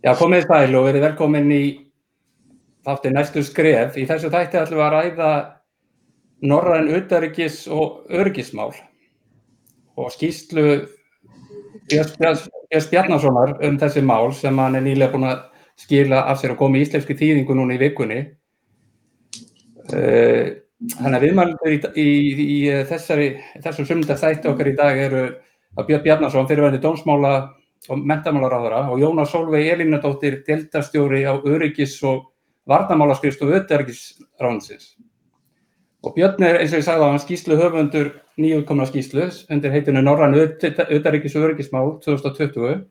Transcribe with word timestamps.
Já, 0.00 0.14
komið 0.16 0.46
sæl 0.48 0.76
og 0.78 0.86
verið 0.86 1.02
velkomin 1.04 1.50
í 1.52 1.64
þátti 2.88 3.10
næstu 3.12 3.42
skref. 3.44 3.98
Í 4.00 4.06
þessu 4.08 4.30
þætti 4.32 4.56
ætlum 4.56 4.78
við 4.78 4.84
að 4.86 4.94
ræða 4.94 5.32
norræn 6.48 6.88
utaryggis 6.96 7.66
og 7.68 8.06
öryggismál 8.08 8.72
og 10.00 10.08
skýslu 10.14 10.64
Björns 11.90 12.88
Bjarnasonar 12.88 13.58
um 13.66 13.76
þessi 13.82 14.00
mál 14.00 14.32
sem 14.32 14.56
hann 14.62 14.80
er 14.80 14.86
nýlega 14.86 15.12
búin 15.12 15.28
að 15.28 15.44
skila 15.84 16.24
af 16.32 16.40
sér 16.40 16.54
og 16.54 16.62
koma 16.62 16.80
í 16.80 16.86
íslenski 16.86 17.18
þýðingu 17.20 17.60
núna 17.60 17.76
í 17.76 17.82
vikunni. 17.84 18.24
Þannig 19.84 21.16
að 21.18 21.24
viðmælendur 21.26 21.76
í, 21.76 21.78
í, 22.00 22.08
í 22.40 22.58
þessari, 22.88 23.34
þessum 23.60 23.92
sumnda 23.92 24.16
þætti 24.16 24.48
okkar 24.48 24.72
í 24.72 24.76
dag 24.80 25.06
eru 25.10 25.24
að 25.76 25.90
Björn 25.90 26.06
Bjarnason, 26.08 26.48
fyrirvændi 26.48 26.80
dómsmála 26.80 27.34
og 27.88 28.02
mentamálaráðara 28.04 28.90
og 28.92 29.00
Jónas 29.00 29.32
Solveig 29.32 29.70
Elínadóttir, 29.72 30.42
deltastjóri 30.46 31.24
á 31.24 31.34
öryggis 31.40 31.96
og 32.04 32.28
varnamálaskrifstofu 32.68 33.56
utanríkisráðuneytisins. 33.62 34.96
Og 36.04 36.14
Björn 36.16 36.44
er, 36.44 36.60
eins 36.60 36.72
og 36.72 36.80
ég 36.80 36.86
sagði 36.86 37.04
á 37.04 37.10
hann, 37.10 37.20
skýslu 37.20 37.56
höfundur 37.60 38.12
nýjútkomna 38.40 38.86
skýslu 38.88 39.26
undir 39.52 39.72
heitinu 39.72 40.02
Norræn 40.04 40.36
utanríkis 40.36 41.36
og 41.36 41.48
öryggismál 41.48 41.92
2020 42.04 42.84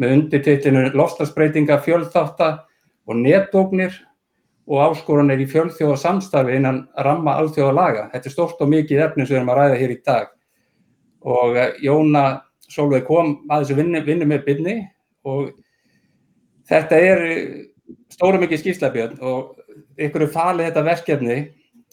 með 0.00 0.14
undirtitinu 0.16 0.88
Loftslagsbreytinga, 0.96 1.78
fjölþátta 1.84 2.50
og 3.06 3.20
netógnir 3.20 3.96
og 4.64 4.80
áskoranir 4.80 5.42
í 5.44 5.48
fjölþjóða 5.48 5.98
samstarfi 6.00 6.56
innan 6.56 6.86
ramma 6.96 7.36
alþjóða 7.40 7.74
laga. 7.76 8.06
Þetta 8.14 8.30
er 8.30 8.32
stort 8.32 8.62
og 8.64 8.72
mikið 8.72 9.02
efni 9.08 9.26
sem 9.26 9.34
við 9.34 9.40
erum 9.42 9.52
að 9.52 9.60
ræða 9.60 9.80
hér 9.82 9.92
í 9.92 10.00
dag. 10.06 10.30
Og 11.24 11.58
Jóna 11.84 12.24
Solveig 12.74 13.06
kom 13.06 13.36
að 13.48 13.64
þessu 13.64 13.78
vinnu, 13.78 14.02
vinnu 14.06 14.28
með 14.28 14.44
byrni 14.48 14.76
og 15.24 15.52
þetta 16.68 17.00
er 17.10 17.22
stóru 18.12 18.40
mikið 18.42 18.62
skýrslabjörn 18.62 19.20
og 19.24 19.54
ykkur 20.00 20.26
er 20.26 20.34
falið 20.34 20.70
þetta 20.70 20.86
verkefni 20.88 21.38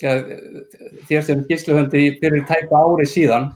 þér 0.01 1.25
sem 1.25 1.43
skýrsluhöndi 1.45 2.05
fyrir 2.21 2.45
tæpa 2.49 2.81
ári 2.81 3.05
síðan 3.09 3.51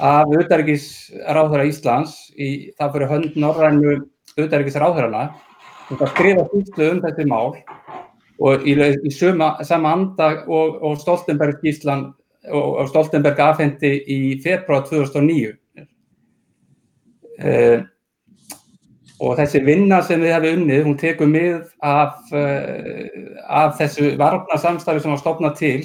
af 0.00 0.30
utarrikisráðara 0.32 1.66
Íslands 1.68 2.16
í 2.38 2.70
það 2.78 2.92
fyrir 2.94 3.12
hönd 3.14 3.38
norrænu 3.40 3.96
utarrikisráðarana 4.38 5.24
og 5.90 5.98
það 5.98 6.12
skrifa 6.14 6.46
skýrslu 6.48 6.90
um 6.94 7.02
þessi 7.04 7.26
mál 7.28 7.50
og 8.40 8.64
í, 8.64 8.76
í 8.78 9.12
suma, 9.12 9.52
sama 9.66 9.92
anda 9.96 10.30
og, 10.46 10.78
og 10.80 10.96
Stoltenberg 11.02 11.58
skýrslan 11.60 12.06
og, 12.48 12.68
og 12.80 12.88
Stoltenberg 12.92 13.42
afhendi 13.44 13.96
í 14.06 14.20
februar 14.44 14.86
2009 14.88 15.56
Uh, 17.40 17.86
og 19.20 19.36
þessi 19.38 19.60
vinna 19.64 20.00
sem 20.04 20.20
við 20.20 20.34
hefum 20.34 20.58
unnið, 20.58 20.82
hún 20.86 20.96
tekur 21.00 21.28
mið 21.28 21.62
af, 21.84 22.18
uh, 22.32 23.06
af 23.48 23.78
þessu 23.78 24.14
varfnarsamstarfi 24.20 25.04
sem 25.04 25.12
var 25.12 25.20
stopnað 25.20 25.56
til 25.60 25.78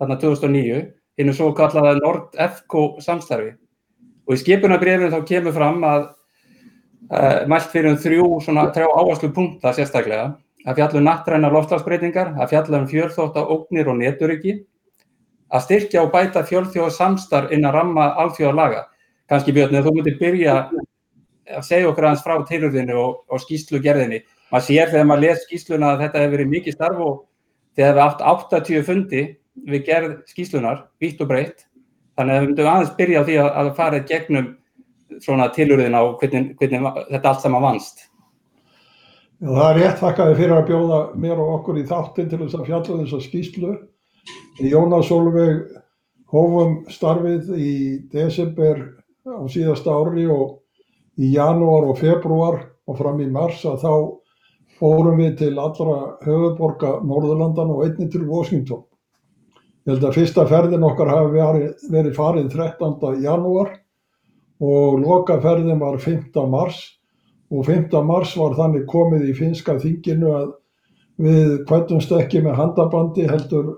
þarna 0.00 0.16
2009, 0.20 0.80
hinn 1.20 1.32
og 1.32 1.36
svo 1.36 1.50
kallaða 1.56 1.98
Nord-EFCO 2.00 2.84
samstarfi. 3.04 3.52
Og 4.28 4.36
í 4.36 4.40
skipunabrefinu 4.40 5.10
þá 5.12 5.20
kemur 5.28 5.56
fram 5.56 5.84
að 5.84 6.06
uh, 6.06 7.40
mælt 7.50 7.72
fyrir 7.72 7.92
um 7.92 8.00
þrjú 8.00 8.28
trjá 8.46 8.86
áherslu 8.88 9.32
punkta 9.36 9.74
sérstaklega. 9.76 10.30
Að 10.68 10.76
fjalla 10.76 11.00
um 11.00 11.06
nattræna 11.08 11.48
loftslagsbreytingar, 11.52 12.34
að 12.36 12.50
fjalla 12.52 12.82
um 12.82 12.88
fjölþótta 12.88 13.44
ógnir 13.52 13.88
og 13.88 13.96
neturiki, 14.00 14.58
að 15.50 15.64
styrkja 15.64 16.04
og 16.04 16.12
bæta 16.12 16.44
fjölþjóða 16.46 16.92
samstarf 16.92 17.52
innan 17.56 17.72
ramma 17.74 18.12
alþjóða 18.20 18.56
laga 18.56 18.82
kannski 19.30 19.54
Björn, 19.54 19.80
þú 19.84 19.94
myndir 19.94 20.18
byrja 20.20 20.56
að 21.50 21.66
segja 21.66 21.88
okkur 21.90 22.06
aðeins 22.08 22.24
frá 22.24 22.36
tilurðinu 22.48 22.98
og, 22.98 23.18
og 23.30 23.42
skýslugerðinni. 23.44 24.22
Maður 24.50 24.66
sér 24.66 24.92
þegar 24.92 25.08
maður 25.08 25.26
les 25.26 25.42
skýsluna 25.46 25.92
að 25.94 26.04
þetta 26.04 26.22
hefur 26.22 26.36
verið 26.36 26.52
mikið 26.54 26.76
starf 26.76 27.02
og 27.06 27.18
þegar 27.78 27.96
við 27.96 28.04
haft 28.04 28.24
80 28.58 28.86
fundi 28.86 29.24
við 29.70 29.84
gerð 29.86 30.14
skýslunar, 30.30 30.84
vitt 31.02 31.20
og 31.22 31.30
breytt. 31.30 31.66
Þannig 32.18 32.34
að 32.34 32.40
við 32.40 32.48
myndum 32.48 32.70
aðeins 32.70 32.94
byrja 32.98 33.22
á 33.22 33.26
því 33.28 33.36
að, 33.40 33.50
að 33.60 33.72
fara 33.78 34.04
gegnum 34.10 34.48
svona 35.20 35.50
tilurðina 35.54 36.02
og 36.06 36.16
hvernig, 36.20 36.54
hvernig 36.58 36.88
þetta 37.10 37.30
allt 37.30 37.44
saman 37.44 37.66
vannst. 37.66 38.06
Já, 39.40 39.48
það 39.48 39.68
er 39.68 39.78
rétt 39.80 40.02
þakkaði 40.02 40.36
fyrir 40.36 40.56
að 40.58 40.66
bjóða 40.68 40.98
mér 41.22 41.38
og 41.40 41.52
okkur 41.58 41.78
í 41.80 41.86
þáttin 41.88 42.28
til 42.28 42.42
þess 42.42 42.58
að 42.58 42.66
fjalla 42.68 42.98
þess 42.98 43.16
að 43.16 43.26
skýslu. 43.26 43.76
Jónas 44.60 45.08
Solveig 45.08 45.62
hófum 46.30 46.74
starfið 46.92 47.54
í 47.56 47.70
desember 48.12 48.82
á 49.26 49.44
síðasta 49.52 49.92
ári 49.92 50.26
og 50.30 50.60
í 51.20 51.34
janúar 51.34 51.90
og 51.90 51.98
februar 52.00 52.60
og 52.88 52.98
fram 52.98 53.20
í 53.20 53.28
mars 53.30 53.64
að 53.68 53.82
þá 53.84 53.92
fórum 54.80 55.18
við 55.20 55.34
til 55.42 55.52
allra 55.60 55.96
höfuborga 56.24 57.00
Norðurlandan 57.04 57.72
og 57.74 57.84
einni 57.84 58.08
til 58.08 58.24
Washington. 58.28 58.86
Ég 59.84 59.94
held 59.94 60.06
að 60.08 60.16
fyrsta 60.16 60.46
ferðin 60.48 60.86
okkar 60.86 61.10
hafi 61.12 61.34
verið, 61.34 61.68
verið 61.92 62.16
farið 62.16 62.48
13. 62.54 63.20
janúar 63.24 63.74
og 64.60 64.98
lokaferðin 65.00 65.80
var 65.80 65.98
5. 66.00 66.40
mars 66.48 66.80
og 67.50 67.66
5. 67.68 67.96
mars 68.06 68.34
var 68.38 68.56
þannig 68.56 68.88
komið 68.88 69.28
í 69.28 69.36
finska 69.36 69.76
þinginu 69.80 70.32
að 70.36 70.50
við 71.20 71.54
kvætumst 71.68 72.12
ekki 72.16 72.40
með 72.44 72.60
handabandi 72.60 73.26
heldur 73.28 73.72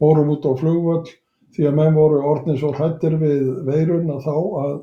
fórum 0.00 0.32
út 0.36 0.44
á 0.48 0.52
flugvöld 0.56 1.12
því 1.56 1.68
að 1.70 1.76
menn 1.80 1.96
voru 1.96 2.22
orðin 2.30 2.58
svo 2.60 2.72
hrættir 2.76 3.16
við 3.20 3.44
veiruna 3.66 4.20
þá 4.24 4.34
að 4.62 4.74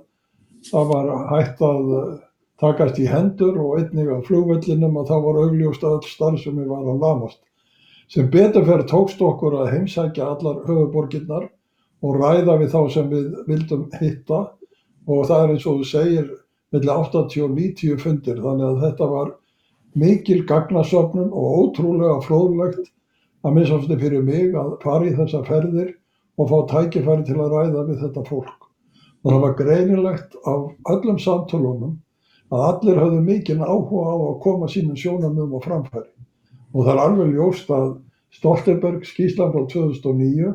það 0.69 0.93
var 0.93 1.09
hægt 1.29 1.61
að 1.65 1.89
takast 2.63 2.99
í 3.01 3.07
hendur 3.09 3.57
og 3.59 3.79
einnig 3.79 4.09
á 4.09 4.17
flugvellinum 4.25 4.97
að 5.01 5.09
það 5.11 5.25
var 5.27 5.41
augljóst 5.43 5.83
að 5.83 5.97
öll 5.97 6.09
starfsemi 6.09 6.67
var 6.69 6.85
að 6.87 7.03
lamast. 7.03 7.41
Sem 8.11 8.29
betur 8.31 8.65
fyrir 8.67 8.85
tókst 8.89 9.21
okkur 9.23 9.57
að 9.61 9.71
heimsækja 9.73 10.29
allar 10.35 10.61
höfuborginnar 10.67 11.47
og 12.03 12.19
ræða 12.19 12.57
við 12.61 12.73
þá 12.73 12.81
sem 12.93 13.09
við 13.11 13.29
vildum 13.47 13.87
hitta. 13.99 14.41
Og 15.07 15.25
það 15.27 15.43
er 15.43 15.53
eins 15.53 15.65
og 15.67 15.79
þú 15.79 15.87
segir 15.87 16.27
millir 16.73 16.93
80 16.93 17.45
og 17.45 17.55
90 17.57 18.03
fundir. 18.03 18.41
Þannig 18.43 18.67
að 18.69 18.83
þetta 18.85 19.09
var 19.13 19.33
mikil 19.99 20.43
gagnasöfnun 20.49 21.31
og 21.31 21.57
ótrúlega 21.59 22.19
fróðlegt 22.25 22.91
að 23.43 23.57
minnstofni 23.57 23.99
fyrir 23.99 24.23
mig 24.23 24.55
að 24.55 24.77
fara 24.83 25.09
í 25.09 25.15
þessa 25.17 25.43
ferðir 25.47 25.91
og 26.37 26.49
fá 26.49 26.57
tækifæri 26.71 27.25
til 27.27 27.39
að 27.39 27.53
ræða 27.53 27.85
við 27.89 28.01
þetta 28.03 28.25
fólk. 28.29 28.69
Og 29.23 29.31
það 29.31 29.43
var 29.45 29.55
greinilegt 29.59 30.35
af 30.49 30.93
öllum 30.93 31.19
samtölunum 31.21 31.93
að 32.53 32.65
allir 32.69 32.99
höfðu 33.01 33.21
mikinn 33.27 33.63
áhuga 33.63 34.13
á 34.13 34.15
að 34.17 34.39
koma 34.43 34.69
sínum 34.69 34.97
sjónamöðum 34.99 35.57
á 35.57 35.59
framfæri. 35.63 36.11
Og 36.73 36.85
það 36.85 36.93
er 36.93 37.03
alveg 37.05 37.33
ljóst 37.37 37.71
að 37.73 37.89
Stoltenberg 38.33 39.05
skýslan 39.05 39.51
frá 39.53 39.65
2009 39.69 40.53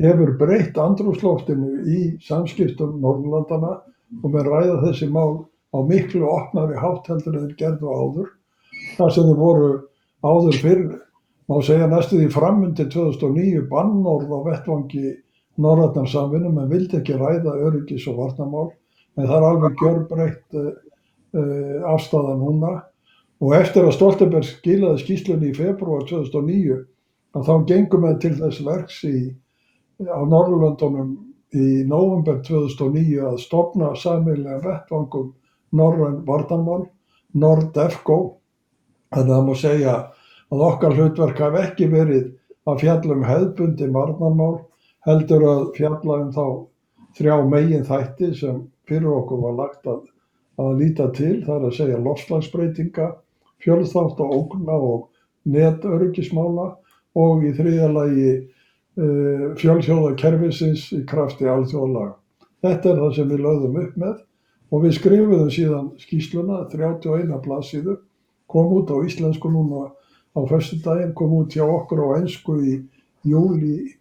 hefur 0.00 0.32
breytt 0.40 0.78
andrúsloftinu 0.80 1.84
í 1.86 2.00
samskiptum 2.26 2.98
Norrlandana 3.02 3.76
og 4.22 4.32
með 4.32 4.50
ræða 4.50 4.78
þessi 4.82 5.08
mál 5.14 5.46
á 5.70 5.78
miklu 5.86 6.26
opnari 6.28 6.78
hátteldur 6.80 7.38
en 7.38 7.46
þeir 7.46 7.58
gerðu 7.60 7.94
áður. 7.94 8.32
Það 8.98 9.12
sem 9.14 9.28
þeir 9.30 9.40
voru 9.40 9.70
áður 10.26 10.58
fyrir, 10.62 10.90
má 11.46 11.60
segja 11.62 11.86
næstu 11.90 12.18
því 12.18 12.30
framundi 12.34 12.88
2009 12.90 13.68
bannorð 13.70 14.32
á 14.34 14.38
vettvangi 14.48 15.14
norrænarsamvinnu, 15.62 16.50
menn 16.52 16.70
vildi 16.70 16.98
ekki 17.00 17.16
ræða 17.16 17.54
öryggis 17.68 18.06
og 18.10 18.18
varnamál, 18.20 18.68
en 19.16 19.28
það 19.28 19.36
er 19.36 19.46
alveg 19.50 19.78
gjörbreytt 19.80 20.58
uh, 20.58 20.72
uh, 21.38 21.78
afstæða 21.94 22.34
núna. 22.40 22.74
Og 23.40 23.52
eftir 23.56 23.84
að 23.84 23.94
Stoltenberg 23.96 24.48
skilaði 24.48 25.02
skýslunni 25.02 25.50
í 25.52 25.56
februar 25.56 26.04
2009 26.08 26.76
að 27.36 27.48
þá 27.48 27.54
gengum 27.68 28.06
við 28.06 28.20
til 28.24 28.34
þess 28.38 28.62
verks 28.64 29.00
í, 29.04 29.16
á 30.08 30.20
Norrlöndunum 30.24 31.10
í 31.56 31.84
november 31.88 32.40
2009 32.44 33.20
að 33.28 33.40
stopna 33.44 33.92
sameiginlega 33.96 34.62
vettvangum 34.64 35.34
Norræn 35.76 36.22
varnamál, 36.26 36.86
Nord-EFCO, 37.36 38.18
að 39.12 39.30
það 39.30 39.44
má 39.46 39.54
segja 39.60 39.94
að 40.54 40.64
okkar 40.70 40.96
hlutverk 40.96 41.42
hafi 41.42 41.62
ekki 41.64 41.90
verið 41.90 42.26
að 42.66 42.80
fjallum 42.82 43.24
hefðbundi 43.26 43.90
varnamál 43.94 44.56
heldur 45.06 45.44
að 45.46 45.62
fjalla 45.76 46.18
um 46.24 46.32
þá 46.34 46.46
þrjá 47.18 47.36
megin 47.50 47.86
þætti 47.86 48.32
sem 48.40 48.60
fyrir 48.86 49.12
okkur 49.14 49.42
var 49.44 49.56
lagt 49.60 49.88
að, 49.90 50.02
að 50.62 50.82
líta 50.82 51.08
til, 51.14 51.40
það 51.46 51.56
er 51.56 51.66
að 51.68 51.76
segja 51.78 52.02
lofslagsbreytinga, 52.02 53.08
fjölþátt 53.62 54.20
og 54.22 54.34
ógna 54.36 54.76
og 54.76 55.08
netöryggismála 55.46 56.68
og 57.16 57.46
í 57.46 57.52
þriðja 57.56 57.90
lagi 57.94 58.30
uh, 58.36 59.44
fjölþjóðakerfisins 59.58 60.90
í 60.96 61.02
krafti 61.08 61.48
alþjóðlaga. 61.50 62.16
Þetta 62.66 62.90
er 62.90 63.02
það 63.02 63.14
sem 63.16 63.30
við 63.30 63.44
lögðum 63.46 63.78
upp 63.82 64.00
með 64.02 64.16
og 64.74 64.82
við 64.82 64.96
skrifuðum 64.98 65.52
síðan 65.54 65.90
skýsluna 66.02 66.64
31 66.72 67.34
blaðsíðu, 67.44 68.00
kom 68.50 68.72
út 68.74 68.90
á 68.90 68.96
íslensku 69.06 69.50
núna 69.50 69.86
á 70.36 70.40
förstu 70.48 70.76
daginn, 70.84 71.14
kom 71.14 71.32
út 71.32 71.56
hjá 71.56 71.64
okkur 71.64 72.04
á 72.04 72.08
einsku 72.20 72.60
í 72.60 72.80
júli 73.24 73.96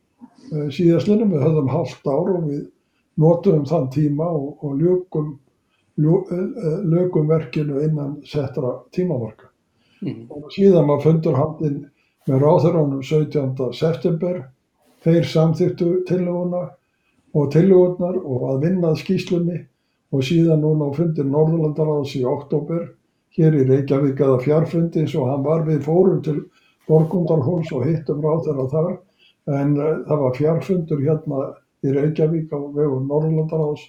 Eh, 0.54 0.70
síðastlinnum. 0.70 1.34
Við 1.34 1.44
höfðum 1.44 1.72
halvt 1.74 2.08
ár 2.08 2.32
og 2.36 2.48
við 2.50 2.62
notuðum 3.22 3.66
þann 3.70 3.90
tíma 3.94 4.28
og, 4.38 4.64
og 4.64 4.80
ljúkum 4.82 5.34
lögum 5.96 7.30
verkinu 7.32 7.80
innan 7.86 8.18
settra 8.28 8.74
tímamarka. 8.92 9.48
Mhm. 10.02 10.26
Og 10.30 10.50
síðan 10.52 10.90
var 10.92 11.02
fundur 11.02 11.38
haldinn 11.40 11.86
með 12.28 12.42
ráðherranum 12.44 13.02
17. 13.02 13.72
september. 13.74 14.44
Þeir 15.06 15.24
samþyktu 15.32 16.04
tillöguna 16.10 16.66
og 17.34 17.52
tillögurnar 17.54 18.18
og 18.20 18.46
að 18.52 18.62
vinnað 18.66 19.00
skýslunni 19.02 19.66
og 20.12 20.24
síðan 20.24 20.62
núna 20.66 20.90
á 20.90 20.98
fundir 20.98 21.26
Norðurlandaráðs 21.26 22.16
í 22.20 22.26
oktober 22.26 22.90
hér 23.36 23.58
í 23.60 23.66
Reykjavík 23.68 24.22
eða 24.22 24.40
fjarfundi 24.44 25.04
eins 25.04 25.16
og 25.20 25.30
hann 25.32 25.44
var 25.46 25.66
við 25.68 25.84
fórum 25.88 26.22
til 26.26 26.38
Borgundarhóls 26.90 27.72
og 27.76 27.86
hittum 27.88 28.24
ráðherra 28.24 28.68
þar 28.72 28.92
en 29.60 29.76
uh, 29.78 30.02
það 30.08 30.24
var 30.24 30.38
fjarfundur 30.40 31.04
hérna 31.04 31.42
í 31.86 31.94
Reykjavík 31.96 32.54
á 32.56 32.60
vegum 32.76 33.10
Norðurlandaráðs 33.10 33.86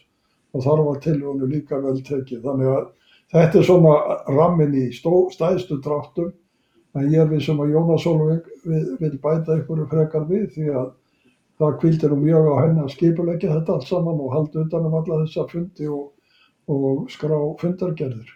og 0.56 0.64
þar 0.64 0.82
var 0.88 1.00
tillögunni 1.04 1.50
líka 1.52 1.78
vel 1.84 1.98
tekið. 2.04 2.42
Þannig 2.44 2.72
að 2.72 2.86
þetta 3.34 3.60
er 3.60 3.68
svona 3.68 3.94
rammin 4.32 4.76
í 4.76 4.86
stó, 4.96 5.26
stæðstu 5.32 5.80
dráttum 5.84 6.32
en 6.96 7.10
ég 7.12 7.20
er 7.20 7.30
við 7.30 7.44
sem 7.46 7.60
að 7.60 7.74
Jónas 7.74 8.06
Olvig 8.08 8.46
vil 8.64 9.18
bæta 9.22 9.58
ykkur 9.60 9.84
frekar 9.90 10.24
við 10.30 10.48
því 10.54 10.70
að 10.80 10.94
það 11.60 11.78
kvildir 11.82 12.12
nú 12.12 12.18
mjög 12.22 12.48
á 12.52 12.54
henni 12.62 12.84
að 12.84 12.92
skipulegja 12.94 13.52
þetta 13.52 13.76
allt 13.76 13.88
saman 13.88 14.24
og 14.24 14.32
halda 14.34 14.64
utanum 14.64 14.96
alla 14.98 15.20
þessa 15.24 15.46
fundi 15.52 15.88
og, 15.92 16.10
og 16.72 17.06
skrá 17.12 17.36
fundargerðir. 17.60 18.32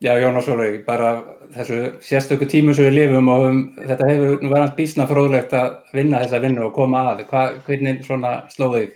Já, 0.00 0.14
Jónas 0.16 0.46
Olvig, 0.48 0.80
bara 0.86 1.10
þessu 1.52 1.78
sérstöku 2.00 2.46
tímu 2.48 2.72
sem 2.72 2.86
við 2.86 2.94
lifum 2.96 3.26
og 3.28 3.42
um, 3.50 3.58
þetta 3.76 4.06
hefur 4.08 4.38
nú 4.40 4.52
verið 4.52 4.70
bísna 4.78 5.04
fróðlegt 5.10 5.52
að 5.52 5.74
vinna 5.92 6.22
þessa 6.22 6.40
vinnu 6.40 6.62
og 6.64 6.72
koma 6.72 7.02
að. 7.10 7.26
Hva, 7.28 7.42
hvernig 7.66 7.98
svona 8.06 8.30
slóðið 8.48 8.94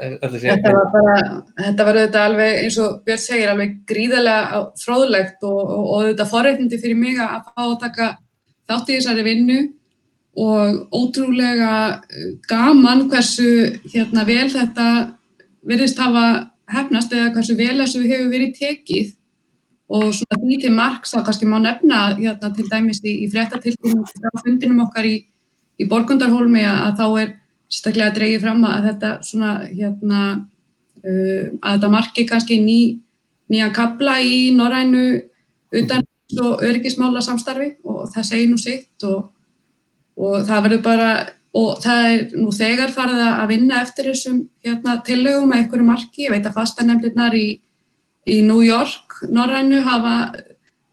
öllu 0.00 0.40
sér? 0.40 0.54
Þetta 0.54 0.72
var 0.78 0.88
bara, 0.94 1.16
þetta 1.60 1.86
var 1.88 1.98
auðvitað 2.00 2.28
alveg 2.30 2.60
eins 2.62 2.78
og 2.80 2.94
Björn 3.04 3.22
segir 3.26 3.52
alveg 3.52 3.74
gríðarlega 3.90 4.62
fróðlegt 4.80 5.44
og, 5.44 5.58
og, 5.60 5.82
og 5.82 5.98
auðvitað 5.98 6.32
forreitindi 6.32 6.80
fyrir 6.86 7.00
mig 7.02 7.20
að 7.20 7.50
fá 7.50 7.62
að 7.66 7.76
taka 7.84 8.08
þátt 8.66 8.88
í 8.88 8.96
þessari 8.96 9.26
vinnu 9.26 9.58
og 10.46 10.96
ótrúlega 10.96 11.74
gaman 12.48 13.06
hversu 13.12 13.76
hérna 13.92 14.24
vel 14.28 14.48
þetta 14.56 14.88
verðist 15.68 16.00
hafa 16.00 16.26
hefnast 16.72 17.12
eða 17.12 17.30
hversu 17.36 17.60
vel 17.60 17.74
þessu 17.82 18.04
hefur 18.08 18.32
verið 18.32 18.56
tekið 18.56 19.14
og 19.86 20.10
svona 20.14 20.40
því 20.42 20.58
til 20.64 20.72
marks 20.74 21.14
þá 21.14 21.20
kannski 21.26 21.48
má 21.48 21.56
nefna 21.62 22.00
hérna 22.18 22.50
til 22.54 22.66
dæmis 22.70 23.00
í, 23.04 23.12
í 23.22 23.30
fréttatilkynum 23.30 24.06
frá 24.10 24.30
fundinum 24.42 24.82
okkar 24.86 25.06
í, 25.06 25.16
í 25.78 25.86
Borgundarhólmi 25.86 26.64
að, 26.66 26.98
þá 26.98 27.06
er 27.22 27.32
sérstaklega 27.70 28.10
að 28.10 28.18
dreyja 28.18 28.42
fram 28.42 28.66
að 28.66 28.90
þetta 28.90 29.12
svona 29.26 29.52
hérna 29.68 30.22
uh, 30.32 31.44
að 31.62 31.76
þetta 31.76 31.92
marki 31.94 32.26
kannski 32.26 32.58
ný, 32.62 32.80
nýja 33.52 33.70
kabla 33.76 34.18
í 34.22 34.50
Norrænu 34.56 35.06
utan 35.76 36.06
og 36.42 36.62
öryggismála 36.66 37.22
samstarfi 37.22 37.76
og 37.86 38.08
það 38.10 38.26
segir 38.26 38.50
nú 38.50 38.58
sitt 38.58 39.06
og, 39.06 39.28
og 40.18 40.40
það 40.48 40.64
verður 40.66 40.82
bara 40.82 41.10
og 41.56 41.78
það 41.80 42.06
er 42.10 42.24
nú 42.36 42.50
þegar 42.52 42.92
farið 42.92 43.22
að 43.26 43.46
vinna 43.52 43.78
eftir 43.84 44.10
þessum 44.10 44.40
hérna, 44.66 44.98
tillögum 45.06 45.54
að 45.54 45.62
einhverju 45.62 45.86
marki, 45.86 46.26
ég 46.26 46.34
veit 46.34 46.48
að 46.48 46.58
fastanemndirnar 46.58 47.36
í, 47.38 47.46
í 48.26 48.40
New 48.42 48.62
York, 48.66 49.20
Norrænu 49.30 49.80
hafa 49.86 50.16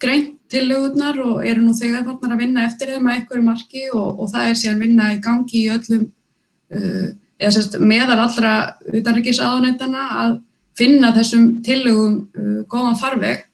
greint 0.02 0.40
tillögurnar 0.54 1.18
og 1.24 1.46
eru 1.48 1.64
nú 1.64 1.74
þegar 1.74 2.06
farnar 2.06 2.36
að 2.36 2.44
vinna 2.44 2.66
eftir 2.68 2.94
þeim 2.94 3.08
að 3.10 3.18
einhverju 3.18 3.46
marki 3.48 3.84
og, 3.90 4.20
og 4.22 4.30
það 4.34 4.50
er 4.50 4.60
síðan 4.60 4.84
vinna 4.84 5.10
í 5.16 5.20
gangi 5.24 5.62
í 5.64 5.72
öllum 5.74 6.04
uh, 6.06 7.08
eða 7.40 7.54
sérst 7.56 7.80
meðal 7.82 8.20
allra 8.22 8.54
utanryggisáðunættana 8.92 10.06
að 10.24 10.38
finna 10.78 11.14
þessum 11.16 11.50
tillögum 11.66 12.20
uh, 12.38 12.62
góðan 12.70 13.00
farveg 13.02 13.46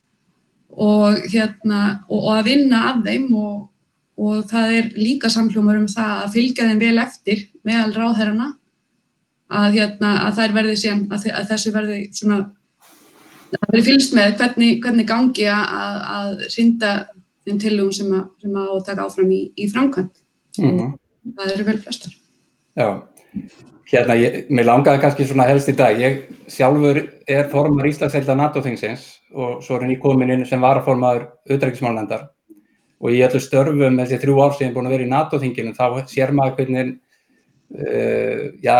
og, 0.76 1.24
hérna, 1.31 1.81
og, 2.10 2.20
og 2.20 2.31
að 2.38 2.52
vinna 2.52 2.84
að 2.92 3.02
þeim 3.08 3.31
og, 3.40 3.58
og 4.20 4.46
það 4.52 4.78
er 4.81 4.94
líka 5.00 5.31
samhljómar 5.31 5.80
um 5.80 5.90
það 5.92 6.16
að 6.18 6.31
fylgja 6.36 6.70
þeim 6.70 6.84
vel 6.84 6.96
eftir 7.06 7.46
meðal 7.68 7.92
ráðherrana 7.96 8.54
að, 9.50 9.80
hérna, 9.80 10.16
að 10.28 10.44
verði 10.54 10.78
síðan, 10.78 11.06
að 11.16 11.48
þessu 11.50 11.74
verði 11.74 12.02
svona, 12.14 12.44
að 13.57 13.66
verði 13.68 13.86
fylgst 13.88 14.16
með 14.18 14.36
hvernig, 14.40 14.80
hvernig 14.84 15.07
gangi 15.10 15.48
að, 15.51 16.01
að 16.16 16.44
synda 16.54 16.94
þeim 17.48 17.62
tillögum 17.62 17.96
sem 17.96 18.12
að, 18.13 18.25
sem 18.44 18.57
að 18.62 18.74
taka 18.88 19.06
áfram 19.07 19.31
í, 19.34 19.42
í 19.57 19.69
framkvæmt. 19.72 20.22
Mm. 20.60 20.92
Það 21.38 21.54
eru 21.56 21.68
vel 21.68 21.78
flestar. 21.84 22.16
Já, 22.80 22.90
hérna, 23.92 24.18
ég, 24.19 24.42
mér 24.54 24.69
langaði 24.69 25.04
kannski 25.04 25.28
svona 25.30 25.48
helst 25.50 25.72
í 25.72 25.78
dag. 25.78 26.00
Ég 26.00 26.22
sjálfur 26.51 27.01
er 27.30 27.50
formar 27.51 27.90
Íslandsselda 27.90 28.38
NATO-þingsins 28.38 29.07
og 29.34 29.63
svo 29.66 29.78
er 29.78 29.86
henni 29.86 30.00
komin 30.02 30.34
inn 30.34 30.45
sem 30.50 30.62
varaformaður 30.62 31.28
auðrækismálnendar 31.50 32.30
og 33.00 33.13
í 33.16 33.22
öllu 33.24 33.42
störfum 33.42 34.00
þessi 34.02 34.19
þrjú 34.24 34.40
ár 34.44 34.56
sem 34.56 34.66
ég 34.66 34.72
er 34.72 34.75
búin 34.75 34.90
að 34.90 34.95
vera 34.98 35.06
í 35.06 35.12
NATO-þinginu 35.12 35.75
þá 35.78 35.86
sér 36.10 36.34
maður 36.36 36.57
hvernig 36.57 36.95
uh, 37.78 38.42
já, 38.63 38.75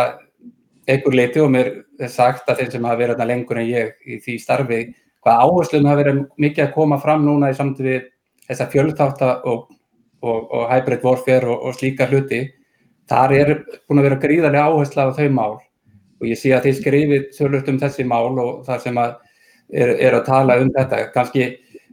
einhver 0.90 1.16
leiti 1.16 1.42
og 1.42 1.52
mér 1.54 1.70
er 2.00 2.10
sagt 2.12 2.48
að 2.50 2.62
þeir 2.62 2.72
sem 2.74 2.86
hafa 2.88 3.00
verið 3.00 3.26
lengur 3.30 3.60
en 3.60 3.68
ég 3.68 3.92
í 4.06 4.18
því 4.24 4.36
starfi 4.42 4.80
hvað 5.24 5.42
áherslum 5.44 5.88
hafa 5.88 6.02
verið 6.02 6.22
mikið 6.40 6.64
að 6.64 6.74
koma 6.74 6.98
fram 7.00 7.26
núna 7.26 7.50
í 7.52 7.56
samt 7.56 7.80
við 7.84 8.08
þessa 8.48 8.68
fjölþáta 8.72 9.30
og, 9.50 9.68
og, 10.22 10.40
og 10.50 10.68
hybrid 10.72 11.04
warfare 11.06 11.48
og, 11.50 11.66
og 11.68 11.76
slíka 11.76 12.08
hluti 12.10 12.44
þar 13.10 13.34
er 13.36 13.52
búin 13.88 14.00
að 14.00 14.08
vera 14.08 14.20
gríðarlega 14.22 14.70
áhersla 14.70 15.08
á 15.10 15.16
þau 15.16 15.28
mál. 15.34 15.58
Og 16.20 16.28
ég 16.28 16.38
sé 16.38 16.52
að 16.54 16.68
þeir 16.68 16.78
skrifið 16.78 17.26
þörlut 17.36 17.70
um 17.72 17.80
þessi 17.80 18.06
mál 18.06 18.38
og 18.38 18.64
það 18.66 18.82
sem 18.84 19.00
að 19.00 19.14
er, 19.72 19.92
er 19.96 20.16
að 20.18 20.26
tala 20.28 20.58
um 20.60 20.70
þetta. 20.76 21.00
Kannski 21.14 21.46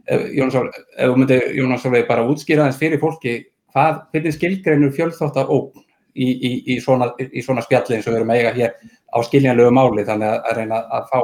Jónas 0.08 1.82
Sólveig 1.82 2.06
bara 2.08 2.26
útskýra 2.28 2.68
þess 2.68 2.80
fyrir 2.80 3.00
fólki 3.02 3.34
hvað, 3.74 4.04
hvernig 4.12 4.36
skilgreinur 4.36 4.94
fjölþáttar 4.96 5.50
ógn 5.52 5.84
í, 6.18 6.28
í, 6.28 6.52
í, 6.74 6.78
svona, 6.82 7.12
í 7.18 7.42
svona 7.44 7.62
spjalli 7.64 7.98
eins 7.98 8.08
og 8.08 8.14
við 8.14 8.20
erum 8.20 8.32
að 8.34 8.40
eiga 8.40 8.54
hér 8.56 8.74
á 9.14 9.18
skiljanlegu 9.24 9.74
máli 9.74 10.06
þannig 10.08 10.32
að, 10.32 10.40
að 10.50 10.58
reyna 10.58 10.80
að 10.98 11.06
fá 11.12 11.20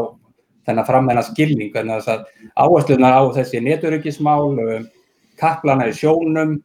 þennan 0.65 0.89
frammenna 0.89 1.25
skilning 1.27 1.73
þannig 1.75 2.09
að 2.09 2.25
áherslunar 2.55 3.19
á 3.21 3.23
þessi 3.37 3.61
neturökismál, 3.65 4.55
um, 4.55 4.87
kaplana 5.41 5.91
í 5.91 5.97
sjónum, 5.97 6.57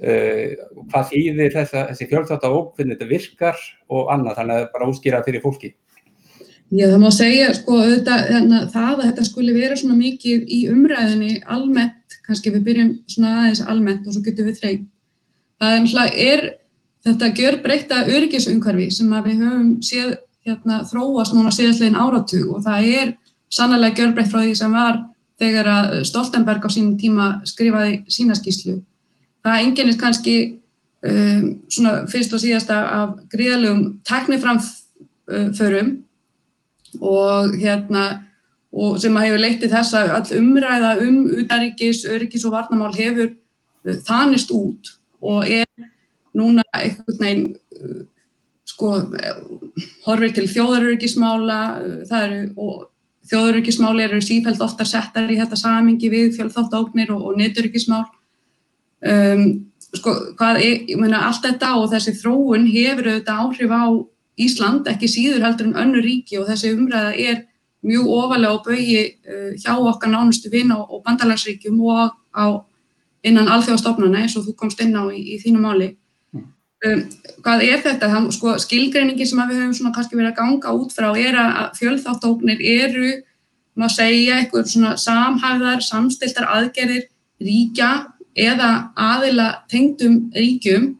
uh, 0.00 0.56
hvað 0.88 1.08
þýðir 1.12 1.54
þessa, 1.58 1.86
þessi 1.90 2.08
fjölþáttar 2.10 2.58
hvernig 2.76 2.96
þetta 2.96 3.10
virkar 3.10 3.64
og 3.92 4.12
annað 4.14 4.38
þannig 4.40 4.60
að 4.60 4.68
bara 4.76 4.90
útskýra 4.92 5.24
fyrir 5.26 5.44
fólki. 5.44 5.74
Já, 6.72 6.86
það 6.88 7.00
má 7.02 7.10
segja, 7.12 7.50
sko, 7.52 7.82
auðvitað, 7.82 8.30
það 8.72 8.92
að 8.94 9.02
þetta 9.10 9.24
skuli 9.26 9.52
vera 9.52 9.76
svona 9.76 9.98
mikið 9.98 10.46
í 10.48 10.60
umræðinni 10.72 11.42
almennt, 11.44 12.16
kannski 12.24 12.48
við 12.54 12.62
byrjum 12.70 12.94
svona 13.12 13.32
aðeins 13.42 13.60
almennt 13.68 14.06
og 14.06 14.16
svo 14.16 14.22
getum 14.24 14.48
við 14.48 14.62
þreim. 14.62 14.86
Það 15.60 16.16
er 16.16 16.46
þetta 17.06 17.32
gjör 17.36 17.58
breyta 17.64 18.04
öryggisumhverfi 18.06 18.90
sem 18.94 19.10
við 19.24 19.42
höfum 19.42 19.72
séð 19.84 20.14
hérna 20.46 20.82
þróast 20.90 21.34
núna 21.34 21.52
síðastlegin 21.54 21.98
áratug 21.98 22.56
og 22.56 22.64
það 22.64 22.88
er 22.92 23.12
sannlega 23.52 23.98
gjör 24.00 24.14
breytt 24.16 24.32
frá 24.32 24.40
því 24.42 24.54
sem 24.58 24.74
var 24.74 25.02
þegar 25.42 25.70
að 25.70 25.92
Stoltenberg 26.08 26.66
á 26.66 26.70
sínum 26.70 26.96
tíma 26.98 27.28
skrifaði 27.48 28.02
sína 28.12 28.36
skýslu. 28.38 28.78
Það 29.42 29.62
enginnist 29.66 30.00
kannski 30.00 30.36
um, 31.02 31.46
svona 31.70 31.94
fyrst 32.10 32.34
og 32.34 32.42
síðasta 32.42 32.78
af 33.02 33.14
gríðalegum 33.32 33.98
tekniframförum 34.06 35.96
og 37.00 37.56
hérna 37.58 38.04
og 38.72 38.96
sem 39.02 39.16
að 39.16 39.26
hefur 39.26 39.42
leitt 39.42 39.60
til 39.60 39.70
þess 39.72 39.96
að 39.98 40.14
all 40.16 40.38
umræða 40.38 40.92
um 41.04 41.16
utaríkis, 41.42 42.06
öryggis 42.08 42.46
og 42.48 42.54
varnamál 42.54 42.94
hefur 42.96 43.34
þanist 44.06 44.52
út 44.54 44.94
og 45.20 45.44
er 45.44 45.66
núna 46.38 46.64
einhvern 46.72 47.18
veginn 47.20 48.06
sko 48.68 48.94
horfir 50.06 50.32
til 50.36 50.46
þjóðaröryggismála 50.50 51.58
það 52.08 52.24
eru 52.26 52.40
og 52.56 52.88
þjóðaröryggismáli 53.30 54.06
eru 54.06 54.22
sífælt 54.24 54.62
oftar 54.64 54.88
settar 54.88 55.30
í 55.30 55.38
þetta 55.40 55.58
samingi 55.58 56.10
við 56.12 56.32
fjölþáttáknir 56.38 57.12
og, 57.14 57.28
og 57.28 57.38
neturöryggismál 57.40 58.06
um, 58.06 59.44
sko 59.92 60.14
hvað 60.38 60.62
er, 60.62 60.82
ég 60.88 60.98
meina 61.00 61.26
allt 61.28 61.44
þetta 61.44 61.74
og 61.80 61.90
þessi 61.92 62.16
þróun 62.18 62.66
hefur 62.70 63.12
auðvitað 63.12 63.44
áhrif 63.44 63.76
á 63.76 63.84
Ísland 64.42 64.88
ekki 64.88 65.10
síður 65.12 65.44
heldur 65.44 65.68
en 65.68 65.80
önnu 65.82 66.00
ríki 66.00 66.38
og 66.40 66.46
þessi 66.48 66.72
umræða 66.72 67.12
er 67.20 67.42
mjög 67.84 68.06
ofalega 68.16 68.56
á 68.56 68.64
baugi 68.64 69.00
uh, 69.04 69.50
hjá 69.60 69.74
okkar 69.76 70.12
nánustu 70.12 70.50
vinn 70.52 70.72
og, 70.72 70.86
og 70.88 71.02
bandalagsríkjum 71.06 71.80
og 71.82 72.14
á 72.32 72.46
innan 73.22 73.50
alþjóðastofnana 73.52 74.22
eins 74.24 74.36
og 74.38 74.46
þú 74.48 74.54
komst 74.58 74.80
inn 74.82 74.96
á 74.98 75.04
í, 75.12 75.20
í 75.34 75.38
þínu 75.42 75.60
máli. 75.62 75.92
Um, 76.82 77.02
hvað 77.44 77.60
er 77.62 77.82
þetta? 77.84 78.08
Það, 78.10 78.24
sko, 78.34 78.52
skilgreiningi 78.64 79.26
sem 79.28 79.42
við 79.46 79.60
höfum 79.60 79.92
kannski 79.94 80.18
verið 80.18 80.32
að 80.32 80.38
ganga 80.40 80.72
út 80.74 80.94
frá 80.94 81.12
er 81.14 81.36
að 81.38 81.76
fjölþáttóknir 81.78 82.64
eru, 82.72 83.12
maður 83.78 83.94
segja, 83.94 84.38
eitthvað 84.40 84.72
svona 84.72 84.96
samhæðar, 84.98 85.84
samstiltar 85.86 86.48
aðgerðir 86.50 87.06
ríkja 87.42 87.92
eða 88.34 88.72
aðila 88.98 89.48
tengdum 89.70 90.18
ríkjum 90.34 90.90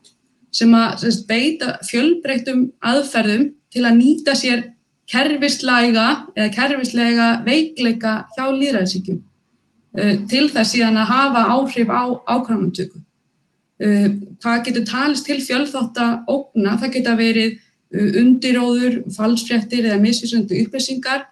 sem 0.52 0.72
að 0.76 1.02
sem 1.02 1.26
beita 1.28 1.76
fjölbreyttum 1.88 2.64
aðferðum 2.84 3.48
til 3.72 3.84
að 3.88 3.98
nýta 3.98 4.36
sér 4.38 4.66
kerfislæga 5.10 6.08
eða 6.36 6.50
kerfislega 6.54 7.28
veikleika 7.46 8.18
hjá 8.36 8.44
líðræðsíkjum 8.52 9.18
uh, 9.18 10.14
til 10.28 10.46
þess 10.52 10.76
síðan 10.76 11.00
að 11.00 11.10
hafa 11.10 11.46
áhrif 11.56 11.90
á 11.90 12.02
ákvæmumtöku. 12.36 13.02
Uh, 13.82 14.08
hvað 14.42 14.64
getur 14.68 14.86
talist 14.86 15.26
til 15.26 15.40
fjölþátta 15.42 16.08
ógna? 16.30 16.76
Það 16.78 16.94
geta 16.96 17.16
verið 17.18 17.56
uh, 17.56 18.10
undiróður, 18.22 19.00
falsfréttir 19.16 19.88
eða 19.88 20.00
misvísöndu 20.02 20.60
upplýsingar, 20.66 21.26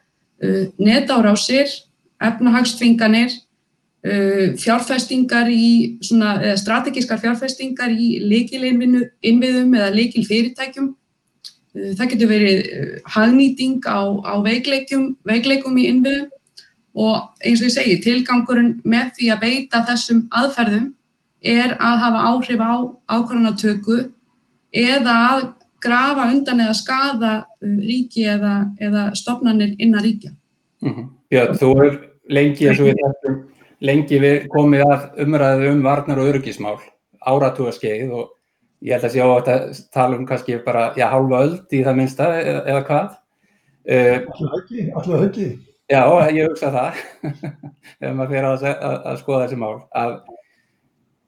netárásir, 0.81 1.69
efnahagsþvinganir, 2.17 3.35
fjárfestingar 4.57 5.51
í 5.53 5.99
svona, 6.01 6.39
eða 6.41 6.55
strategískar 6.57 7.21
fjárfestingar 7.21 7.93
í 7.93 8.23
líkilinnviðum 8.25 9.75
eða 9.77 9.91
líkilfyrirtækjum. 9.99 10.87
Það 11.77 12.09
getur 12.15 12.31
verið 12.33 12.63
hagnýting 13.13 13.85
á, 13.85 14.01
á 14.25 14.35
veikleikum, 14.41 15.11
veikleikum 15.29 15.77
í 15.77 15.91
innviðum 15.93 16.31
og 16.97 17.45
eins 17.45 17.61
og 17.61 17.69
ég 17.69 17.75
segi, 17.77 17.99
tilgangurinn 18.03 18.81
með 18.83 19.13
því 19.19 19.31
að 19.35 19.45
beita 19.45 19.85
þessum 19.87 20.25
aðferðum 20.33 20.89
er 21.41 21.77
að 21.81 22.03
hafa 22.05 22.25
áhrif 22.31 22.61
á 22.61 22.73
ákvarðanatöku 23.09 23.99
eða 24.71 25.15
að 25.31 25.47
grafa 25.81 26.29
undan 26.31 26.61
eða 26.61 26.77
skada 26.77 27.33
uh, 27.41 27.77
ríki 27.81 28.27
eða, 28.29 28.55
eða 28.81 29.11
stopnarnir 29.17 29.75
innan 29.79 30.05
ríkja. 30.05 30.33
Mm 30.83 30.95
-hmm. 30.95 31.07
Já, 31.31 31.47
þú 31.55 31.71
er 31.85 31.99
lengi, 32.29 32.69
við, 32.69 32.97
lengi 33.81 34.19
við 34.21 34.49
komið 34.49 34.85
að 34.85 35.23
umræðu 35.25 35.71
um 35.73 35.83
varnar 35.83 36.19
og 36.19 36.29
öryggismál, 36.29 36.79
áratugaskeið 37.21 38.13
og 38.13 38.31
ég 38.81 38.93
held 38.93 39.05
að 39.05 39.13
sé 39.13 39.21
á 39.21 39.29
að 39.29 39.83
tala 39.93 40.17
um 40.17 40.27
kannski 40.27 40.59
bara, 40.65 40.93
já, 40.97 41.09
hálfa 41.09 41.43
öll 41.45 41.57
í 41.73 41.85
það 41.85 41.97
minnsta 41.97 42.25
eða, 42.41 42.63
eða 42.67 42.85
hvað. 42.85 43.09
Alltaf 43.91 44.59
ekki, 44.63 44.93
alltaf 44.95 45.23
ekki. 45.29 45.59
Já, 45.91 46.31
ég 46.31 46.49
hugsa 46.49 46.71
það, 46.71 46.95
ef 48.01 48.15
maður 48.15 48.31
fyrir 48.31 48.45
að, 48.45 48.65
að, 48.65 48.99
að 49.07 49.17
skoða 49.19 49.45
þessi 49.45 49.57
mál, 49.57 49.81
að 49.91 50.21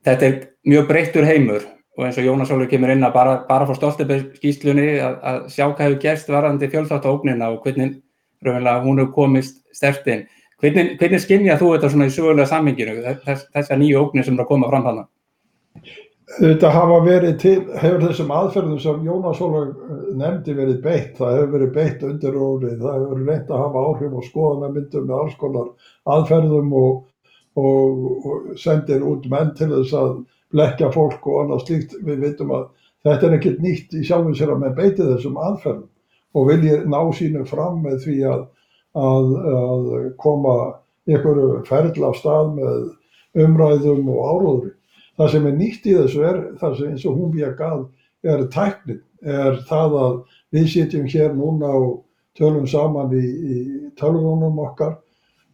þetta 0.07 0.29
er 0.29 0.37
mjög 0.69 0.89
breyttur 0.91 1.27
heimur 1.29 1.67
og 1.99 2.07
eins 2.07 2.19
og 2.19 2.27
Jónas 2.27 2.53
Óli 2.55 2.69
kemur 2.71 2.93
inn 2.95 3.05
að 3.05 3.17
bara, 3.17 3.35
bara 3.49 3.67
fór 3.69 3.77
Stoltenberg 3.77 4.37
skýslunni 4.39 4.87
að, 5.05 5.19
að 5.29 5.41
sjá 5.53 5.67
hvað 5.67 5.85
hefur 5.87 5.99
gerst 6.07 6.31
varandi 6.33 6.71
fjölþáttóknina 6.73 7.51
og 7.53 7.67
hvernig 7.67 7.99
hún 8.43 9.03
hefur 9.03 9.13
komist 9.15 9.61
stertinn. 9.77 10.25
Hvernig, 10.63 10.97
hvernig 10.99 11.21
skinnja 11.21 11.59
þú 11.59 11.73
þetta 11.75 11.91
svona 11.91 12.07
í 12.07 12.15
sögulega 12.15 12.47
samminginu, 12.47 12.95
þess, 13.27 13.49
þessar 13.55 13.81
nýju 13.81 13.99
óknir 13.99 14.27
sem 14.27 14.39
er 14.39 14.45
að 14.45 14.51
koma 14.53 14.71
fram 14.71 14.87
þannig? 14.87 15.09
Þetta 16.33 16.69
hafa 16.73 16.99
verið 17.05 17.33
til, 17.43 17.57
hefur 17.83 18.05
þessum 18.07 18.31
aðferðum 18.33 18.79
sem 18.81 19.01
Jónas 19.05 19.41
Ólaug 19.43 19.73
eh, 19.75 20.05
nefndi 20.17 20.55
verið 20.57 20.79
beitt, 20.85 21.17
það 21.19 21.35
hefur 21.37 21.51
verið 21.57 21.73
beitt 21.75 22.05
undir 22.09 22.39
órið, 22.39 22.77
það 22.79 22.95
hefur 22.95 23.11
verið 23.13 23.33
reynd 23.33 23.51
að 23.51 23.65
hafa 23.65 23.83
áhrif 23.89 24.15
og 24.15 24.29
skoðanamyndum 24.29 25.09
með 25.11 25.19
alls 25.19 25.35
konar 25.43 25.69
aðferðum 26.15 26.73
og, 26.79 27.03
og, 27.59 28.05
og 28.27 28.53
sendir 28.61 29.05
út 29.07 29.27
menn 29.31 29.53
til 29.59 29.71
þess 29.73 29.97
að 29.99 30.13
blekja 30.53 30.91
fólk 30.95 31.27
og 31.27 31.43
annað 31.43 31.65
slíkt. 31.67 31.97
Við 32.05 32.25
veitum 32.27 32.53
að 32.57 32.69
þetta 33.07 33.29
er 33.29 33.37
ekkert 33.39 33.63
nýtt 33.65 33.97
í 33.97 34.05
sjálfum 34.07 34.37
sér 34.39 34.55
að 34.55 34.63
með 34.65 34.77
beiti 34.81 35.09
þessum 35.09 35.41
aðferðum 35.41 35.89
og 36.33 36.49
viljið 36.49 36.85
ná 36.89 37.01
sínu 37.17 37.45
fram 37.49 37.83
með 37.85 37.99
því 38.07 38.19
að, 38.31 38.45
að, 38.97 39.33
að 39.53 39.89
koma 40.23 40.55
einhverju 41.09 41.63
ferðla 41.69 42.13
á 42.13 42.13
stað 42.17 42.55
með 42.57 43.43
umræðum 43.43 44.09
og 44.13 44.31
áróðri. 44.31 44.73
Það 45.19 45.33
sem 45.35 45.49
er 45.49 45.59
nýtt 45.59 45.89
í 45.89 45.97
þessu 45.97 46.23
er, 46.25 46.39
það 46.61 46.79
sem 46.79 46.93
eins 46.93 47.05
og 47.09 47.19
hún 47.19 47.35
við 47.35 47.49
að 47.51 47.59
gaf, 47.59 47.83
er 48.23 48.45
tæknin, 48.55 49.03
er 49.23 49.59
það 49.69 49.97
að 50.01 50.17
við 50.57 50.69
sitjum 50.73 51.09
hér 51.11 51.35
núna 51.37 51.73
og 51.77 51.93
tölum 52.39 52.67
saman 52.71 53.13
í, 53.17 53.23
í 53.23 53.57
tölvunum 54.01 54.61
okkar. 54.63 54.97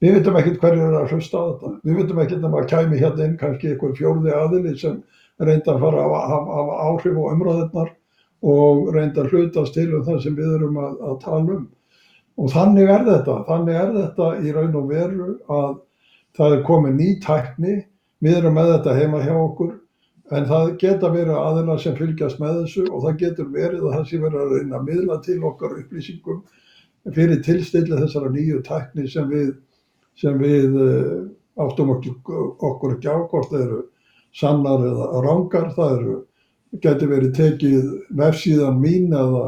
Við 0.02 0.14
veitum 0.18 0.38
ekkert 0.38 0.60
hverju 0.62 0.84
er 0.86 0.96
að 1.00 1.14
hlusta 1.14 1.40
á 1.40 1.44
þetta. 1.48 1.72
Við 1.84 1.98
veitum 1.98 2.20
ekkert 2.22 2.44
að 2.44 2.52
maður 2.54 2.68
kæmi 2.72 3.00
hérna 3.00 3.26
inn 3.26 3.38
kannski 3.40 3.72
einhver 3.72 3.96
fjórði 3.98 4.36
aðili 4.36 4.76
sem 4.78 5.00
reynda 5.42 5.74
að 5.74 5.82
fara 5.86 6.04
að 6.04 6.16
hafa 6.34 6.78
áhrif 6.86 7.18
á 7.18 7.24
umræðirnar 7.32 7.92
og 8.54 8.94
reynda 8.94 9.24
að 9.24 9.34
hlutast 9.34 9.74
til 9.74 9.88
um 9.90 10.06
það 10.06 10.22
sem 10.24 10.38
við 10.38 10.54
erum 10.58 10.80
að, 10.82 10.96
að 11.10 11.20
tala 11.24 11.58
um. 11.58 11.68
Og 12.38 12.50
þannig 12.54 12.90
er 12.94 13.06
þetta. 13.08 13.38
Þannig 13.50 13.78
er 13.82 13.94
þetta 13.98 14.32
í 14.38 14.54
raun 14.54 14.78
og 14.78 14.90
veru 14.92 15.30
að 15.58 15.70
það 16.38 16.56
er 16.56 16.66
komið 16.68 16.98
ný 17.00 17.08
tækni 17.24 17.78
Við 18.24 18.40
erum 18.40 18.56
með 18.58 18.72
þetta 18.72 18.94
heima 18.98 19.18
hjá 19.22 19.34
okkur 19.38 19.74
en 20.34 20.46
það 20.48 20.70
geta 20.82 21.10
verið 21.14 21.36
aðilar 21.38 21.82
sem 21.82 21.94
fylgjast 21.96 22.40
með 22.42 22.56
þessu 22.62 22.86
og 22.88 23.04
það 23.04 23.20
getur 23.20 23.50
verið 23.54 23.84
að 23.84 23.94
það 23.94 24.08
sé 24.08 24.18
verið 24.24 24.40
að 24.40 24.54
reyna 24.54 24.78
að 24.78 24.88
miðla 24.88 25.18
til 25.24 25.36
okkar 25.46 25.76
upplýsingum 25.78 26.40
fyrir 27.14 27.38
tilstilli 27.46 28.00
þessara 28.00 28.32
nýju 28.34 28.58
tækni 28.66 29.06
sem 29.12 29.30
við, 29.30 29.52
sem 30.18 30.40
við 30.42 30.76
uh, 30.82 31.28
áttum 31.62 31.94
okkur, 31.96 32.94
ekki 32.96 33.10
á 33.10 33.18
hvort 33.30 33.52
það 33.52 33.64
eru 33.64 33.80
sannar 34.36 34.84
eða 34.88 35.22
rángar. 35.24 35.70
Það 35.76 36.04
getur 36.84 37.12
verið 37.14 37.34
tekið 37.38 37.88
vefsíðan 38.18 38.82
mín 38.82 39.14
eða, 39.16 39.46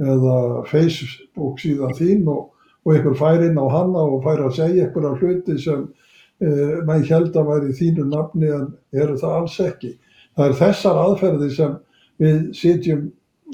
eða 0.00 0.38
Facebook 0.70 1.60
síðan 1.62 1.98
þín 1.98 2.24
og, 2.32 2.48
og 2.84 2.94
einhver 2.94 3.18
fær 3.18 3.44
inn 3.44 3.60
á 3.60 3.66
hana 3.68 4.06
og 4.06 4.24
fær 4.24 4.46
að 4.46 4.56
segja 4.60 4.88
einhverja 4.88 5.18
hluti 5.20 5.58
sem 5.60 5.86
Eh, 6.42 6.80
maður 6.82 7.10
held 7.12 7.36
að 7.38 7.46
væri 7.46 7.74
þínu 7.78 8.04
nafni 8.10 8.48
en 8.50 8.64
eru 8.92 9.14
það 9.20 9.34
alls 9.38 9.54
ekki. 9.62 9.92
Það 10.34 10.48
er 10.48 10.56
þessar 10.58 10.98
aðferði 10.98 11.50
sem 11.54 11.76
við 12.18 12.40
sitjum 12.58 13.04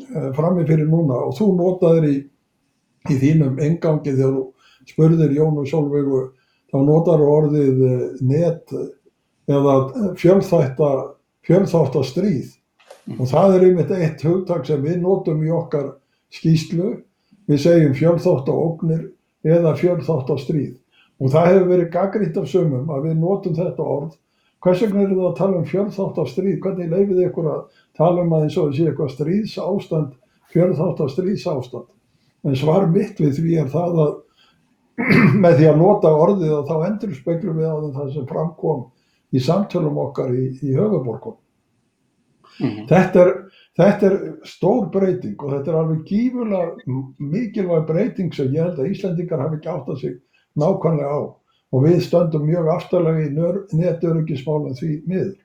eh, 0.00 0.30
frammi 0.36 0.64
fyrir 0.68 0.88
núna 0.88 1.18
og 1.26 1.34
þú 1.36 1.50
notaður 1.58 2.06
í, 2.08 2.14
í 3.12 3.18
þínum 3.20 3.60
engangi 3.60 4.14
þegar 4.14 4.38
þú 4.38 4.46
spurðir 4.88 5.36
Jón 5.36 5.60
og 5.60 5.68
Solveigu 5.68 6.22
þá 6.70 6.78
notar 6.86 7.20
orðið 7.24 7.76
eh, 7.86 8.04
net 8.26 8.72
eða 9.50 9.74
fjölþáttastríð 10.20 12.48
og 13.18 13.26
það 13.30 13.54
er 13.56 13.62
einmitt 13.66 13.92
eitt 13.96 14.20
hugtak 14.22 14.66
sem 14.68 14.80
við 14.84 14.96
notum 15.02 15.40
í 15.42 15.50
okkar 15.54 15.86
skýslu. 16.34 16.88
Við 17.50 17.58
segjum 17.64 17.94
fjölþáttaóknir 17.98 19.02
eða 19.42 19.72
fjölþáttastríð. 19.80 20.74
Og 21.20 21.26
það 21.32 21.48
hefur 21.50 21.68
verið 21.72 21.94
gaggrínt 21.94 22.36
af 22.40 22.46
sumum 22.48 22.86
að 22.94 23.00
við 23.08 23.14
notum 23.20 23.54
þetta 23.56 23.82
orð. 23.96 24.12
Hvers 24.60 24.82
vegna 24.84 25.06
eru 25.06 25.16
það 25.16 25.28
að 25.30 25.38
tala 25.38 25.56
um 25.56 25.68
fjörþátt 25.68 26.18
af 26.20 26.28
stríð? 26.28 26.58
Hvernig 26.60 26.90
leifið 26.92 27.20
ykkur 27.26 27.46
að 27.48 27.60
tala 27.96 28.24
um 28.24 28.34
að 28.36 28.42
eins 28.44 28.56
og 28.60 28.66
þessi 28.68 28.88
eitthvað 28.90 29.14
stríðsástand, 29.14 30.10
fjörþátt 30.52 31.00
af 31.00 31.12
stríðsástand? 31.14 31.86
En 32.44 32.58
svar 32.60 32.84
mitt 32.92 33.20
við 33.20 33.32
því 33.38 33.54
er 33.62 33.70
það 33.72 33.92
að 34.04 34.12
með 35.42 35.58
því 35.58 35.68
að 35.70 35.78
nota 35.80 36.14
orðið 36.14 36.56
og 36.56 36.70
þá 36.70 36.88
endur 36.88 37.14
speklum 37.16 37.60
við 37.60 37.70
á 37.70 37.76
það 37.98 38.12
sem 38.14 38.26
framkom 38.30 38.82
í 39.30 39.42
samtölum 39.42 40.00
okkar 40.02 40.34
í, 40.34 40.46
í 40.62 40.74
höfuborgum. 40.76 41.38
Mm 42.60 42.70
-hmm. 42.70 42.86
þetta, 42.90 43.20
er, 43.24 43.30
þetta 43.78 44.06
er 44.10 44.16
stór 44.44 44.88
breyting 44.92 45.42
og 45.42 45.52
þetta 45.54 45.70
er 45.70 45.78
alveg 45.80 46.00
gífurlega 46.08 46.96
mikilvæg 47.18 47.86
breyting 47.88 48.34
sem 48.34 48.50
ég 48.52 48.66
held 48.66 48.80
að 48.80 48.90
Íslandingar 48.90 49.44
hafi 49.44 49.60
ekki 49.60 49.70
átt 49.72 49.88
að 49.88 50.00
sig 50.00 50.16
nákvæmlega 50.58 51.14
á 51.14 51.20
og 51.70 51.84
við 51.86 52.02
stöndum 52.02 52.48
mjög 52.48 52.68
aftalega 52.74 53.24
í 53.24 53.76
netöryggismálum 53.78 54.74
því 54.74 54.90
miður. 55.06 55.38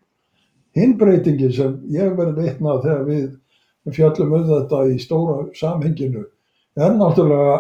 Hinnbreytingin 0.75 1.53
sem 1.53 1.75
ég 1.93 2.09
hef 2.09 2.17
verið 2.17 2.41
veitnað 2.41 2.81
þegar 2.83 3.03
við 3.05 3.93
fjallum 3.93 4.33
um 4.33 4.47
þetta 4.49 4.81
í 4.89 4.97
stóra 4.99 5.37
samhenginu 5.55 6.25
er 6.75 6.97
náttúrulega 6.97 7.59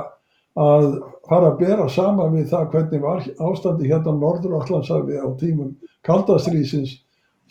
að 0.55 0.85
fara 1.27 1.51
að 1.51 1.57
bera 1.59 1.87
sama 1.91 2.27
við 2.31 2.49
það 2.51 2.69
hvernig 2.73 3.01
var 3.03 3.23
ástandi 3.49 3.89
hérna 3.89 4.13
Norður-Allandshafi 4.19 5.17
á 5.19 5.27
tímum 5.39 5.73
kaldastrýsins 6.07 6.99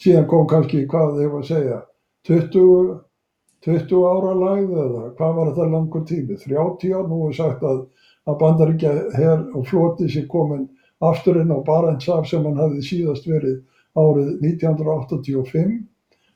síðan 0.00 0.28
kom 0.30 0.46
kannski 0.48 0.86
hvað 0.88 1.18
þau 1.18 1.26
var 1.34 1.42
að 1.42 1.50
segja 1.50 1.80
20, 2.28 2.94
20 3.66 4.06
ára 4.08 4.32
lagð 4.40 4.78
eða 4.86 5.02
hvað 5.18 5.36
var 5.36 5.50
þetta 5.50 5.68
langur 5.74 6.06
tími? 6.08 6.38
30 6.40 6.94
ár, 6.96 7.08
nú 7.10 7.28
er 7.28 7.36
sagt 7.36 7.62
að 7.62 7.84
að 8.24 8.38
Bandaríkja 8.40 8.92
her 9.18 9.42
og 9.52 9.66
floti 9.68 10.08
sé 10.08 10.24
komin 10.30 10.68
aftur 11.04 11.40
inn 11.42 11.52
á 11.52 11.60
Barentshaf 11.64 12.28
sem 12.28 12.44
hann 12.46 12.60
hafði 12.60 12.84
síðast 12.86 13.26
verið 13.28 13.58
árið 14.00 14.30
1985 14.40 15.74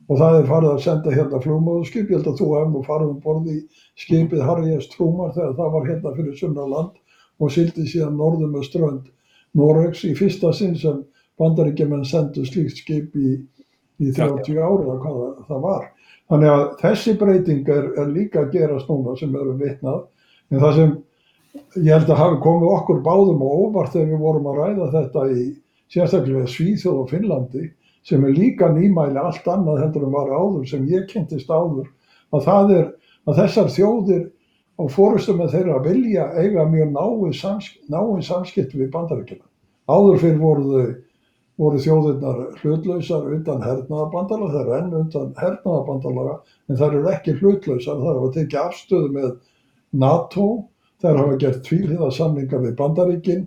og 0.09 0.17
það 0.17 0.39
er 0.39 0.49
farið 0.49 0.71
að 0.73 0.83
senda 0.85 1.13
hérna 1.13 1.41
flugmóðuskip, 1.45 2.09
ég 2.09 2.17
held 2.17 2.31
að 2.31 2.41
þú 2.41 2.49
hefði 2.55 2.73
nú 2.73 2.83
farið 2.87 3.11
um 3.13 3.21
borði 3.25 3.59
skipið 4.01 4.45
Harry 4.47 4.73
S. 4.79 4.89
Truman 4.95 5.35
þegar 5.37 5.55
það 5.59 5.75
var 5.75 5.89
hérna 5.91 6.15
fyrir 6.17 6.39
Sunnaland 6.39 6.97
og 7.39 7.53
sildi 7.55 7.85
síðan 7.87 8.17
norðum 8.19 8.55
með 8.57 8.67
strönd 8.71 9.11
Noregs 9.59 10.05
í 10.09 10.15
fyrsta 10.17 10.53
sinn 10.57 10.77
sem 10.79 11.03
bandaríkjumenn 11.41 12.07
sendu 12.09 12.45
slíkt 12.47 12.81
skip 12.83 13.15
í, 13.17 13.37
í 14.01 14.13
30 14.17 14.59
ára 14.59 14.81
eða 14.85 14.97
hvað 15.03 15.21
það, 15.49 15.61
var. 15.65 15.85
Þannig 16.29 16.55
að 16.55 16.65
þessi 16.83 17.15
breyting 17.21 17.71
er, 17.73 17.87
er 18.01 18.11
líka 18.13 18.43
að 18.43 18.57
gerast 18.57 18.91
núna 18.91 19.15
sem 19.19 19.33
við 19.33 19.45
erum 19.45 19.63
vitnað 19.63 20.03
en 20.49 20.65
það 20.65 20.77
sem 20.79 20.97
ég 21.85 21.93
held 21.95 22.13
að 22.13 22.21
hafi 22.23 22.41
komið 22.45 22.75
okkur 22.75 23.01
báðum 23.07 23.45
og 23.45 23.65
óvart 23.65 23.95
þegar 23.95 24.13
við 24.13 24.25
vorum 24.25 24.51
að 24.51 24.61
ræða 24.63 24.91
þetta 24.97 25.25
í 25.33 25.47
sérstaklega 25.93 26.51
Svíþjóð 26.53 27.03
og 27.03 27.13
Finnlandi 27.13 27.65
sem 28.09 28.25
er 28.25 28.33
líka 28.37 28.71
nýmæli 28.73 29.21
allt 29.21 29.49
annað 29.49 29.83
heldur 29.85 30.07
en 30.07 30.15
var 30.15 30.33
áður 30.33 30.65
sem 30.71 30.87
ég 30.89 31.07
kynntist 31.11 31.51
áður 31.51 31.89
að 32.33 32.45
það 32.47 32.75
er 32.79 32.87
að 33.29 33.41
þessar 33.43 33.73
þjóðir 33.75 34.25
og 34.79 34.93
fórustum 34.95 35.41
með 35.43 35.57
þeirra 35.57 35.83
vilja 35.85 36.25
eiga 36.39 36.65
mjög 36.71 36.95
náin 36.95 37.35
sams, 37.35 37.69
samskipti 37.91 38.79
við 38.79 38.91
bandaríkjana. 38.95 39.45
Áður 39.91 40.21
fyrir 40.23 40.41
voru, 40.41 40.83
voru 41.59 41.83
þjóðirnar 41.83 42.41
hlutlausar 42.63 43.29
undan 43.35 43.65
hernaðabandala, 43.65 44.51
þeir 44.55 44.61
eru 44.63 44.77
enn 44.79 44.97
undan 45.03 45.33
hernaðabandalaga, 45.41 46.37
en 46.69 46.81
þeir 46.81 46.99
eru 47.01 47.13
ekki 47.13 47.37
hlutlausar, 47.41 48.03
þeir 48.05 48.21
hafa 48.21 48.33
tekið 48.37 48.61
afstöðu 48.63 49.13
með 49.17 49.31
NATO, 50.05 50.47
þeir 51.03 51.21
hafa 51.23 51.41
gert 51.43 51.65
tvíliða 51.67 52.13
samlinga 52.15 52.63
við 52.63 52.77
bandaríkin 52.79 53.45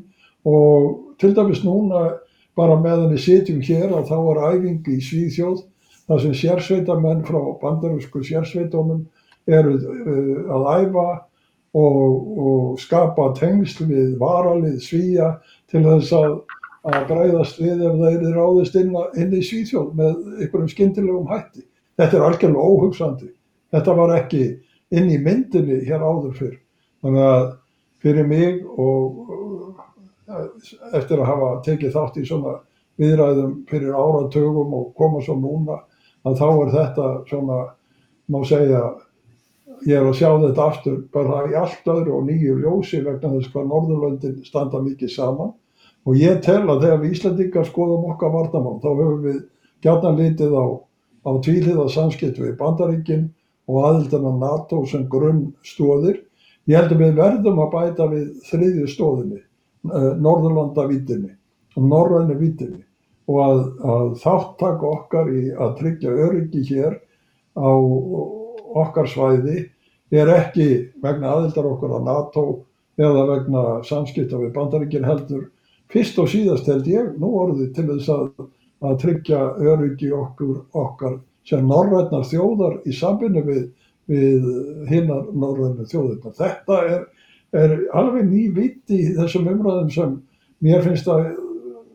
og 0.50 1.16
til 1.22 1.32
dæmis 1.38 1.64
núna 1.64 2.10
bara 2.58 2.78
meðan 2.80 3.12
við 3.14 3.24
sitjum 3.26 3.62
hér 3.66 3.92
að 3.96 4.10
þá 4.12 4.18
er 4.20 4.42
æfing 4.52 4.88
í 4.92 5.00
Svíþjóð 5.06 5.64
þar 6.10 6.24
sem 6.24 6.38
sérsveitamenn 6.38 7.26
frá 7.28 7.42
bandarísku 7.62 8.24
sérsveitónum 8.28 9.06
eru 9.48 9.76
uh, 9.78 10.56
að 10.56 10.66
æfa 10.82 11.08
og, 11.78 12.16
og 12.46 12.80
skapa 12.82 13.30
tengsl 13.38 13.88
við 13.90 14.18
varalið 14.20 14.82
svíja 14.84 15.30
til 15.72 15.86
þess 15.86 16.12
að, 16.18 16.34
að 16.92 17.06
græðast 17.12 17.62
við 17.62 17.86
ef 17.88 18.00
þeir 18.02 18.18
eru 18.18 18.34
ráðist 18.36 18.76
inn, 18.82 18.98
inn 19.16 19.38
í 19.38 19.44
Svíþjóð 19.48 19.94
með 19.96 20.18
einhverjum 20.42 20.74
skyndilegum 20.74 21.32
hætti. 21.32 21.64
Þetta 22.00 22.18
er 22.18 22.28
algjörlega 22.28 22.68
óhugsandi. 22.68 23.32
Þetta 23.72 23.96
var 23.96 24.16
ekki 24.18 24.44
inn 24.92 25.10
í 25.12 25.20
myndinni 25.22 25.80
hér 25.88 26.04
áður 26.04 26.36
fyrr. 26.36 26.58
Þannig 27.02 27.28
að 27.30 27.46
fyrir 28.02 28.28
mig 28.28 28.62
og 28.82 29.32
eftir 30.94 31.22
að 31.22 31.30
hafa 31.30 31.52
tekið 31.68 31.96
þátt 31.96 32.20
í 32.22 32.26
svona 32.28 32.58
viðræðum 33.02 33.54
fyrir 33.70 33.96
áratögum 33.96 34.76
og 34.78 34.92
koma 34.98 35.22
svo 35.26 35.38
núna 35.40 35.80
að 36.28 36.38
þá 36.42 36.48
er 36.50 36.74
þetta 36.76 37.08
svona, 37.30 37.62
má 38.30 38.40
segja, 38.46 38.82
ég 39.88 39.98
er 39.98 40.06
að 40.06 40.20
sjá 40.20 40.30
þetta 40.44 40.68
aftur 40.68 41.00
bara 41.14 41.46
í 41.50 41.56
allt 41.58 41.90
öðru 41.90 42.20
og 42.20 42.28
nýju 42.28 42.60
ljósi 42.62 43.02
vegna 43.06 43.34
þess 43.38 43.52
hvað 43.54 43.72
Norðurlöndin 43.72 44.38
standa 44.46 44.82
mikið 44.84 45.16
saman 45.16 45.54
og 46.06 46.18
ég 46.18 46.42
tel 46.46 46.64
að 46.70 46.86
þegar 46.86 47.02
við 47.02 47.16
Íslandingar 47.16 47.68
skoðum 47.70 48.08
okkar 48.14 48.34
vartamál 48.36 48.80
þá 48.84 48.90
höfum 48.92 49.22
við 49.26 49.40
gætna 49.82 50.14
litið 50.18 50.54
á, 50.58 50.66
á 51.26 51.32
tvíliða 51.46 51.88
samskipt 51.90 52.42
við 52.42 52.58
Bandaríkin 52.60 53.30
og 53.70 53.86
aðildana 53.88 54.34
NATO 54.38 54.84
sem 54.90 55.08
grunn 55.10 55.52
stóðir. 55.66 56.22
Ég 56.70 56.78
held 56.78 56.94
að 56.94 57.02
við 57.02 57.16
verðum 57.18 57.62
að 57.64 57.72
bæta 57.74 58.08
við 58.12 58.28
þriðju 58.50 58.90
stóðinni, 58.92 59.42
eh, 59.90 60.12
Norðurlandavítinni 60.22 61.36
og 61.78 61.88
Norræni 61.88 62.38
vítinni 62.40 62.84
og 63.32 63.40
að, 63.46 63.62
að 63.86 64.10
þáttak 64.24 64.84
okkar 64.84 65.30
í 65.32 65.44
að 65.56 65.78
tryggja 65.80 66.16
öryggi 66.28 66.64
hér 66.68 66.98
á 67.56 67.72
okkar 68.82 69.08
svæði 69.12 69.70
er 70.12 70.32
ekki 70.32 70.68
vegna 71.04 71.36
aðildar 71.36 71.70
okkar 71.72 71.96
að 71.98 72.08
NATO 72.08 72.46
eða 73.00 73.26
vegna 73.30 73.64
samskipta 73.88 74.40
við 74.40 74.54
bandaríkinn 74.56 75.08
heldur. 75.08 75.46
Fyrst 75.92 76.20
og 76.20 76.30
síðast 76.32 76.68
held 76.72 76.88
ég 76.88 77.14
nú 77.20 77.32
orðið 77.40 77.72
til 77.76 77.88
þess 77.90 78.12
að, 78.14 78.28
að 78.88 78.98
tryggja 79.04 79.40
öryggi 79.72 80.12
okkur, 80.16 80.58
okkar 80.76 81.18
sem 81.48 81.64
norrætnar 81.68 82.28
þjóðar 82.28 82.78
í 82.88 82.96
sambinu 82.96 83.44
við, 83.48 83.64
við 84.12 84.46
hinnar 84.92 85.32
norrætnar 85.32 85.90
þjóðirna. 85.92 86.36
Þetta 86.38 86.80
er, 86.92 87.08
er 87.52 87.78
alveg 87.98 88.28
ný 88.30 88.48
vitt 88.56 88.94
í 88.94 89.02
þessum 89.18 89.50
umræðum 89.52 89.90
sem 89.94 90.18
mér 90.64 90.86
finnst 90.86 91.10
að 91.12 91.32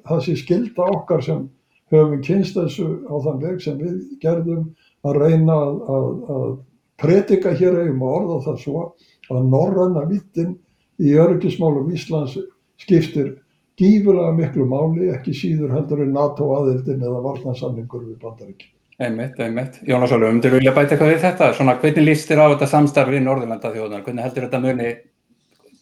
það 0.07 0.25
sé 0.27 0.37
skilda 0.43 0.89
okkar 0.97 1.25
sem 1.25 1.47
höfum 1.93 2.21
kynst 2.23 2.59
þessu 2.59 2.89
á 3.07 3.15
þann 3.25 3.43
veg 3.43 3.63
sem 3.63 3.79
við 3.81 3.97
gerðum 4.23 4.69
að 5.07 5.21
reyna 5.23 5.57
að, 5.57 5.81
að, 5.97 6.07
að 6.37 6.53
predika 7.01 7.55
hér 7.57 7.81
eigum 7.85 8.05
og 8.05 8.15
orða 8.21 8.39
það 8.47 8.63
svo 8.63 8.85
að 9.31 9.51
norranna 9.51 10.05
vittin 10.11 10.55
í 11.03 11.17
öryggismálum 11.21 11.91
Íslands 11.95 12.39
skiptir 12.81 13.37
gífurlega 13.77 14.33
miklu 14.33 14.65
máli, 14.69 15.11
ekki 15.13 15.35
síður 15.37 15.75
heldur 15.77 16.03
en 16.05 16.15
NATO 16.17 16.49
aðildin 16.57 17.03
eða 17.05 17.21
varnarsamlingur 17.25 18.07
við 18.07 18.17
bandaríkjum. 18.23 18.73
Einmitt, 18.97 19.37
einmitt. 19.45 19.75
Jónas 19.85 20.13
Ólu, 20.17 20.31
um 20.33 20.39
til 20.41 20.55
vilja 20.55 20.73
bæta 20.73 20.95
eitthvað 20.95 21.11
við 21.13 21.25
þetta? 21.27 21.51
Svona, 21.53 21.75
hvernig 21.83 22.07
líst 22.07 22.31
þér 22.31 22.41
á 22.41 22.53
þetta 22.55 22.69
samstarfi 22.71 23.19
í 23.19 23.25
Norðurlanda 23.27 23.73
þjóðunar? 23.75 24.05
Hvernig 24.07 24.25
heldur 24.25 24.47
þetta 24.47 24.61
muni 24.63 24.95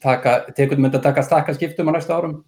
taka, 0.04 0.34
tekur 0.56 0.80
myndi 0.80 1.00
að 1.00 1.06
taka 1.08 1.24
stakka 1.26 1.56
skiptum 1.56 1.90
á 1.90 1.96
næsta 1.96 2.18
árum? 2.18 2.38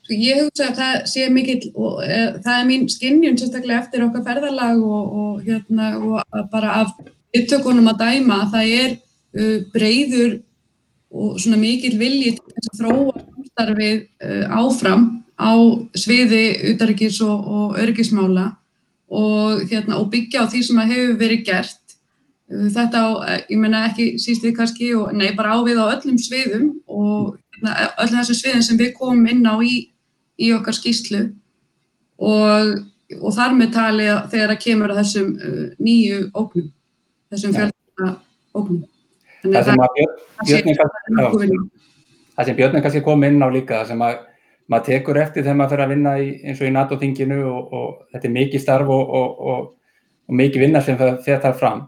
Sko, 0.00 0.16
ég 0.16 0.42
hugsa 0.44 0.70
að 0.70 0.78
það 0.80 0.94
sé 1.12 1.28
mikill 1.30 1.70
og 1.74 2.02
e, 2.02 2.20
það 2.42 2.56
er 2.56 2.68
mín 2.68 2.86
skinnjun 2.90 3.38
sérstaklega 3.38 3.82
eftir 3.84 4.06
okkar 4.06 4.26
ferðarlag 4.26 4.82
og, 4.82 5.16
og, 5.22 5.40
hérna, 5.46 5.92
og 5.98 6.46
bara 6.52 6.80
af 6.82 6.94
upptökunum 7.36 7.90
að 7.92 8.00
dæma 8.04 8.40
að 8.44 8.54
það 8.54 8.72
er 8.76 8.94
uh, 9.38 9.58
breyður 9.74 10.38
og 11.10 11.36
svona 11.42 11.58
mikill 11.60 11.96
vilji 11.98 12.36
til 12.38 12.54
þess 12.56 12.70
að 12.72 12.80
þróa 12.80 13.14
samstarfið 13.20 14.00
uh, 14.26 14.44
áfram 14.62 15.04
á 15.38 15.52
sviði 15.98 16.44
utaríkis 16.72 17.20
og, 17.24 17.46
og 17.46 17.78
öryggismála 17.80 18.48
og, 19.10 19.62
hérna, 19.70 19.98
og 19.98 20.10
byggja 20.12 20.46
á 20.46 20.50
því 20.50 20.62
sem 20.66 20.82
að 20.82 20.92
hefur 20.94 21.16
verið 21.22 21.46
gert. 21.48 21.79
Þetta 22.50 22.98
á, 22.98 23.08
ég 23.46 23.58
menna 23.62 23.84
ekki 23.86 24.16
síst 24.18 24.42
við 24.42 24.56
kannski, 24.58 24.90
og, 24.98 25.12
nei 25.14 25.30
bara 25.38 25.54
á 25.54 25.58
við 25.62 25.78
á 25.78 25.86
öllum 25.92 26.18
sviðum 26.18 26.72
og 26.90 27.36
hérna, 27.54 27.90
öllum 28.02 28.18
þessum 28.18 28.38
sviðum 28.40 28.64
sem 28.66 28.80
við 28.80 28.94
komum 28.98 29.28
inn 29.30 29.46
á 29.46 29.54
í 29.62 29.74
í 30.40 30.50
okkar 30.56 30.76
skýslu 30.76 31.20
og, 32.20 32.72
og 33.20 33.36
þar 33.36 33.56
með 33.58 33.74
tali 33.76 34.08
þegar 34.32 34.54
það 34.54 34.62
kemur 34.64 34.94
að 34.94 35.02
þessum 35.02 35.28
uh, 35.36 35.66
nýju 35.78 36.22
ógnum, 36.32 36.70
þessum 37.32 37.54
fjölda 37.56 38.10
ógnum. 38.56 38.80
Það 39.40 39.68
sem, 39.68 39.84
það 42.34 42.48
sem 42.48 42.58
Björn 42.58 42.76
er 42.76 42.84
kannski 42.84 43.04
komið 43.04 43.34
inn 43.34 43.46
á 43.46 43.48
líka, 43.52 43.82
það 43.82 43.92
sem 43.92 44.04
að 44.08 44.18
maður 44.70 44.86
tekur 44.86 45.18
eftir 45.18 45.44
þegar 45.44 45.58
maður 45.58 45.74
fyrir 45.74 45.84
að 45.84 45.94
vinna 45.94 46.16
í, 46.20 46.26
eins 46.46 46.60
og 46.60 46.68
í 46.68 46.74
NATO-tinginu 46.74 47.38
og, 47.50 47.72
og 47.74 48.10
þetta 48.12 48.28
er 48.28 48.34
mikið 48.36 48.62
starf 48.62 48.92
og, 48.94 49.14
og 49.54 50.34
mikið 50.40 50.66
vinna 50.66 50.82
sem 50.84 50.98
fer 51.00 51.40
þar 51.42 51.56
fram. 51.58 51.86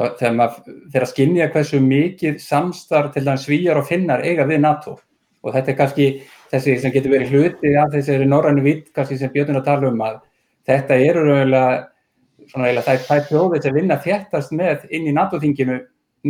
Þegar 0.00 0.34
maður 0.36 0.74
fyrir 0.92 1.04
að 1.04 1.10
skinja 1.10 1.48
hversu 1.52 1.80
mikið 1.84 2.40
samstarf 2.40 3.14
til 3.14 3.24
þannig 3.26 3.44
svíjar 3.44 3.80
og 3.80 3.88
finnar 3.88 4.24
eiga 4.24 4.46
við 4.48 4.62
NATO. 4.64 4.96
Og 5.44 5.54
þetta 5.54 5.72
er 5.72 5.78
kannski 5.78 6.06
þessi 6.50 6.76
sem 6.80 6.92
getur 6.94 7.14
verið 7.14 7.34
hluti 7.34 7.72
af 7.76 7.92
þessari 7.94 8.28
norrannu 8.28 8.64
vitt 8.64 8.90
kannski 8.96 9.18
sem 9.20 9.32
Björn 9.32 9.60
að 9.60 9.66
tala 9.68 9.90
um 9.92 10.02
að 10.04 10.20
þetta 10.68 10.98
eru 11.00 11.24
raunverulega 11.26 11.64
svona 12.50 12.66
eiginlega 12.66 12.86
það 12.86 12.94
er 12.94 13.06
tætt 13.08 13.28
prófið 13.30 13.66
sem 13.66 13.76
vinna 13.76 13.98
þjættast 14.04 14.54
með 14.56 14.86
inn 14.90 15.08
í 15.08 15.14
NATO-þinginu 15.16 15.76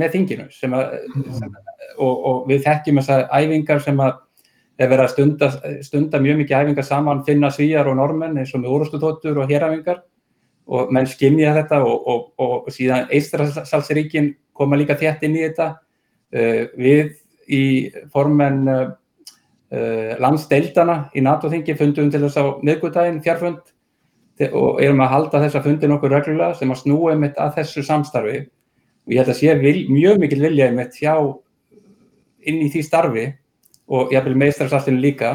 með 0.00 0.12
þinginu 0.14 0.46
sem 0.54 0.74
að, 0.76 0.98
sem, 1.38 1.54
og, 1.96 2.12
og 2.30 2.42
við 2.50 2.66
þekkjum 2.66 3.00
þessar 3.00 3.24
æfingar 3.34 3.82
sem 3.84 4.02
að 4.04 4.18
er 4.80 4.88
verið 4.88 5.04
að 5.04 5.12
stunda, 5.14 5.48
stunda 5.84 6.20
mjög 6.22 6.38
mikið 6.40 6.64
æfingar 6.64 6.86
saman 6.86 7.24
finna 7.26 7.50
svíjar 7.52 7.90
og 7.90 7.98
normenn 7.98 8.38
eins 8.40 8.54
og 8.54 8.62
með 8.62 8.76
úrústutóttur 8.76 9.40
og 9.42 9.50
héræfingar 9.50 10.02
og 10.70 10.92
menn 10.94 11.08
skimja 11.10 11.54
þetta 11.56 11.80
og, 11.82 12.06
og, 12.06 12.28
og 12.38 12.70
síðan 12.72 13.10
Eistrasalsríkin 13.10 14.34
koma 14.56 14.78
líka 14.78 14.96
þjætt 14.98 15.26
inn 15.26 15.36
í 15.38 15.44
þetta. 15.48 15.72
Uh, 16.30 16.62
við 16.78 17.16
í 17.50 17.64
formen 18.14 18.62
uh, 18.70 18.86
landsdeildana 20.22 21.10
í 21.14 21.24
NATO-þingi 21.26 21.76
fundum 21.78 22.10
til 22.12 22.22
þess 22.22 22.38
á 22.38 22.44
miðgutægin 22.62 23.22
fjárfund 23.24 23.62
og 24.48 24.80
erum 24.80 25.02
að 25.04 25.12
halda 25.12 25.42
þessa 25.42 25.60
fundin 25.64 25.92
okkur 25.96 26.14
reglulega 26.14 26.56
sem 26.56 26.70
að 26.72 26.80
snúa 26.80 27.12
einmitt 27.12 27.38
að 27.40 27.58
þessu 27.58 27.84
samstarfi. 27.84 28.38
Og 29.04 29.12
ég 29.12 29.20
held 29.20 29.34
að 29.34 29.40
sé 29.40 29.54
vil, 29.60 29.84
mjög 29.92 30.20
mikil 30.22 30.40
vilja 30.40 30.70
einmitt 30.70 30.96
hjá 30.96 31.14
inn 32.48 32.62
í 32.64 32.70
því 32.72 32.82
starfi 32.86 33.26
og 33.90 34.12
ég 34.14 34.20
hafði 34.20 34.38
með 34.38 34.52
Íslandsastinu 34.54 35.02
líka 35.02 35.32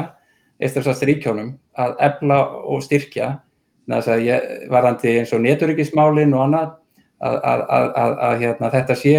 Íslandsastríkjónum 0.64 1.52
að 1.78 1.98
ebla 2.08 2.40
og 2.64 2.82
styrkja 2.82 3.28
að 3.28 3.45
varandi 3.86 5.18
eins 5.20 5.32
og 5.32 5.42
neturikismálin 5.44 6.34
og 6.34 6.46
annað 6.46 6.74
að, 7.22 8.38
hérna, 8.42 8.70
þetta 8.72 8.96
sé 8.98 9.16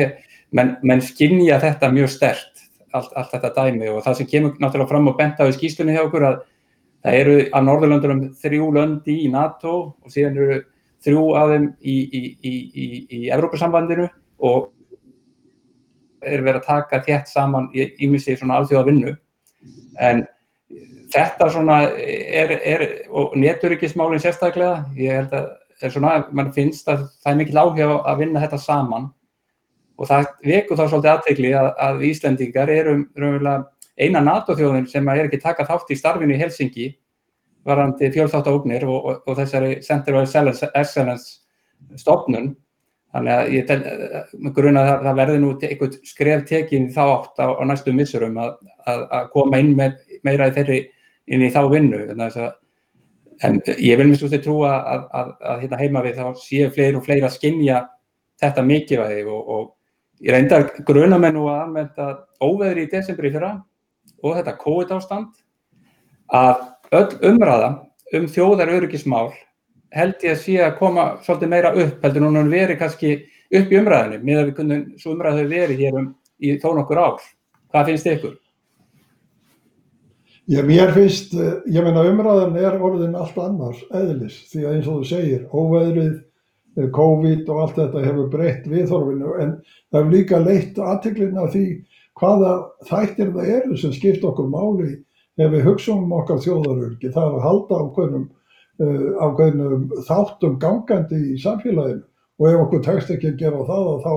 menn, 0.55 0.75
menn 0.83 1.01
skinnja 1.01 1.59
þetta 1.63 1.89
mjög 1.93 2.11
stert 2.13 2.63
allt, 2.93 3.11
allt 3.15 3.33
þetta 3.33 3.53
dæmi. 3.55 3.89
Og 3.91 4.03
það 4.05 4.19
sem 4.19 4.29
kemur 4.31 4.55
náttúrulega 4.61 4.91
fram 4.91 5.11
og 5.11 5.17
bent 5.17 5.41
á 5.41 5.47
í 5.47 5.55
skýstunni 5.55 5.95
hjá 5.95 6.03
okkur 6.05 6.27
að 6.27 6.39
það 7.05 7.19
eru 7.21 7.35
af 7.51 7.65
Norðurlöndunum 7.65 8.23
þrjú 8.41 8.71
löndi 8.75 9.19
í 9.25 9.29
NATO 9.31 9.75
og 10.03 10.13
síðan 10.13 10.39
eru 10.41 10.61
þrjú 11.05 11.27
af 11.39 11.53
þeim 11.53 11.67
í, 11.81 11.97
í, 12.19 12.23
í, 12.41 12.55
í 13.19 13.19
Evrópussambandinu 13.33 14.07
og 14.47 14.71
er 16.25 16.41
verið 16.43 16.63
að 16.63 16.67
taka 16.67 17.03
þétt 17.05 17.29
saman 17.31 17.69
í 17.73 18.09
mjög 18.09 18.23
sér 18.23 18.39
svona 18.41 18.57
alþjóða 18.59 18.87
vinnu 18.89 19.13
en 20.03 20.25
þetta 21.13 21.49
svona 21.53 21.77
er, 21.87 22.53
er 22.57 22.83
og 23.09 23.35
neturíkismálinn 23.39 24.21
sérstaklega 24.23 24.83
ég 24.97 25.21
held 25.21 25.35
að 25.37 25.47
svona, 25.93 26.19
mann 26.33 26.53
finnst 26.55 26.89
að 26.89 27.07
það 27.21 27.31
er 27.31 27.39
mikil 27.41 27.61
áhug 27.61 27.81
að 27.97 28.21
vinna 28.23 28.43
þetta 28.43 28.59
saman. 28.61 29.09
Og 29.97 30.09
það 30.09 30.29
vekur 30.45 30.77
þá 30.77 30.85
svolítið 30.91 31.11
aðtegli 31.13 31.51
að, 31.57 31.71
að 31.81 32.05
Íslandingar 32.05 32.69
eru 32.69 32.95
eina 33.97 34.21
NATO-þjóðin 34.21 34.87
sem 34.89 35.09
er 35.09 35.25
ekki 35.25 35.41
taka 35.41 35.65
þátt 35.65 35.93
í 35.93 35.97
starfinu 35.97 36.35
í 36.35 36.41
Helsingi 36.41 36.91
varandi 37.67 38.11
fjölþátt 38.13 38.49
ágnir 38.51 38.85
og, 38.87 38.97
og, 38.97 39.23
og 39.25 39.39
þessari 39.39 39.79
Center 39.83 40.19
of 40.19 40.35
Excellence 40.77 41.41
stofnun. 41.97 42.53
Þannig 43.15 43.33
að 43.33 43.49
ég 43.55 43.65
tel, 43.65 43.79
með 44.37 44.53
grunn 44.57 44.77
að 44.77 44.89
það, 44.89 45.01
það 45.07 45.19
verði 45.21 45.39
nú 45.41 45.49
eitthvað 45.55 45.97
skref 46.05 46.45
tekin 46.49 46.89
þá 46.93 47.01
átt 47.05 47.41
á, 47.41 47.47
á 47.57 47.63
næstu 47.65 47.93
missurum 47.95 48.37
að, 48.43 48.53
að, 48.85 49.03
að 49.17 49.29
koma 49.33 49.61
inn 49.63 49.73
með 49.79 49.97
meira 50.27 50.49
í 50.51 50.55
þeirri 50.57 50.79
inn 51.27 51.45
í 51.45 51.51
þá 51.53 51.61
vinnu. 51.71 52.03
Að, 52.15 52.37
en 53.47 53.59
ég 53.75 53.99
vil 53.99 54.11
út 54.15 54.33
í 54.33 54.41
trúa 54.43 54.73
að, 54.81 55.33
að 55.41 55.63
hérna 55.63 55.81
heima 55.81 56.03
við 56.05 56.21
þá 56.21 56.41
séu 56.41 56.69
fleiri 56.73 56.99
og 56.99 57.05
fleiri 57.05 57.27
að 57.27 57.35
skinja 57.37 57.81
þetta 58.41 58.63
mikilvægi 58.65 59.25
og, 59.25 59.49
og 59.55 60.25
ég 60.25 60.33
reyndar 60.33 60.69
gruna 60.85 61.19
með 61.21 61.35
nú 61.37 61.47
að 61.51 61.63
anvenda 61.65 62.07
óveðri 62.41 62.85
í 62.85 62.91
desembri 62.91 63.31
fyrra 63.33 63.55
og 64.23 64.37
þetta 64.37 64.57
COVID 64.61 64.93
ástand 64.97 65.43
að 66.33 66.65
öll 66.97 67.31
umræða 67.31 67.69
um 68.17 68.27
þjóðar 68.31 68.73
öryggismál 68.77 69.29
held 69.95 70.23
ég 70.23 70.35
að 70.35 70.41
sé 70.43 70.57
að 70.63 70.77
koma 70.79 71.07
svolítið 71.25 71.51
meira 71.51 71.73
upp 71.73 72.03
heldur 72.03 72.25
núna 72.25 72.43
en 72.43 72.51
veri 72.51 72.77
kannski 72.79 73.13
upp 73.47 73.71
í 73.71 73.79
umræðinu 73.79 74.19
með 74.23 74.41
að 74.41 74.49
við 74.49 74.57
kunnum 74.59 74.83
svo 74.99 75.13
umræðu 75.15 75.47
verið 75.51 75.83
hér 75.85 75.99
um 76.01 76.09
í 76.43 76.57
þó 76.61 76.69
nokkur 76.77 76.99
ár. 77.01 77.23
Hvað 77.71 77.91
finnst 77.91 78.09
ykkur? 78.11 78.35
Mér 80.47 80.93
finnst, 80.95 81.33
ég 81.35 81.83
meina 81.83 82.05
umræðan 82.07 82.55
er 82.61 82.77
orðin 82.79 83.17
allt 83.19 83.35
annars 83.41 83.81
eðlis 83.91 84.37
því 84.51 84.63
að 84.63 84.75
eins 84.77 84.87
og 84.87 85.01
þú 85.01 85.09
segir, 85.09 85.41
óveðrið, 85.51 86.15
COVID 86.93 87.49
og 87.49 87.59
allt 87.63 87.79
þetta 87.81 88.03
hefur 88.05 88.29
breytt 88.31 88.67
viðhorfinu 88.69 89.33
en 89.41 89.53
það 89.89 89.97
hefur 89.99 90.13
líka 90.13 90.39
leitt 90.45 90.77
aðteglina 90.77 91.47
því 91.51 91.65
hvaða 92.21 92.51
þættir 92.87 93.31
það 93.33 93.51
eru 93.57 93.77
sem 93.81 93.95
skipt 93.95 94.25
okkur 94.29 94.47
máli 94.53 94.91
ef 95.41 95.51
við 95.51 95.65
hugsaum 95.65 96.05
um 96.05 96.15
okkar 96.19 96.39
þjóðarörgi. 96.45 97.11
Það 97.11 97.27
er 97.27 97.37
að 97.39 97.47
halda 97.47 97.81
ákveðnum 97.83 98.27
Uh, 98.77 99.15
ákveðnum 99.17 99.87
þáttum 100.05 100.59
gangandi 100.61 101.17
í 101.33 101.37
samfélaginu 101.41 102.03
og 102.37 102.43
ef 102.45 102.59
okkur 102.61 102.81
tekst 102.85 103.07
ekki 103.09 103.31
að 103.31 103.39
gera 103.39 103.61
það 103.65 103.87
þá 104.03 104.11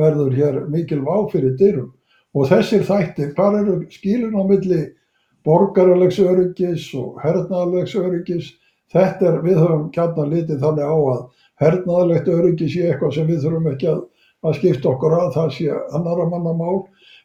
verður 0.00 0.36
hér 0.38 0.54
mikil 0.72 1.02
vá 1.04 1.16
fyrir 1.28 1.52
dyrum 1.60 1.90
og 2.32 2.48
þessir 2.48 2.86
þættir, 2.88 3.34
hvað 3.36 3.58
eru 3.58 3.74
skilun 3.92 4.38
á 4.40 4.42
milli 4.48 4.78
borgaralegs 5.46 6.18
öryggis 6.22 6.86
og 6.98 7.20
hernaðalegs 7.24 7.94
öryggis 7.98 8.52
þetta 8.92 9.28
er, 9.32 9.42
við 9.44 9.60
höfum 9.62 9.90
kjarnar 9.94 10.30
litið 10.32 10.62
þannig 10.64 10.88
á 10.90 10.98
að 11.14 11.20
hernaðalegt 11.64 12.32
öryggis 12.32 12.74
sé 12.74 12.88
eitthvað 12.88 13.14
sem 13.16 13.28
við 13.30 13.44
þurfum 13.44 13.68
ekki 13.72 13.90
að, 13.92 14.00
að 14.46 14.56
skipta 14.60 14.90
okkur 14.94 15.18
að, 15.18 15.28
það 15.36 15.52
sé 15.56 15.76
annara 15.96 16.28
manna 16.30 16.56
mál 16.56 16.80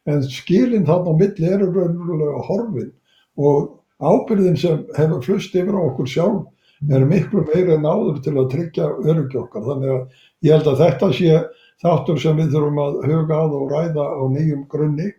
en 0.06 0.26
skilin 0.30 0.88
þannig 0.88 1.16
á 1.16 1.20
milli 1.22 1.54
eru 1.58 1.72
raunverulega 1.72 2.46
horfin 2.50 2.92
og 3.36 3.72
ábyrðin 4.04 4.60
sem 4.60 4.84
hefur 4.98 5.24
flust 5.24 5.56
yfir 5.56 5.78
á 5.78 5.82
okkur 5.88 6.12
sjálf 6.12 6.44
er 6.92 7.06
miklu 7.08 7.46
meira 7.48 7.76
en 7.78 7.88
áður 7.88 8.20
til 8.24 8.36
að 8.36 8.50
tryggja 8.52 8.90
öryggi 9.06 9.40
okkar. 9.40 9.64
Þannig 9.66 9.94
að 9.94 10.02
ég 10.46 10.56
held 10.56 10.68
að 10.72 10.82
þetta 10.84 11.12
sé 11.18 11.38
þáttur 11.84 12.20
sem 12.22 12.40
við 12.40 12.52
þurfum 12.56 12.82
að 12.84 12.98
huga 13.10 13.40
að 13.40 13.56
og 13.60 13.72
ræða 13.72 14.06
á 14.06 14.24
nýjum 14.36 14.66
grunni. 14.72 15.12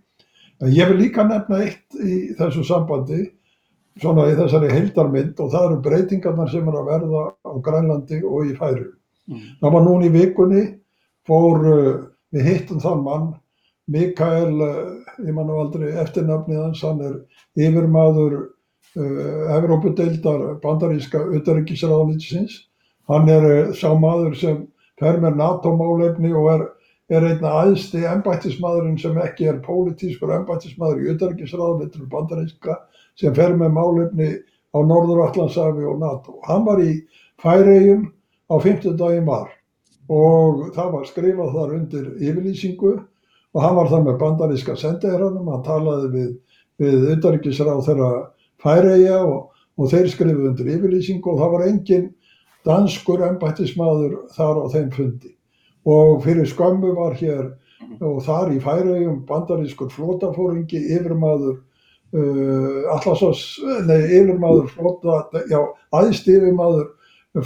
En 0.62 0.72
ég 0.72 0.88
vil 0.88 1.02
líka 1.04 1.24
nefna 1.28 1.60
eitt 1.66 1.96
í 2.00 2.32
þessu 2.38 2.64
sambandi, 2.64 3.26
svona 4.00 4.26
í 4.30 4.36
þessari 4.38 4.70
heildarmynd 4.72 5.40
og 5.40 5.50
það 5.52 5.66
eru 5.68 5.80
breytingarnar 5.84 6.52
sem 6.52 6.68
er 6.68 6.78
að 6.80 6.90
verða 6.90 7.24
á 7.44 7.52
Grænlandi 7.64 8.20
og 8.24 8.50
í 8.50 8.54
Færu. 8.56 8.90
Mm. 9.28 9.42
Það 9.60 9.74
var 9.74 9.84
núni 9.84 10.08
í 10.08 10.14
vikunni, 10.14 10.62
fór 11.28 11.66
uh, 11.66 11.90
við 12.32 12.48
hittum 12.50 12.80
þann 12.80 13.02
mann, 13.04 13.26
Mikael, 13.92 14.54
uh, 14.64 15.16
ég 15.24 15.36
mann 15.36 15.52
á 15.52 15.56
aldrei 15.60 15.90
eftirnafnið 16.02 16.62
hans, 16.62 16.84
hann 16.86 17.02
er 17.04 17.18
yfirmaður 17.66 18.38
uh, 18.38 19.56
Evrópudeildar 19.58 20.46
bandaríska 20.62 21.20
utanrikisráðnitsins. 21.36 22.62
Hann 23.10 23.28
er 23.32 23.48
uh, 23.50 23.74
sá 23.76 23.90
maður 23.92 24.36
sem 24.40 24.64
fer 25.00 25.20
með 25.20 25.36
NATO-málefni 25.42 26.32
og 26.32 26.50
er, 26.54 26.66
er 27.12 27.22
einna 27.22 27.52
aðsti 27.62 28.02
ennbættismadurinn 28.08 28.98
sem 28.98 29.18
ekki 29.22 29.46
er 29.50 29.60
pólitískur 29.62 30.32
ennbættismadur 30.40 31.04
í 31.04 31.12
utanrikisráðnitsinu 31.14 32.08
bandaríska 32.10 32.80
sem 33.18 33.34
fer 33.36 33.54
með 33.58 33.76
málefni 33.76 34.30
á 34.74 34.78
Norður-Allandsafi 34.82 35.86
og 35.86 36.00
NATO. 36.02 36.40
Hann 36.48 36.66
var 36.66 36.82
í 36.82 36.98
Færegjum 37.42 38.08
á 38.50 38.54
50 38.58 38.96
daginn 38.98 39.28
var 39.28 39.52
og 40.10 40.66
það 40.74 40.90
var 40.94 41.06
skrifað 41.06 41.54
þar 41.54 41.76
undir 41.76 42.10
yfirlýsingu 42.18 42.92
og 42.96 43.62
hann 43.62 43.78
var 43.78 43.90
þar 43.90 44.04
með 44.06 44.18
bandaríska 44.20 44.76
sendeherranum, 44.78 45.48
hann 45.50 45.64
talaði 45.66 46.10
við, 46.12 46.28
við 46.82 47.08
utanrikisráð 47.16 47.86
þeirra 47.86 48.10
Færeia 48.62 49.22
og, 49.22 49.52
og 49.78 49.90
þeir 49.94 50.10
skrifuð 50.10 50.50
undir 50.50 50.74
yfirlýsingu 50.74 51.32
og 51.32 51.40
það 51.42 51.54
var 51.54 51.66
engin 51.70 52.06
danskur 52.66 53.22
embættismadur 53.30 54.24
þar 54.34 54.62
á 54.62 54.64
þeim 54.74 54.90
fundi. 54.94 55.35
Og 55.86 56.24
fyrir 56.24 56.48
skömmu 56.50 56.94
var 56.96 57.14
hér 57.20 57.52
og 58.02 58.18
þar 58.26 58.52
í 58.56 58.60
Færeium 58.62 59.20
bandarískur 59.28 59.90
flótafóringi 59.94 60.80
yfirmaður 60.96 61.60
uh, 62.16 62.94
Allarsós, 62.96 63.44
nei 63.86 64.00
yfirmaður 64.18 64.70
flóta, 64.72 65.20
já 65.50 65.60
aðst 65.94 66.26
yfirmaður 66.32 66.88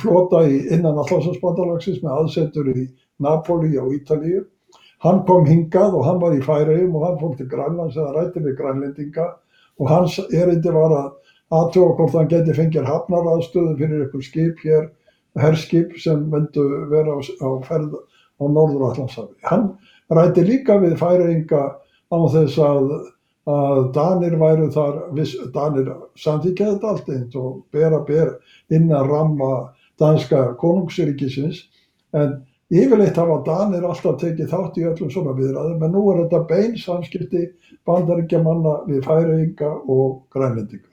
flóta 0.00 0.44
í 0.48 0.62
innan 0.72 0.98
Allarsósbandalagsins 1.03 2.00
með 2.05 2.16
aðsetur 2.16 2.72
í 2.72 2.87
Napoli 3.20 3.76
og 3.81 3.92
Ítalíu. 3.98 4.46
Hann 5.05 5.22
kom 5.29 5.46
hingað 5.48 5.96
og 5.96 6.07
hann 6.07 6.20
var 6.20 6.37
í 6.37 6.42
Færeium 6.44 6.96
og 6.96 7.07
hann 7.07 7.20
fór 7.20 7.37
til 7.37 7.48
Grænlands 7.50 7.96
eða 7.96 8.14
rætti 8.16 8.42
við 8.44 8.57
grænlendinga 8.59 9.26
og 9.81 9.88
hans 9.88 10.18
erindi 10.29 10.72
var 10.72 10.92
að 10.92 11.11
aðtóa 11.57 11.94
hvort 11.98 12.16
hann 12.18 12.29
geti 12.31 12.55
fengið 12.57 12.88
hafnaraðstöðu 12.88 13.76
fyrir 13.79 14.05
einhver 14.05 14.24
skip 14.24 14.61
hér, 14.64 14.90
herrskip 15.40 15.96
sem 15.98 16.26
myndu 16.31 16.66
vera 16.92 17.16
á, 17.16 17.18
á 17.20 17.48
ferð 17.66 17.96
á 18.40 18.44
Norður-Allandshafi. 18.48 19.37
Hann 19.46 19.70
rætti 20.11 20.44
líka 20.46 20.79
við 20.83 20.96
færinga 21.00 21.62
á 22.11 22.18
þess 22.35 22.59
að, 22.64 22.92
að 23.50 23.81
Danir 23.94 24.37
væru 24.40 24.70
þar, 24.74 25.00
viss, 25.16 25.37
Danir 25.55 25.92
samþykjaði 26.18 26.76
þetta 26.76 26.94
allt 26.94 27.11
eins 27.14 27.37
og 27.38 27.61
ber 27.74 27.98
að 28.00 29.11
ramma 29.11 29.53
danska 30.00 30.55
konungsríkisins 30.61 31.66
en 32.16 32.40
Yfirleitt 32.70 33.16
hafa 33.18 33.40
Danir 33.46 33.83
alltaf 33.83 34.20
tekið 34.20 34.53
þátt 34.53 34.76
í 34.79 34.85
öllum 34.87 35.11
svona 35.11 35.33
viðræðum 35.35 35.81
en 35.83 35.90
nú 35.90 36.05
er 36.12 36.20
þetta 36.20 36.40
bein 36.46 36.76
samskipti 36.79 37.48
bandaríkjamanna 37.88 38.76
við 38.87 39.00
færinga 39.09 39.72
og 39.90 40.20
grænlendinga. 40.31 40.87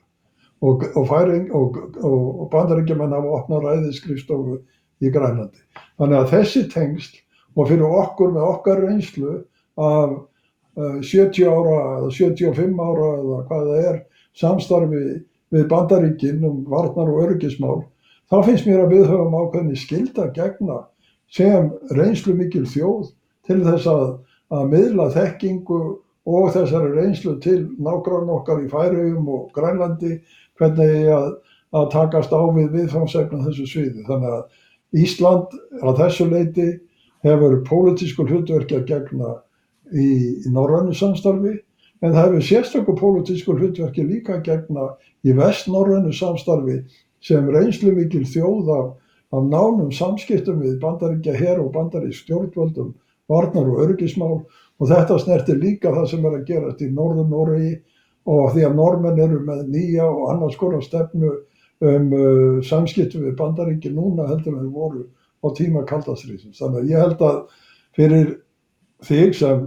Og, 0.58 0.82
og, 0.98 1.12
og, 1.54 1.78
og 2.02 2.48
bandaríkjaman 2.50 3.14
hafa 3.14 3.36
opnað 3.36 3.68
ræðiskrifstofu 3.68 4.58
í 4.98 5.12
Grænlandi. 5.14 5.62
Þannig 6.00 6.18
að 6.18 6.32
þessi 6.32 6.64
tengsl 6.72 7.20
og 7.56 7.70
fyrir 7.70 7.96
okkur 8.02 8.34
með 8.34 8.48
okkar 8.48 8.82
reynslu 8.84 9.34
af 9.78 10.14
uh, 10.78 10.98
70 11.02 11.48
ára 11.48 11.78
eða 11.98 12.10
75 12.14 12.82
ára 12.82 13.10
eða 13.22 13.40
hvað 13.48 13.70
það 13.70 13.88
er 13.92 14.00
samstarfi 14.38 15.04
við 15.54 15.68
bandaríkin 15.70 16.44
um 16.44 16.64
varnar 16.68 17.08
og 17.08 17.22
örgismál, 17.24 17.82
þá 18.28 18.42
finnst 18.44 18.66
mér 18.68 18.84
að 18.84 18.94
við 18.94 19.06
höfum 19.08 19.36
ákveðni 19.38 19.78
skilda 19.80 20.28
gegna 20.36 20.82
sem 21.32 21.70
reynslu 21.96 22.34
mikil 22.36 22.66
þjóð 22.68 23.08
til 23.48 23.62
þess 23.64 23.88
að, 23.88 24.04
að 24.52 24.70
miðla 24.74 25.08
þekkingu 25.14 25.80
og 26.28 26.50
þessari 26.52 26.92
reynslu 26.92 27.36
til 27.44 27.60
nágrann 27.80 28.28
okkar 28.32 28.60
í 28.64 28.68
Færögum 28.68 29.28
og 29.32 29.48
Grænlandi 29.56 30.18
hvernig 30.60 31.08
að, 31.14 31.30
að 31.72 31.86
takast 31.94 32.34
á 32.34 32.40
við 32.52 32.74
viðfangsefna 32.74 33.44
þessu 33.46 33.68
sviði. 33.68 34.04
Þannig 34.08 34.34
að 34.36 35.00
Ísland 35.04 35.56
á 35.84 35.88
þessu 35.96 36.28
leiti 36.28 36.68
hefur 37.26 37.58
pólitískur 37.66 38.30
hlutverki 38.30 38.78
að 38.78 38.86
gegna 38.92 39.34
í, 39.92 40.08
norrannu 40.52 40.94
samstarfi 40.94 41.56
en 42.02 42.14
það 42.14 42.22
hefur 42.24 42.46
sérstaklega 42.52 43.00
pólitískur 43.00 43.58
hlutverki 43.58 44.06
líka 44.06 44.38
að 44.38 44.46
gegna 44.52 44.92
í 45.26 45.34
vestnorrannu 45.34 46.14
samstarfi 46.14 46.82
sem 47.24 47.48
reynslu 47.50 47.92
mikil 47.96 48.24
þjóð 48.28 48.74
af 48.76 48.96
af 49.28 49.44
nánum 49.44 49.90
samskiptum 49.92 50.62
við 50.62 50.78
bandaríkja 50.80 51.34
hér 51.36 51.60
og 51.60 51.72
bandarísk 51.74 52.24
stjórnvöldum 52.24 52.94
varnar 53.28 53.68
og 53.68 53.82
örgismál 53.84 54.38
og 54.78 54.88
þetta 54.88 55.18
snertir 55.20 55.60
líka 55.60 55.92
það 55.92 56.06
sem 56.12 56.24
er 56.24 56.38
að 56.38 56.46
gerast 56.48 56.80
í 56.80 56.88
norðun 56.88 57.28
Noregi 57.32 57.74
og 58.28 58.54
því 58.54 58.64
að 58.64 58.78
normenn 58.78 59.20
eru 59.20 59.42
með 59.44 59.66
nýja 59.74 60.08
og 60.08 60.30
annars 60.32 60.56
skora 60.56 60.80
stefnu 60.84 61.34
um 61.78 62.08
uh, 62.16 62.62
samskiptum 62.64 63.26
við 63.26 63.36
bandaríkja 63.36 63.92
núna 63.92 64.30
heldur 64.30 64.56
en 64.56 64.72
voru 64.72 65.04
á 65.44 65.46
tíma 65.56 65.84
kaldastriðsins. 65.88 66.58
Þannig 66.60 66.80
að 66.80 66.92
ég 66.92 67.04
held 67.04 67.24
að 67.28 67.40
fyrir 67.98 68.30
þig 69.06 69.34
sem 69.38 69.64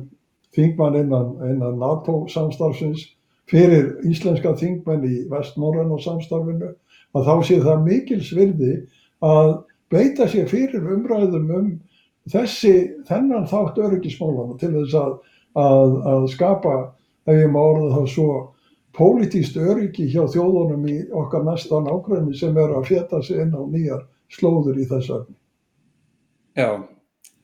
þingmann 0.55 0.99
innan, 0.99 1.33
innan 1.47 1.79
NATO 1.79 2.25
samstarfsins, 2.31 3.05
fyrir 3.51 3.93
íslenska 4.07 4.53
þingmenn 4.59 5.05
í 5.07 5.17
vest-norræna 5.31 5.99
samstarfinu, 6.03 6.73
að 7.15 7.27
þá 7.27 7.35
sé 7.47 7.59
það 7.63 7.85
mikil 7.87 8.19
svirði 8.23 8.73
að 9.23 9.53
beita 9.91 10.27
sér 10.31 10.47
fyrir 10.51 10.87
umræðum 10.95 11.51
um 11.57 11.71
þessi, 12.31 12.75
þennan 13.07 13.49
þátt 13.49 13.79
öryggismálana 13.81 14.57
til 14.61 14.71
þess 14.77 14.95
að, 14.99 15.13
að, 15.59 15.95
að 16.13 16.27
skapa, 16.35 16.75
ef 17.27 17.37
ég 17.41 17.51
má 17.51 17.59
orða 17.61 17.91
það 17.97 18.09
svo, 18.13 18.29
pólitíst 18.95 19.55
öryggi 19.59 20.09
hjá 20.11 20.25
þjóðunum 20.31 20.87
í 20.91 20.97
okkar 21.15 21.45
næsta 21.47 21.79
nákvæmni 21.83 22.35
sem 22.35 22.57
er 22.59 22.73
að 22.75 22.89
fjeta 22.89 23.21
sig 23.23 23.39
inn 23.39 23.55
á 23.55 23.63
nýjar 23.63 24.01
slóður 24.31 24.79
í 24.79 24.87
þessu 24.87 25.21
öfni. 25.21 25.35
Já, 26.57 26.67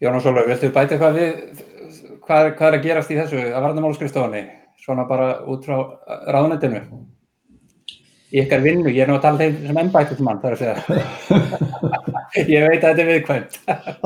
Jónas 0.03 0.25
Ólfur, 0.27 0.47
viltu 0.49 0.69
bæta 0.75 0.95
eitthvað 0.95 1.17
við 1.17 1.67
hvað, 2.27 2.49
hvað 2.57 2.67
er 2.67 2.77
að 2.77 2.85
gerast 2.85 3.13
í 3.13 3.19
þessu 3.19 3.43
að 3.45 3.61
varnamálskristofunni, 3.65 4.41
svona 4.83 5.05
bara 5.07 5.29
út 5.47 5.67
frá 5.67 5.77
ráðnendinu? 6.33 6.81
Í 8.27 8.41
ykkar 8.41 8.59
vinnu, 8.59 8.91
ég 8.91 9.05
er 9.05 9.07
nú 9.07 9.15
að 9.15 9.23
tala 9.23 9.39
þeim 9.39 9.61
sem 9.69 9.77
ennbættismann, 9.79 10.41
það 10.41 10.49
er 10.49 10.55
að 10.55 10.61
segja. 10.61 10.73
ég 12.57 12.65
veit 12.67 12.81
að 12.81 12.89
þetta 12.89 13.03
er 13.05 13.09
viðkvæmt. 13.13 13.57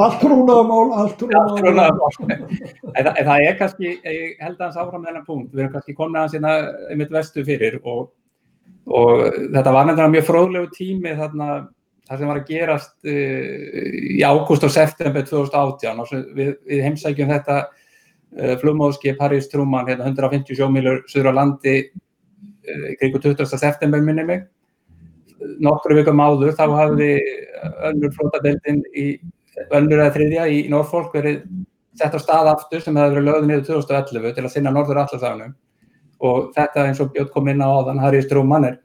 Allt 0.06 0.20
trúnaðamál, 0.22 0.84
allt 1.02 1.16
trúnaðamál. 1.24 2.12
en, 2.30 3.10
en 3.10 3.10
það 3.18 3.46
er 3.48 3.58
kannski, 3.58 3.96
ég 4.06 4.44
held 4.46 4.60
að 4.60 4.66
hans 4.68 4.78
áfram 4.84 5.08
þennan 5.08 5.26
punkt, 5.26 5.50
við 5.56 5.64
erum 5.64 5.74
kannski 5.74 5.98
komin 5.98 6.22
aðeins 6.22 6.38
hérna 6.38 6.54
einmitt 6.94 7.16
vestu 7.18 7.46
fyrir 7.48 7.80
og, 7.82 8.12
og 8.86 9.26
þetta 9.26 9.74
var 9.74 9.90
nefnilega 9.90 10.14
mjög 10.14 10.30
fróðlegu 10.30 10.74
tími 10.78 11.18
þarna 11.18 11.50
það 12.12 12.22
sem 12.22 12.32
var 12.32 12.40
að 12.42 12.50
gerast 12.52 12.96
uh, 13.08 13.92
í 14.18 14.22
ágúst 14.28 14.68
og 14.68 14.74
september 14.74 15.26
2018 15.28 16.04
og 16.04 16.16
við, 16.36 16.56
við 16.68 16.86
heimsækjum 16.86 17.32
þetta 17.32 17.58
uh, 17.64 18.56
flugmóðskip 18.62 19.22
Harrys 19.24 19.48
Truman, 19.52 19.88
hérna 19.88 20.10
150 20.12 20.60
sjómílur 20.60 21.06
söður 21.12 21.32
á 21.32 21.40
landi 21.40 21.78
uh, 21.88 22.90
kring 23.00 23.16
20. 23.16 23.48
september 23.56 24.04
minni 24.04 24.28
mig 24.28 24.50
nokkru 25.62 25.98
vikum 25.98 26.22
áður 26.22 26.54
þá 26.58 26.66
hafði 26.76 27.12
önnur 27.88 28.14
flótadeildin 28.16 28.84
í 28.98 29.08
önnur 29.74 30.02
eða 30.02 30.14
þriðja 30.16 30.48
í 30.52 30.62
Norfolk 30.72 31.16
verið 31.16 31.42
sett 31.98 32.16
á 32.16 32.20
stað 32.22 32.52
aftur 32.54 32.84
sem 32.84 32.98
hefði 32.98 33.18
verið 33.18 33.28
lögðið 33.28 33.50
niður 33.50 33.66
2011 33.72 34.36
til 34.38 34.46
að 34.46 34.54
sinna 34.54 34.74
Norður 34.74 35.02
Allarsafnum 35.04 35.56
og 36.22 36.52
þetta 36.56 36.86
eins 36.88 37.02
og 37.02 37.12
Björn 37.16 37.32
kom 37.34 37.50
inn 37.52 37.64
á 37.66 37.68
áðan 37.70 38.02
Harrys 38.02 38.30
Truman 38.30 38.70
er 38.70 38.78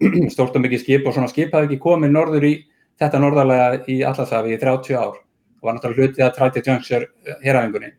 stórt 0.34 0.56
og 0.56 0.64
mikið 0.64 0.82
skip 0.82 1.06
og 1.06 1.16
svona 1.16 1.30
skip 1.30 1.54
hafði 1.54 1.70
ekki 1.70 1.84
komið 1.84 2.14
norður 2.16 2.48
í 2.48 2.54
þetta 3.00 3.20
norðarlega 3.22 3.80
í 3.88 4.00
Allarsafi 4.04 4.54
í 4.54 4.60
30 4.60 4.98
ár 4.98 5.16
og 5.16 5.66
var 5.66 5.76
náttúrulega 5.76 6.06
hlutið 6.08 6.24
að 6.26 6.36
Træti 6.36 6.62
Juncture 6.66 7.36
héræfingunni. 7.44 7.92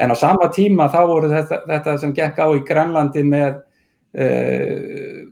En 0.00 0.12
á 0.12 0.16
sama 0.16 0.48
tíma 0.52 0.88
þá 0.92 1.00
voru 1.08 1.28
þetta, 1.28 1.60
þetta 1.68 1.96
sem 2.00 2.12
gekk 2.16 2.40
á 2.40 2.46
í 2.56 2.62
Grænlandi 2.64 3.24
með 3.26 3.58
uh, 4.16 5.24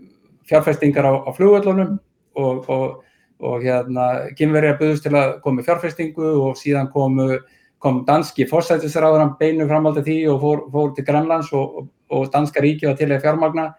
fjárfestingar 0.49 1.09
á, 1.09 1.13
á 1.25 1.31
flugvöldunum 1.37 1.97
og, 2.37 2.69
og, 2.69 2.99
og 3.41 3.65
hérna 3.65 4.09
kynverið 4.37 4.75
að 4.75 4.83
buðust 4.83 5.07
til 5.07 5.15
að 5.17 5.39
koma 5.45 5.65
fjárfestingu 5.65 6.35
og 6.43 6.61
síðan 6.61 6.91
komu, 6.93 7.39
kom 7.81 8.03
danski 8.09 8.49
fórsættisraðurann 8.51 9.37
beinu 9.41 9.69
framhaldi 9.69 10.05
því 10.05 10.19
og 10.35 10.41
fór, 10.45 10.65
fór 10.73 10.95
til 10.97 11.07
Grænlands 11.09 11.53
og, 11.57 11.87
og 12.13 12.29
danska 12.35 12.65
ríki 12.65 12.89
var 12.89 12.97
til 13.01 13.11
að 13.13 13.25
fjármagna 13.25 13.71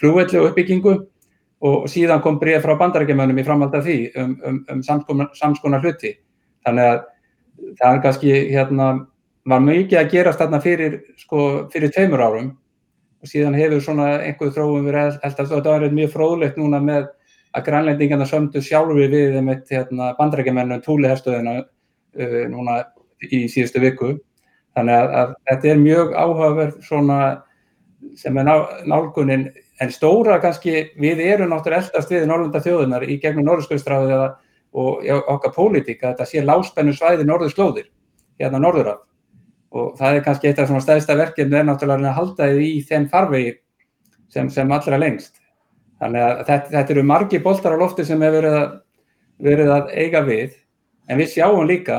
flugvöldu 0.00 0.40
og 0.40 0.50
uppbyggingu 0.50 0.96
og 1.62 1.86
síðan 1.90 2.22
kom 2.22 2.40
bregð 2.40 2.64
frá 2.64 2.74
bandarækjumönum 2.80 3.38
í 3.38 3.44
framhald 3.46 3.74
af 3.78 3.84
því 3.86 3.98
um, 4.18 4.34
um, 4.48 4.58
um 4.72 4.82
samskonar, 4.82 5.84
hluti. 5.84 6.16
Þannig 6.66 6.88
að 6.88 7.00
það 7.78 7.88
er 7.88 8.00
kannski, 8.02 8.32
hérna, 8.50 8.88
var 9.46 9.62
mikið 9.62 10.00
að 10.00 10.10
gerast 10.10 10.42
þarna 10.42 10.60
fyrir, 10.62 10.98
sko, 11.22 11.44
fyrir 11.72 11.92
tveimur 11.94 12.22
árum 12.22 12.50
og 13.22 13.30
síðan 13.30 13.54
hefur 13.58 13.82
svona 13.82 14.08
einhverju 14.24 14.56
þróum 14.56 14.88
verið 14.88 15.20
held 15.22 15.42
að 15.44 15.52
þetta 15.54 15.76
var 15.76 15.94
mjög 15.94 16.12
fróðlegt 16.16 16.58
núna 16.58 16.82
með 16.82 17.06
að 17.52 17.66
grænlendingarna 17.68 18.26
sömdu 18.26 18.62
sjálfi 18.64 19.06
við 19.12 19.38
með 19.44 19.70
hérna, 19.70 20.12
bandarækjumennum 20.18 20.82
túliherstöðina 20.82 21.56
uh, 21.62 22.42
núna 22.50 22.80
í 23.22 23.44
síðustu 23.50 23.82
viku. 23.82 24.16
Þannig 24.74 24.98
að, 24.98 25.16
að 25.20 25.34
þetta 25.50 25.70
er 25.70 25.82
mjög 25.82 26.14
áhugaverð 26.16 26.78
svona 26.86 27.18
sem 28.18 28.38
er 28.40 28.48
ná, 28.48 28.54
nálgunin 28.88 29.50
En 29.82 29.90
stóra 29.90 30.38
kannski, 30.42 30.92
við 31.00 31.20
erum 31.26 31.50
náttúrulega 31.50 31.88
eldast 31.88 32.12
við 32.12 32.26
Norrlanda 32.30 32.60
þjóðunar 32.62 33.06
í 33.08 33.16
gegnum 33.22 33.48
Norðurskauðstráðið 33.48 34.20
og 34.78 35.08
okkar 35.32 35.54
pólitík 35.56 36.04
að 36.04 36.12
þetta 36.12 36.26
sé 36.28 36.44
láspennu 36.44 36.94
svæði 36.94 37.26
Norðurslóðir, 37.26 37.88
hérna 38.38 38.60
Norðuraf. 38.62 39.02
Og 39.72 39.96
það 39.98 40.18
er 40.18 40.24
kannski 40.26 40.50
eitt 40.50 40.60
af 40.60 40.68
svona 40.68 40.84
stæðsta 40.84 41.16
verkefni 41.18 41.58
er 41.58 41.66
náttúrulega 41.66 42.12
að 42.12 42.18
halda 42.18 42.48
þið 42.52 42.64
í 42.66 42.72
þeim 42.88 43.08
farvegi 43.10 43.54
sem, 44.32 44.50
sem 44.52 44.74
allra 44.76 45.00
lengst. 45.00 45.40
Þannig 46.02 46.26
að 46.26 46.42
þetta, 46.50 46.72
þetta 46.76 46.94
eru 46.94 47.04
margi 47.08 47.40
boltar 47.42 47.74
á 47.74 47.82
lofti 47.82 48.04
sem 48.06 48.22
hefur 48.22 48.38
verið 48.38 48.58
að, 48.58 48.76
verið 49.48 49.72
að 49.72 49.90
eiga 49.96 50.22
við, 50.28 50.58
en 51.08 51.22
við 51.22 51.32
sjáum 51.32 51.66
líka 51.66 51.98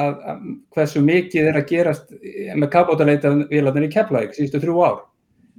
að, 0.00 0.18
að 0.32 0.42
hversu 0.74 1.04
mikið 1.04 1.52
er 1.52 1.60
að 1.60 1.70
gerast 1.70 2.10
með 2.56 2.72
kapbótaleita 2.74 3.34
viðlarnir 3.52 3.86
í 3.86 3.92
Keflavík 3.94 4.34
síðustu 4.34 4.64
þrjú 4.64 4.82
ár 4.88 4.98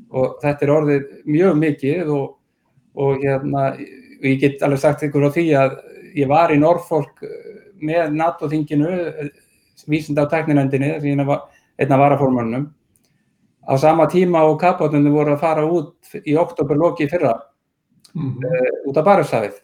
og 0.09 0.39
þetta 0.41 0.65
er 0.65 0.73
orðið 0.75 1.07
mjög 1.25 1.57
mikið 1.61 2.11
og, 2.15 2.27
og 2.95 3.23
hérna, 3.23 3.69
ég 4.23 4.41
get 4.41 4.63
alveg 4.65 4.81
sagt 4.81 5.05
ykkur 5.07 5.27
á 5.27 5.35
því 5.35 5.45
að 5.59 5.77
ég 6.17 6.27
var 6.31 6.51
í 6.51 6.59
Norfolk 6.59 7.23
með 7.81 8.11
NATO-þinginu, 8.13 8.91
vísinda 9.89 10.27
á 10.27 10.31
tekninendinni, 10.31 10.91
að 10.97 11.07
ég 11.09 11.25
var 11.25 11.47
einna 11.81 11.97
varaformannum, 11.97 12.67
á 13.65 13.73
sama 13.77 14.07
tíma 14.07 14.43
og 14.49 14.59
kapotnunni 14.61 15.11
voru 15.13 15.35
að 15.35 15.41
fara 15.41 15.65
út 15.65 16.15
í 16.25 16.35
oktoberloki 16.37 17.07
fyrra 17.09 17.33
mm 18.13 18.29
-hmm. 18.29 18.45
uh, 18.45 18.89
út 18.89 18.97
af 18.97 19.05
Barusafið 19.05 19.61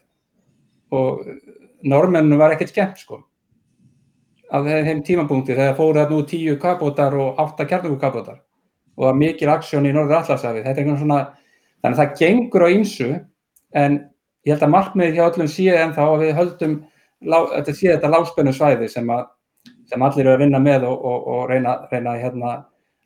og 0.90 1.26
normennu 1.82 2.36
var 2.36 2.50
ekkert 2.50 2.70
skemmt 2.70 2.98
sko 2.98 3.22
af 4.50 4.64
þeim 4.64 5.02
tímapunkti 5.02 5.54
þegar 5.54 5.76
fóru 5.76 5.98
þarna 5.98 6.16
út 6.16 6.28
tíu 6.28 6.56
kapotar 6.58 7.14
og 7.14 7.34
átta 7.38 7.64
kjarnugukapótar 7.64 8.40
og 8.98 9.08
er 9.08 9.18
mikil 9.18 9.50
aksjón 9.52 9.86
í 9.86 9.94
Norður 9.94 10.20
Allarsafi. 10.20 10.62
Þetta 10.64 10.74
er 10.74 10.84
einhvern 10.84 11.00
svona, 11.00 11.18
þannig 11.82 11.98
að 11.98 12.00
það 12.02 12.14
gengur 12.20 12.64
á 12.66 12.68
ýmsu 12.74 13.08
en 13.78 13.98
ég 14.46 14.54
held 14.54 14.64
að 14.66 14.72
markmiðið 14.74 15.18
hjá 15.18 15.26
öllum 15.28 15.50
sé 15.52 15.68
en 15.76 15.94
þá 15.96 16.02
að 16.06 16.22
við 16.24 16.32
höldum, 16.38 16.78
þetta 17.22 17.74
sé 17.76 17.92
þetta 17.92 18.12
láspennu 18.14 18.54
svæði 18.56 18.88
sem, 18.90 19.12
að, 19.14 19.28
sem 19.90 20.06
allir 20.08 20.26
eru 20.26 20.34
að 20.34 20.42
vinna 20.44 20.62
með 20.62 20.88
og, 20.88 21.04
og, 21.12 21.28
og 21.34 21.44
reyna, 21.52 21.76
reyna 21.92 22.16
að 22.16 22.24
hérna, 22.24 22.56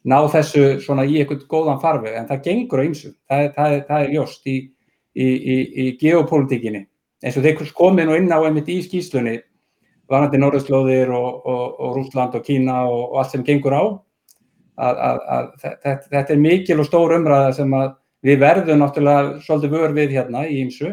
ná 0.09 0.17
þessu 0.33 0.65
svona 0.83 1.05
í 1.07 1.21
einhvern 1.21 1.45
góðan 1.51 1.83
farfi 1.83 2.15
en 2.17 2.31
það 2.31 2.47
gengur 2.47 2.83
á 2.83 2.87
ýmsu. 2.89 3.13
Það, 3.29 3.45
það, 3.59 3.77
það 3.91 4.07
er 4.07 4.17
ljóst 4.17 4.49
í, 4.51 4.57
í, 5.13 5.29
í, 5.29 5.59
í 5.85 5.91
geopolítikinni 6.01 6.87
eins 7.23 7.37
og 7.39 7.45
þeir 7.45 7.75
komið 7.77 8.09
nú 8.09 8.17
inn 8.19 8.33
á 8.35 8.41
einmitt 8.43 8.71
í 8.73 8.81
skýslunni 8.83 9.37
varandi 10.11 10.41
Norðurslóðir 10.41 11.13
og, 11.15 11.47
og 11.47 11.93
Rúsland 11.97 12.35
og 12.37 12.43
Kína 12.45 12.83
og 12.91 13.21
allt 13.21 13.37
sem 13.37 13.45
gengur 13.47 13.77
á 13.77 13.85
að, 14.77 15.01
að, 15.09 15.19
að 15.37 15.49
þetta, 15.63 15.97
þetta 16.11 16.35
er 16.35 16.43
mikil 16.43 16.79
og 16.81 16.89
stór 16.89 17.17
umræða 17.19 17.51
sem 17.59 17.75
við 18.23 18.39
verðum 18.43 18.81
náttúrulega 18.83 19.43
svolítið 19.43 19.75
vör 19.77 19.97
við 19.97 20.15
hérna 20.17 20.47
í 20.47 20.63
ýmsu 20.63 20.93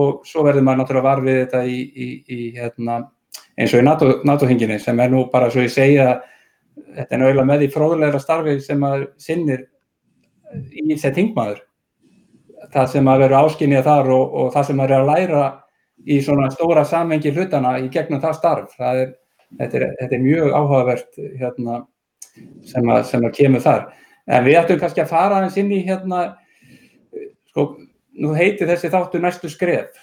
og 0.00 0.26
svo 0.26 0.44
verður 0.46 0.66
maður 0.66 0.82
náttúrulega 0.82 1.08
var 1.08 1.24
við 1.24 1.40
þetta 1.44 1.62
í, 1.66 1.78
í, 1.80 2.08
í 2.30 2.50
hérna, 2.58 3.00
eins 3.56 3.74
og 3.74 3.82
í 3.82 3.86
NATO-hinginni 3.86 4.76
NATO 4.78 4.84
sem 4.84 5.00
er 5.00 5.10
nú 5.12 5.24
bara 5.32 5.50
svo 5.50 5.64
ég 5.64 5.72
segja 5.74 6.12
þetta 6.76 7.08
er 7.08 7.22
náttúrulega 7.22 7.48
með 7.52 7.64
því 7.64 7.72
fróðulegra 7.74 8.22
starfi 8.22 8.60
sem 8.64 8.80
maður 8.82 9.10
sinnir 9.20 9.66
í 10.50 10.86
þessi 10.92 11.14
tingmaður 11.16 11.64
það 12.74 12.92
sem 12.92 13.06
maður 13.06 13.24
verður 13.24 13.46
áskinnið 13.46 13.86
þar 13.86 14.12
og, 14.14 14.34
og 14.40 14.52
það 14.54 14.66
sem 14.68 14.80
maður 14.80 14.94
er 14.94 15.02
að 15.02 15.10
læra 15.10 15.44
í 16.06 16.20
svona 16.24 16.50
stóra 16.52 16.84
samvengi 16.88 17.32
hlutana 17.34 17.76
í 17.80 17.88
gegnum 17.92 18.22
það 18.22 18.36
starf. 18.38 18.76
Það 18.78 19.02
er, 19.04 19.14
þetta, 19.58 19.80
er, 19.80 19.86
þetta 20.00 20.16
er 20.16 20.24
mjög 20.24 20.54
áhugavert 20.56 21.20
hérna 21.40 21.80
sem 22.66 22.90
að, 22.90 23.04
sem 23.10 23.24
að 23.26 23.36
kemur 23.36 23.64
þar. 23.64 23.88
En 24.30 24.44
við 24.46 24.60
ættum 24.60 24.80
kannski 24.80 25.02
að 25.02 25.12
fara 25.12 25.38
aðeins 25.38 25.58
inn 25.60 25.72
í 25.74 25.80
hérna, 25.86 26.20
sko, 27.50 27.66
nú 28.20 28.34
heitir 28.36 28.68
þessi 28.70 28.90
þáttu 28.92 29.20
næstu 29.22 29.50
skref 29.50 29.96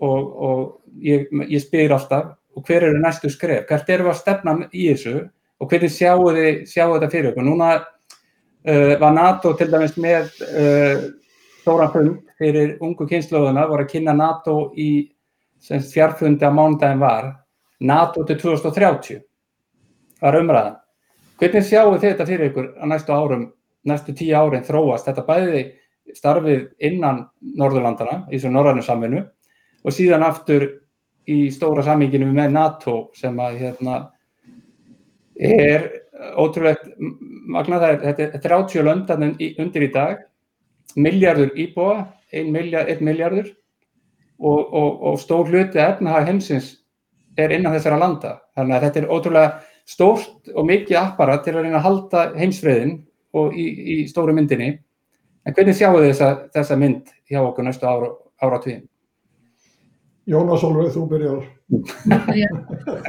og, 0.00 0.20
og 0.48 1.02
ég, 1.04 1.28
ég 1.50 1.62
spyr 1.62 1.94
alltaf, 1.94 2.34
og 2.54 2.66
hver 2.68 2.86
eru 2.88 3.00
næstu 3.02 3.30
skref? 3.32 3.66
Hvert 3.68 3.90
eru 3.90 4.10
að 4.10 4.20
stefna 4.20 4.56
í 4.70 4.86
þessu 4.92 5.16
og 5.60 5.70
hvernig 5.70 5.92
sjáu 5.92 6.30
þið, 6.36 6.62
sjáu 6.70 6.94
þetta 6.94 7.10
fyrir 7.12 7.32
okkur? 7.32 7.46
Núna 7.48 7.70
uh, 7.80 8.94
var 9.00 9.16
NATO 9.16 9.54
til 9.58 9.70
dæmis 9.72 9.96
með 10.00 10.30
uh, 10.48 11.08
stóra 11.64 11.88
fund 11.92 12.22
fyrir 12.38 12.76
ungu 12.84 13.06
kynnslóðuna, 13.08 13.66
voru 13.70 13.86
að 13.86 13.92
kynna 13.94 14.14
NATO 14.16 14.70
í 14.76 15.08
fjárfundi 15.64 16.44
að 16.44 16.56
mánudagin 16.58 17.00
var, 17.00 17.30
NATO 17.80 18.24
til 18.28 18.36
2030 18.40 19.22
var 20.20 20.38
umræðan. 20.38 20.80
Hvernig 21.40 21.66
sjáu 21.66 21.96
þið 21.96 22.08
þetta 22.10 22.26
fyrir 22.28 22.50
ykkur 22.50 22.70
að 22.78 22.90
næstu 22.92 23.14
árum, 23.14 23.48
næstu 23.88 24.14
tíu 24.14 24.36
árin 24.38 24.66
þróast? 24.66 25.08
Þetta 25.08 25.26
bæði 25.26 25.64
starfið 26.14 26.66
innan 26.84 27.24
Norðurlandana 27.58 28.24
í 28.28 28.36
þessu 28.36 28.52
norðarnu 28.52 28.84
samvinnu 28.84 29.22
og 29.84 29.94
síðan 29.94 30.26
aftur 30.26 30.66
í 31.30 31.48
stóra 31.52 31.84
saminginu 31.84 32.28
með 32.32 32.54
NATO 32.54 32.96
sem 33.16 33.38
að 33.40 33.58
hérna 33.62 33.98
er 35.34 35.88
ótrúlegt 36.38 36.86
magna 36.98 37.80
það 37.80 37.90
er, 37.90 38.00
þetta 38.04 38.26
er 38.26 38.44
30 38.44 38.86
löndan 38.86 39.26
undir 39.32 39.86
í 39.86 39.90
dag, 39.92 40.22
miljardur 40.94 41.52
íbúa, 41.58 42.04
1 42.30 42.50
miljard, 42.54 43.02
miljardur 43.02 43.50
og, 44.38 44.60
og, 44.60 44.90
og 45.10 45.20
stór 45.22 45.50
hluti 45.50 45.80
efnahag 45.82 46.28
heimsins 46.28 46.74
er 47.40 47.52
innan 47.54 47.74
þessara 47.74 47.98
landa. 47.98 48.36
Þannig 48.54 48.76
að 48.76 48.86
þetta 48.86 49.00
er 49.00 49.10
ótrúlega 49.10 49.73
stórt 49.88 50.48
og 50.54 50.66
mikið 50.68 50.96
apparat 51.00 51.44
til 51.44 51.54
að 51.56 51.66
reyna 51.66 51.78
að 51.80 51.86
halda 51.88 52.24
heimsfriðin 52.38 52.96
og 53.36 53.54
í, 53.58 53.66
í 53.94 53.96
stóru 54.08 54.34
myndinni. 54.36 54.78
En 55.44 55.52
hvernig 55.56 55.76
sjáu 55.76 55.98
þið 55.98 56.08
þessa, 56.10 56.28
þessa 56.54 56.76
mynd 56.80 57.10
hjá 57.28 57.40
okkur 57.44 57.66
næstu 57.66 57.88
ára, 57.88 58.08
ára 58.40 58.60
tvíðin? 58.64 58.86
Jónas 60.30 60.62
Olvið, 60.64 60.94
þú 60.94 61.02
byrjar. 61.10 61.42
Já, 62.32 62.46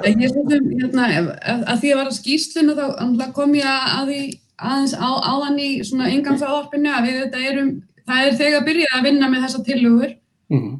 ég 0.03 0.23
er 0.25 0.33
svona, 0.33 1.05
hérna, 1.07 1.35
að 1.63 1.79
því 1.79 1.91
að 1.93 1.99
vara 2.01 2.15
skýrsluna 2.15 2.75
þá 2.75 3.25
kom 3.35 3.55
ég 3.55 3.67
að 3.69 4.09
því 4.11 4.19
aðeins 4.55 4.95
á, 4.99 5.09
áðan 5.31 5.59
í 5.63 5.69
svona 5.87 6.09
ingangsáðarpinu 6.11 6.91
að 6.91 7.07
við 7.07 7.17
þetta 7.21 7.45
erum, 7.51 7.71
það 8.07 8.27
er 8.27 8.37
þegar 8.41 8.67
byrjað 8.67 8.97
að 8.99 9.07
vinna 9.09 9.31
með 9.31 9.47
þessa 9.47 9.63
tillögur 9.69 10.13
Mhm. 10.51 10.73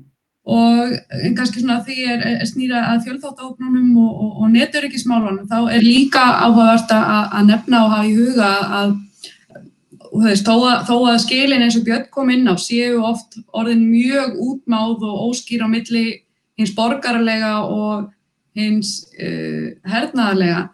Og 0.46 0.92
kannski 1.38 1.64
svona 1.64 1.80
því 1.86 2.04
er, 2.06 2.26
er 2.36 2.46
snýra 2.46 2.84
að 2.92 3.08
fjölþáttaóknunum 3.08 3.96
og, 3.98 4.12
og, 4.14 4.36
og 4.44 4.52
neturikismálunum 4.54 5.48
þá 5.50 5.72
er 5.74 5.82
líka 5.86 6.22
áhugavert 6.46 6.94
að, 6.94 7.32
að 7.40 7.48
nefna 7.50 7.82
og 7.86 7.96
hafa 7.96 8.10
í 8.10 8.16
huga 8.20 8.52
að 8.82 8.94
veist, 10.22 10.46
þó 10.46 10.54
að, 10.70 10.92
að 11.12 11.22
skilin 11.26 11.66
eins 11.66 11.78
og 11.80 11.86
Björn 11.88 12.06
kom 12.14 12.32
inn 12.34 12.48
á 12.48 12.56
séu 12.62 13.00
oft 13.04 13.40
orðin 13.56 13.88
mjög 13.90 14.38
útmáð 14.46 15.08
og 15.08 15.24
óskýr 15.32 15.66
á 15.66 15.68
milli 15.72 16.06
hins 16.60 16.74
borgarlega 16.76 17.58
og 17.66 18.12
hins 18.56 18.98
uh, 19.20 19.74
hernaðarlega. 19.90 20.68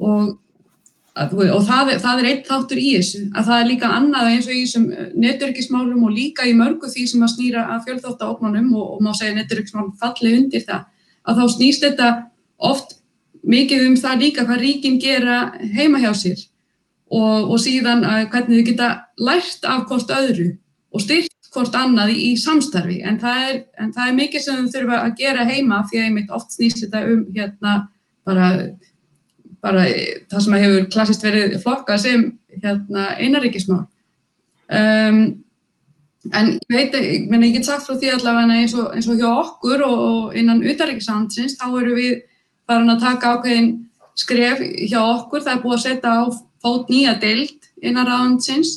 Og, 0.00 0.36
að, 1.18 1.34
og 1.50 1.64
það, 1.66 1.92
það 2.02 2.20
er 2.22 2.28
eitt 2.30 2.46
þáttur 2.48 2.80
í 2.80 2.88
þessu 2.96 3.22
að 3.34 3.48
það 3.50 3.62
er 3.62 3.68
líka 3.70 3.90
annað 3.96 4.30
eins 4.30 4.48
og 4.48 4.54
í 4.54 4.62
þessum 4.64 4.86
netörgismálum 5.24 6.06
og 6.06 6.14
líka 6.14 6.46
í 6.46 6.54
mörgu 6.58 6.90
því 6.92 7.06
sem 7.10 7.24
að 7.26 7.34
snýra 7.34 7.66
að 7.74 7.84
fjölþáttaóknunum 7.88 8.70
og, 8.76 8.86
og 8.96 9.02
má 9.04 9.10
segja 9.18 9.36
netörgismálum 9.38 9.96
falli 10.00 10.36
undir 10.38 10.64
það 10.68 10.86
að 11.26 11.42
þá 11.42 11.44
snýst 11.56 11.86
þetta 11.86 12.12
oft 12.70 12.96
mikið 13.42 13.86
um 13.88 13.98
það 14.00 14.24
líka 14.24 14.46
hvað 14.46 14.64
ríkin 14.64 15.00
gera 15.02 15.40
heima 15.74 16.00
hjá 16.02 16.12
sér 16.14 16.40
og, 17.10 17.50
og 17.50 17.58
síðan 17.62 18.04
hvernig 18.30 18.60
þau 18.60 18.70
geta 18.70 18.90
lært 19.18 19.66
af 19.66 19.86
hvort 19.90 20.12
öðru 20.14 20.52
og 20.90 21.04
styrt 21.04 21.34
hvort 21.50 21.74
annað 21.74 22.12
í, 22.14 22.18
í 22.30 22.38
samstarfi. 22.38 23.00
En 23.06 23.18
það, 23.20 23.46
er, 23.48 23.56
en 23.82 23.94
það 23.94 24.10
er 24.10 24.18
mikið 24.18 24.44
sem 24.44 24.60
þau 24.60 24.74
þurfa 24.76 25.00
að 25.02 25.16
gera 25.18 25.46
heima 25.48 25.80
því 25.90 25.98
að 25.98 26.06
einmitt 26.06 26.34
oft 26.34 26.54
snýst 26.54 26.84
þetta 26.84 27.02
um 27.10 27.24
hérna 27.34 27.74
bara, 28.28 28.50
bara 29.64 29.84
það 30.30 30.44
sem 30.44 30.58
hefur 30.64 30.88
klassist 30.94 31.24
verið 31.24 31.56
flokkað 31.62 32.02
sem 32.04 32.26
hérna 32.62 33.06
einaríkismál 33.20 33.84
um, 33.84 35.20
en 36.36 36.50
ég 36.52 36.74
veit, 36.74 36.96
ég, 36.96 37.28
meni, 37.30 37.50
ég 37.50 37.58
get 37.58 37.68
sagt 37.68 37.86
frá 37.86 37.96
því 37.96 38.14
allavega 38.14 38.58
eins 38.60 38.74
og, 38.76 38.90
eins 38.94 39.08
og 39.08 39.20
hjá 39.20 39.28
okkur 39.30 39.84
og, 39.86 40.02
og 40.08 40.36
innan 40.36 40.62
utaríkisandsins 40.64 41.56
þá 41.60 41.66
eru 41.80 41.96
við 41.96 42.18
farin 42.68 42.92
að 42.92 43.04
taka 43.06 43.34
ákveðin 43.36 43.72
skref 44.18 44.60
hjá 44.90 45.00
okkur, 45.00 45.44
það 45.44 45.54
er 45.54 45.62
búið 45.64 45.76
að 45.78 45.84
setja 45.86 46.12
á 46.12 46.22
fót 46.60 46.92
nýja 46.92 47.16
deild 47.22 47.70
innan 47.80 48.08
ráðansins 48.08 48.74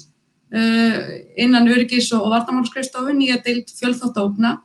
uh, 0.56 1.00
innan 1.40 1.68
öryggis 1.72 2.12
og 2.16 2.30
vartamálskristofu, 2.32 3.16
nýja 3.16 3.42
deild 3.44 3.72
fjölþáttókna 3.76 4.58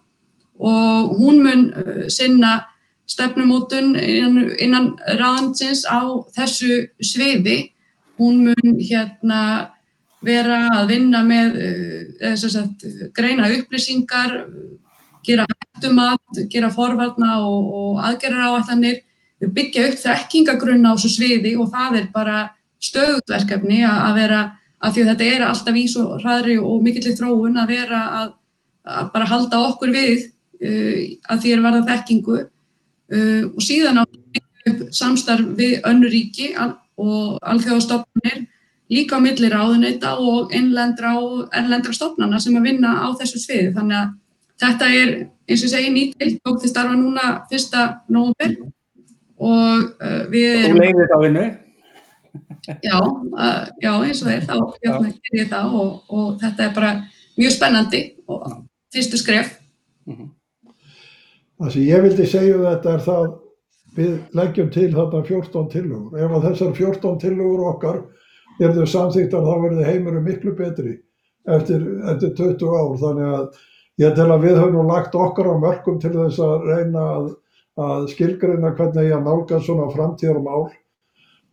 og 0.59 1.15
hún 1.19 1.43
mun 1.43 1.65
uh, 1.75 2.05
sinna 2.11 2.61
stefnumótun 3.09 3.95
innan, 3.97 4.53
innan 4.61 4.89
ráðansins 5.19 5.85
á 5.89 6.05
þessu 6.37 6.89
sviði. 7.01 7.73
Hún 8.19 8.43
mun 8.49 8.79
hérna 8.83 9.43
vera 10.25 10.65
að 10.81 10.89
vinna 10.93 11.23
með 11.23 11.59
eða 12.19 12.37
sem 12.41 12.51
sagt, 12.51 12.85
greina 13.15 13.49
upplýsingar, 13.55 14.41
gera 15.27 15.47
hættumat, 15.79 16.41
gera 16.51 16.71
forvarna 16.75 17.39
og, 17.47 17.69
og 17.81 18.01
aðgerra 18.03 18.51
áallanir, 18.51 19.03
byggja 19.39 19.87
upp 19.89 20.01
þekkingagrunna 20.03 20.95
á 20.95 20.97
þessu 20.99 21.13
sviði 21.15 21.55
og 21.61 21.71
það 21.75 22.01
er 22.01 22.09
bara 22.15 22.39
stöðutverkefni 22.83 23.85
að 23.87 24.19
vera, 24.19 24.43
af 24.83 24.95
því 24.95 25.05
að 25.05 25.11
þetta 25.13 25.31
er 25.35 25.47
alltaf 25.47 25.79
í 25.79 25.87
svo 25.91 26.19
hraðri 26.19 26.59
og 26.59 26.83
mikillir 26.83 27.17
þróun 27.19 27.59
að 27.63 27.73
vera 27.75 28.03
að, 28.21 28.35
að 28.99 29.11
bara 29.15 29.31
halda 29.31 29.63
okkur 29.71 29.95
við 29.95 30.27
uh, 30.27 31.01
að 31.31 31.43
því 31.45 31.55
er 31.55 31.65
verða 31.65 31.87
þekkingu 31.93 32.39
og 33.09 33.63
síðan 33.65 34.03
á 34.03 34.05
samstarf 34.93 35.55
við 35.57 35.79
önnu 35.89 36.11
ríki 36.13 36.51
og 36.59 37.39
alþjóðastofnunir 37.41 38.47
líka 38.89 39.17
á 39.17 39.21
milli 39.21 39.51
ráðuneyta 39.53 40.15
og 40.21 40.53
innlendra 40.57 41.15
og 41.21 41.49
erlendra 41.57 41.93
stofnana 41.93 42.41
sem 42.41 42.57
að 42.57 42.71
vinna 42.71 42.95
á 43.05 43.09
þessu 43.21 43.41
sviði. 43.43 43.73
Þannig 43.77 43.99
að 44.01 44.15
þetta 44.65 44.91
er, 45.01 45.15
eins 45.49 45.65
og 45.65 45.73
segi, 45.73 45.93
nýtild, 45.95 46.41
tók 46.45 46.61
til 46.63 46.73
starfa 46.73 46.97
núna 46.97 47.27
1. 47.53 47.77
nóvember 48.09 48.57
og 49.39 49.85
uh, 50.03 50.23
við 50.33 50.49
Þú 50.57 50.71
erum, 50.71 50.81
leiðir 50.83 51.03
þetta 51.03 51.19
á 51.19 51.25
vinnu. 51.25 51.45
já, 52.69 52.99
uh, 52.99 53.63
já, 53.85 53.93
eins 53.93 54.23
og 54.25 54.33
þeir, 54.33 54.49
þá 54.49 54.57
hérna, 54.57 55.13
gerir 55.13 55.45
ég 55.45 55.53
það 55.53 55.79
og, 55.83 55.93
og 56.09 56.27
þetta 56.43 56.67
er 56.67 56.75
bara 56.81 56.95
mjög 57.39 57.55
spennandi 57.55 58.03
og 58.27 58.49
fyrstu 58.95 59.21
skref. 59.21 59.55
Það 61.59 61.75
sem 61.75 61.87
ég 61.89 62.05
vildi 62.05 62.27
segja 62.31 62.57
um 62.59 62.67
þetta 62.69 62.93
er 62.95 63.05
það 63.07 63.29
við 63.99 64.13
leggjum 64.39 64.71
til 64.75 64.89
þarna 64.95 65.23
14 65.27 65.69
tillögur. 65.73 66.19
Ef 66.23 66.35
að 66.37 66.47
þessar 66.47 66.75
14 66.77 67.21
tillögur 67.25 67.65
okkar 67.73 68.01
eru 68.63 68.87
samþýttar 68.87 69.47
þá 69.47 69.55
verður 69.65 69.89
heimurum 69.89 70.27
miklu 70.27 70.55
betri 70.59 70.95
eftir, 71.51 71.85
eftir 72.13 72.35
20 72.39 72.79
ár. 72.79 72.95
Þannig 73.03 73.35
að 73.35 73.63
ég 74.05 74.17
tel 74.19 74.29
að 74.31 74.47
við 74.47 74.61
höfum 74.63 74.93
lagt 74.93 75.19
okkar 75.19 75.51
á 75.51 75.55
mörgum 75.65 76.01
til 76.03 76.15
þess 76.15 76.43
að 76.47 76.69
reyna 76.71 77.07
að, 77.17 77.31
að 77.89 78.11
skilgreina 78.15 78.75
hvernig 78.79 79.11
ég 79.11 79.25
nálga 79.25 79.63
svona 79.63 79.89
framtíðarmál 79.95 80.69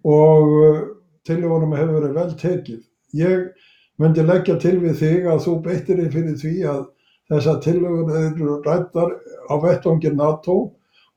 og 0.05 0.51
uh, 0.53 0.83
tillögunum 1.25 1.73
hefur 1.73 1.97
verið 1.97 2.19
vel 2.19 2.35
tekið. 2.41 2.81
Ég 3.17 3.71
myndi 4.01 4.25
leggja 4.25 4.59
til 4.61 4.77
við 4.83 4.99
þig 5.01 5.29
að 5.31 5.45
þú 5.47 5.55
beittir 5.65 6.03
þig 6.03 6.13
fyrir 6.13 6.37
því 6.43 6.55
að 6.69 6.83
þessar 7.31 7.61
tillögur 7.63 8.11
eru 8.19 8.61
rættar 8.65 9.15
á 9.49 9.53
vettvangi 9.63 10.13
NATO 10.15 10.57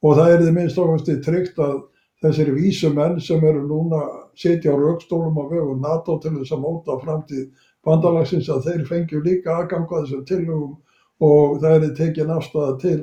og 0.03 0.17
það 0.17 0.35
þið 0.45 0.53
minnst 0.57 0.81
okkar 0.83 1.23
tryggt 1.25 1.59
að 1.63 1.79
þessir 2.23 2.53
vísu 2.55 2.91
menn 2.95 3.21
sem 3.21 3.45
eru 3.45 3.63
núna 3.67 4.03
sitja 4.39 4.75
á 4.75 4.77
raukstólum 4.79 5.39
á 5.39 5.45
vegum 5.51 5.83
NATO 5.83 6.19
til 6.23 6.35
þess 6.39 6.55
að 6.55 6.65
móta 6.65 6.99
framtíð 7.03 7.47
bandalagsins 7.87 8.49
að 8.51 8.65
þeir 8.67 8.89
fengju 8.89 9.23
líka 9.23 9.55
aðganga 9.55 10.03
þessum 10.03 10.25
tillögum 10.27 10.75
og 11.21 11.61
það 11.63 11.85
er 11.85 11.95
tekin 11.99 12.35
afstæða 12.35 12.79
til 12.83 12.99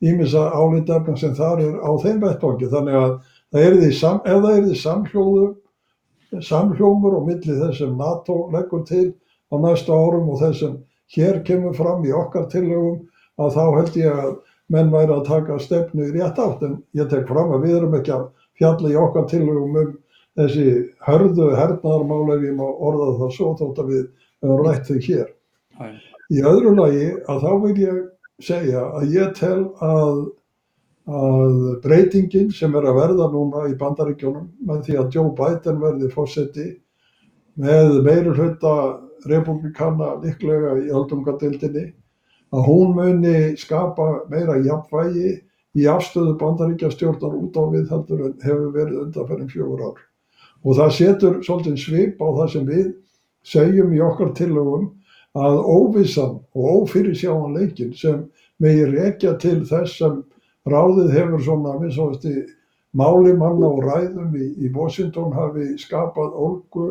ímissa 0.00 0.44
álítefna 0.54 1.16
sem 1.18 1.34
þar 1.34 1.62
er 1.64 1.78
á 1.82 1.90
þeim 2.02 2.20
vettvangi. 2.22 2.68
Þannig 2.70 2.98
að 2.98 3.14
það 3.52 3.80
því 3.82 3.92
sam, 3.98 4.20
ef 4.24 4.44
það 4.44 4.60
því 4.68 4.76
samhljóðu 4.82 5.46
samhljómur 6.44 7.16
og 7.18 7.26
milli 7.28 7.56
þess 7.56 7.80
sem 7.80 7.96
NATO 7.96 8.48
leggur 8.52 8.84
til 8.88 9.14
á 9.48 9.54
næsta 9.56 9.96
árum 9.96 10.28
og 10.28 10.42
þess 10.42 10.60
sem 10.60 10.76
hér 11.14 11.40
kemur 11.46 11.76
fram 11.76 12.04
í 12.04 12.12
okkar 12.14 12.48
tillögum 12.52 13.00
að 13.38 13.54
þá 13.56 13.64
held 13.78 13.96
ég 14.00 14.20
að 14.24 14.34
menn 14.72 14.90
væri 14.92 15.14
að 15.14 15.24
taka 15.28 15.58
stefnu 15.62 16.08
í 16.08 16.12
rétt 16.16 16.38
átt 16.42 16.64
en 16.66 16.76
ég 16.98 17.08
tek 17.08 17.28
fram 17.28 17.54
að 17.56 17.64
við 17.64 17.78
erum 17.78 17.96
ekki 17.98 18.14
að 18.16 18.28
fjalla 18.58 18.92
í 18.92 18.98
okkar 19.00 19.28
tillögum 19.30 19.78
um 19.82 19.94
þessi 20.38 20.66
hörðu 21.06 21.48
hernaðarmál 21.56 22.34
ef 22.36 22.44
ég 22.46 22.56
má 22.58 22.66
orða 22.68 23.14
það 23.22 23.34
svo 23.36 23.54
þótt 23.58 23.82
að 23.82 23.92
við 23.94 24.04
höfum 24.44 24.66
rætt 24.66 24.90
þau 24.90 24.98
hér. 25.08 25.30
Já, 25.78 25.88
Í 26.28 26.42
öðru 26.44 26.74
lagi 26.76 27.06
að 27.24 27.44
þá 27.44 27.52
vil 27.62 27.76
ég 27.80 28.00
segja 28.44 28.82
að 28.98 29.14
ég 29.14 29.30
tel 29.38 29.62
að, 29.82 30.18
að 31.08 31.54
breytingin 31.86 32.52
sem 32.54 32.76
er 32.76 32.90
að 32.90 32.98
verða 33.00 33.30
núna 33.32 33.64
í 33.70 33.76
bandaríkjónum 33.80 34.50
með 34.68 34.82
því 34.86 34.98
að 35.00 35.16
Joe 35.16 35.32
Biden 35.38 35.80
verði 35.82 36.10
fósetti 36.12 36.66
með 37.58 37.96
meiri 38.04 38.34
hluta 38.36 38.74
republikana 39.26 40.14
líklega 40.22 40.76
í 40.82 40.90
öldungadildinni 40.94 41.86
að 42.54 42.64
hún 42.68 42.94
muni 42.96 43.56
skapa 43.60 44.24
meira 44.30 44.56
jafnvægi 44.64 45.34
í 45.78 45.88
afstöðu 45.90 46.36
bandaríkjastjórnar 46.40 47.34
út 47.38 47.58
á 47.58 47.62
við 47.72 47.90
heldur 47.92 48.24
en 48.28 48.36
hefur 48.42 48.70
verið 48.74 49.02
undanferðin 49.04 49.50
fjögur 49.52 49.84
ár. 49.90 49.98
Og 50.64 50.78
það 50.78 50.94
setur 50.96 51.36
svolítið 51.46 51.76
svip 51.82 52.22
á 52.24 52.28
það 52.38 52.52
sem 52.54 52.68
við 52.68 52.86
segjum 53.46 53.92
í 53.94 54.00
okkar 54.02 54.32
tillögum 54.38 54.88
að 55.38 55.58
óvissan 55.60 56.38
og 56.56 56.70
ófyrirsjáanleikin 56.82 57.92
sem 57.94 58.24
megi 58.58 58.86
rekja 58.90 59.36
til 59.38 59.60
þess 59.68 59.98
sem 60.00 60.22
ráðið 60.68 61.12
hefur 61.14 61.44
svona 61.44 61.76
minnsáðasti 61.78 62.34
máli 62.96 63.34
manna 63.36 63.68
og 63.68 63.84
ræðum 63.84 64.34
í, 64.34 64.48
í 64.64 64.72
Washington 64.74 65.32
hafi 65.36 65.76
skapað 65.78 66.34
ólgu 66.34 66.88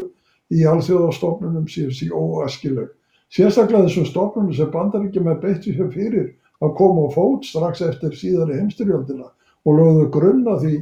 í 0.54 0.64
alþjóðastofnunum 0.68 1.68
síðan 1.72 1.96
sí 1.96 2.10
óaskileg. 2.12 2.92
Sérstaklega 3.34 3.88
þessum 3.88 4.06
stofnunum 4.08 4.54
sem 4.56 4.70
bandaríkjum 4.72 5.28
er 5.32 5.42
beitt 5.42 5.66
sér 5.68 5.90
fyrir 5.92 6.30
að 6.64 6.76
koma 6.80 7.08
á 7.08 7.16
fót 7.16 7.48
strax 7.48 7.84
eftir 7.86 8.16
síðari 8.16 8.60
heimstyrjöldina 8.60 9.28
og 9.68 9.80
lögðu 9.80 10.06
grunna 10.16 10.56
því 10.62 10.78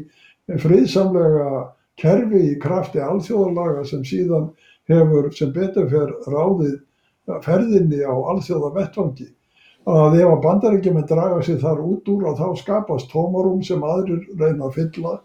friðsamlega 0.61 1.63
kerfi 1.99 2.41
í 2.51 2.59
krafti 2.61 3.01
alþjóðalaga 3.01 3.85
sem 3.89 4.03
síðan 4.05 4.51
hefur 4.89 5.31
sem 5.33 5.53
betur 5.55 5.89
fer 5.89 6.13
ráðið 6.29 6.77
ferðinni 7.45 8.03
á 8.05 8.13
alþjóða 8.13 8.73
vettvangi 8.75 9.31
að 9.89 10.19
ef 10.19 10.29
að 10.29 10.43
bandaríkjum 10.45 10.99
er 11.01 11.07
draga 11.09 11.41
sér 11.45 11.59
þar 11.61 11.81
út 11.85 12.09
úr 12.09 12.27
að 12.29 12.41
þá 12.41 12.61
skapast 12.61 13.09
tómarum 13.11 13.63
sem 13.65 13.83
aðrir 13.85 14.21
reyna 14.37 14.69
að 14.69 14.77
fylla 14.79 15.15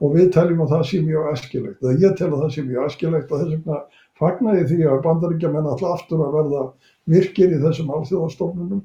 og 0.00 0.14
við 0.16 0.30
teljum 0.34 0.62
að 0.64 0.72
það 0.74 0.84
sé 0.90 1.00
mjög 1.04 1.26
æskilegt. 1.34 1.80
Það 1.82 2.04
ég 2.04 2.14
tel 2.18 2.30
að 2.30 2.42
það 2.42 2.54
sé 2.54 2.64
mjög 2.68 2.86
æskilegt 2.88 3.32
og 3.32 3.42
þess 3.42 3.54
vegna 3.56 3.80
fagna 4.20 4.54
ég 4.56 4.68
því 4.70 4.80
að 4.88 5.02
bandaríkjamenn 5.06 5.68
alltaf 5.70 5.96
aftur 5.96 6.24
að 6.24 6.36
verða 6.38 6.64
virkir 7.10 7.52
í 7.52 7.60
þessum 7.60 7.92
alþjóðastofnunum 7.96 8.82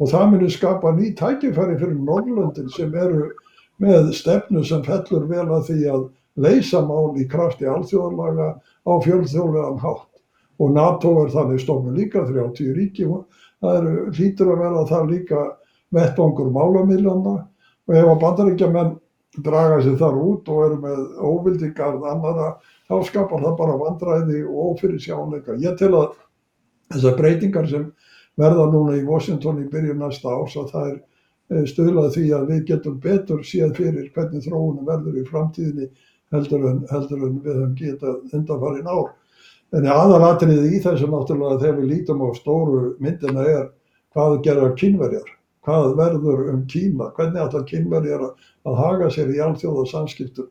og 0.00 0.10
það 0.12 0.30
muni 0.32 0.50
skapa 0.52 0.92
ný 0.96 1.10
tækifæri 1.16 1.76
fyrir 1.80 1.98
Norrlöndin 2.00 2.70
sem 2.72 2.94
eru 2.96 3.30
með 3.80 4.12
stefnu 4.16 4.64
sem 4.64 4.84
fellur 4.84 5.26
vel 5.28 5.46
að 5.48 5.66
því 5.70 5.80
að 5.94 6.06
leysa 6.40 6.80
mál 6.84 7.16
í 7.20 7.26
krafti 7.28 7.68
alþjóðalaga 7.68 8.54
á 8.60 8.92
fjölþjóðlegan 9.04 9.80
hátt. 9.80 10.08
Og 10.60 10.72
NATO 10.76 11.14
er 11.22 11.32
þannig 11.32 11.62
stofnun 11.62 11.96
líka 11.96 12.26
30 12.28 12.74
ríki, 12.76 13.06
það 13.60 13.76
eru, 13.78 13.94
hlýtur 14.16 14.52
að 14.52 14.64
vera 14.64 14.86
það 14.88 15.12
líka 15.14 15.44
vettvangur 15.96 16.50
málamillana 16.52 17.36
og 17.88 17.96
ef 17.96 18.10
að 18.12 18.20
bandaríkjamenn 18.24 18.92
draga 19.44 19.80
sér 19.84 19.98
þar 20.00 20.18
út 20.20 20.48
og 20.52 20.64
eru 20.66 20.78
með 20.82 21.00
óvildi 21.30 21.70
garð 21.76 22.06
annara, 22.10 22.54
þá 22.88 22.96
skapar 23.08 23.44
það 23.44 23.56
bara 23.60 23.78
vandræði 23.80 24.42
og 24.46 24.74
ófyrir 24.74 25.02
sjáleika. 25.02 25.58
Ég 25.60 25.76
tel 25.80 25.92
að 25.98 26.18
þessar 26.94 27.16
breytingar 27.18 27.68
sem 27.70 27.86
verða 28.40 28.66
núna 28.72 28.96
í 28.98 29.06
Washington 29.06 29.62
í 29.62 29.68
byrjun 29.70 30.02
næsta 30.02 30.32
árs 30.32 30.56
að 30.58 30.72
það 30.74 30.90
er 30.90 31.66
stöðlað 31.70 32.12
því 32.14 32.26
að 32.36 32.46
við 32.52 32.62
getum 32.68 33.00
betur 33.02 33.42
séð 33.46 33.74
fyrir 33.78 34.10
hvernig 34.14 34.44
þróunum 34.46 34.86
verður 34.86 35.18
í 35.18 35.26
framtíðinni 35.26 35.88
heldur 36.34 36.68
en, 36.70 36.84
heldur 36.90 37.26
en 37.26 37.40
við 37.42 37.56
höfum 37.56 37.74
getað 37.78 38.36
undanfarið 38.38 38.90
ár. 38.90 39.10
En 39.74 39.86
aðalatriðið 39.86 40.76
í 40.76 40.80
þessu 40.82 41.10
náttúrulega 41.10 41.60
þegar 41.62 41.76
við 41.80 41.90
lítum 41.92 42.24
á 42.26 42.28
stóru 42.38 42.80
myndina 43.02 43.44
er 43.46 43.68
hvað 44.14 44.40
gerðar 44.46 44.74
kynverjar, 44.78 45.28
hvað 45.70 45.92
verður 45.98 46.48
um 46.52 46.62
Kína, 46.70 47.10
hvernig 47.16 47.42
ætlar 47.44 47.66
kynverjar 47.68 48.24
að 48.26 48.78
haga 48.80 49.10
sér 49.14 49.30
í 49.34 49.42
alþjóða 49.44 49.86
samskiptum. 49.90 50.48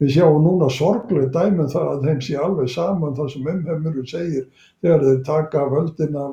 Við 0.00 0.14
sjáum 0.16 0.42
núna 0.42 0.68
sorglega 0.72 1.28
dæmum 1.34 1.68
það 1.70 1.90
að 1.90 2.06
þeim 2.06 2.22
sé 2.26 2.38
alveg 2.40 2.70
saman 2.72 3.16
það 3.18 3.28
sem 3.34 3.50
umheimurinn 3.52 4.08
segir 4.08 4.46
þegar 4.82 5.04
þeir 5.04 5.20
taka 5.28 5.66
völdin 5.70 6.16
af, 6.18 6.32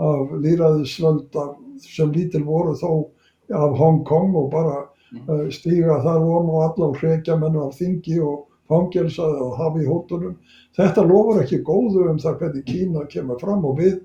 af 0.00 0.36
líraðisvöld 0.44 1.40
sem 1.84 2.14
lítil 2.14 2.44
voru 2.46 2.76
þó 2.78 2.92
af 3.58 3.76
Hong 3.76 4.04
Kong 4.08 4.38
og 4.38 4.48
bara 4.54 4.78
uh, 5.26 5.50
stíga 5.52 5.98
þar 6.04 6.22
von 6.22 6.48
og 6.54 6.64
alla 6.68 6.88
og 6.92 7.02
hrekja 7.02 7.36
menn 7.40 7.58
af 7.60 7.76
þingi 7.76 8.20
og 8.24 8.46
fangelsaði 8.70 9.42
og 9.42 9.56
hafi 9.58 9.84
í 9.84 9.90
hóttunum. 9.90 10.36
Þetta 10.78 11.04
lofar 11.10 11.42
ekki 11.42 11.64
góðu 11.66 12.06
um 12.12 12.22
það 12.22 12.40
hvernig 12.44 12.68
Kína 12.70 13.04
kemur 13.10 13.40
fram 13.42 13.66
og 13.66 13.80
við 13.82 13.98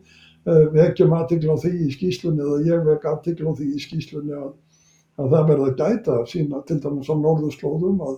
vekjum 0.45 1.13
aðtikla 1.17 1.57
á 1.57 1.61
því 1.63 1.73
í 1.87 1.89
skýslunni 1.93 2.45
eða 2.45 2.61
ég 2.67 2.85
vek 2.85 3.05
aðtikla 3.09 3.49
á 3.49 3.57
því 3.57 3.67
í 3.73 3.81
skýslunni 3.81 4.35
að, 4.37 4.51
að 5.17 5.33
það 5.33 5.47
verða 5.49 5.69
gæta 5.79 6.17
sína 6.29 6.61
til 6.69 6.79
dæmis 6.83 7.09
á 7.09 7.15
norðurslóðum 7.17 8.03
að, 8.05 8.17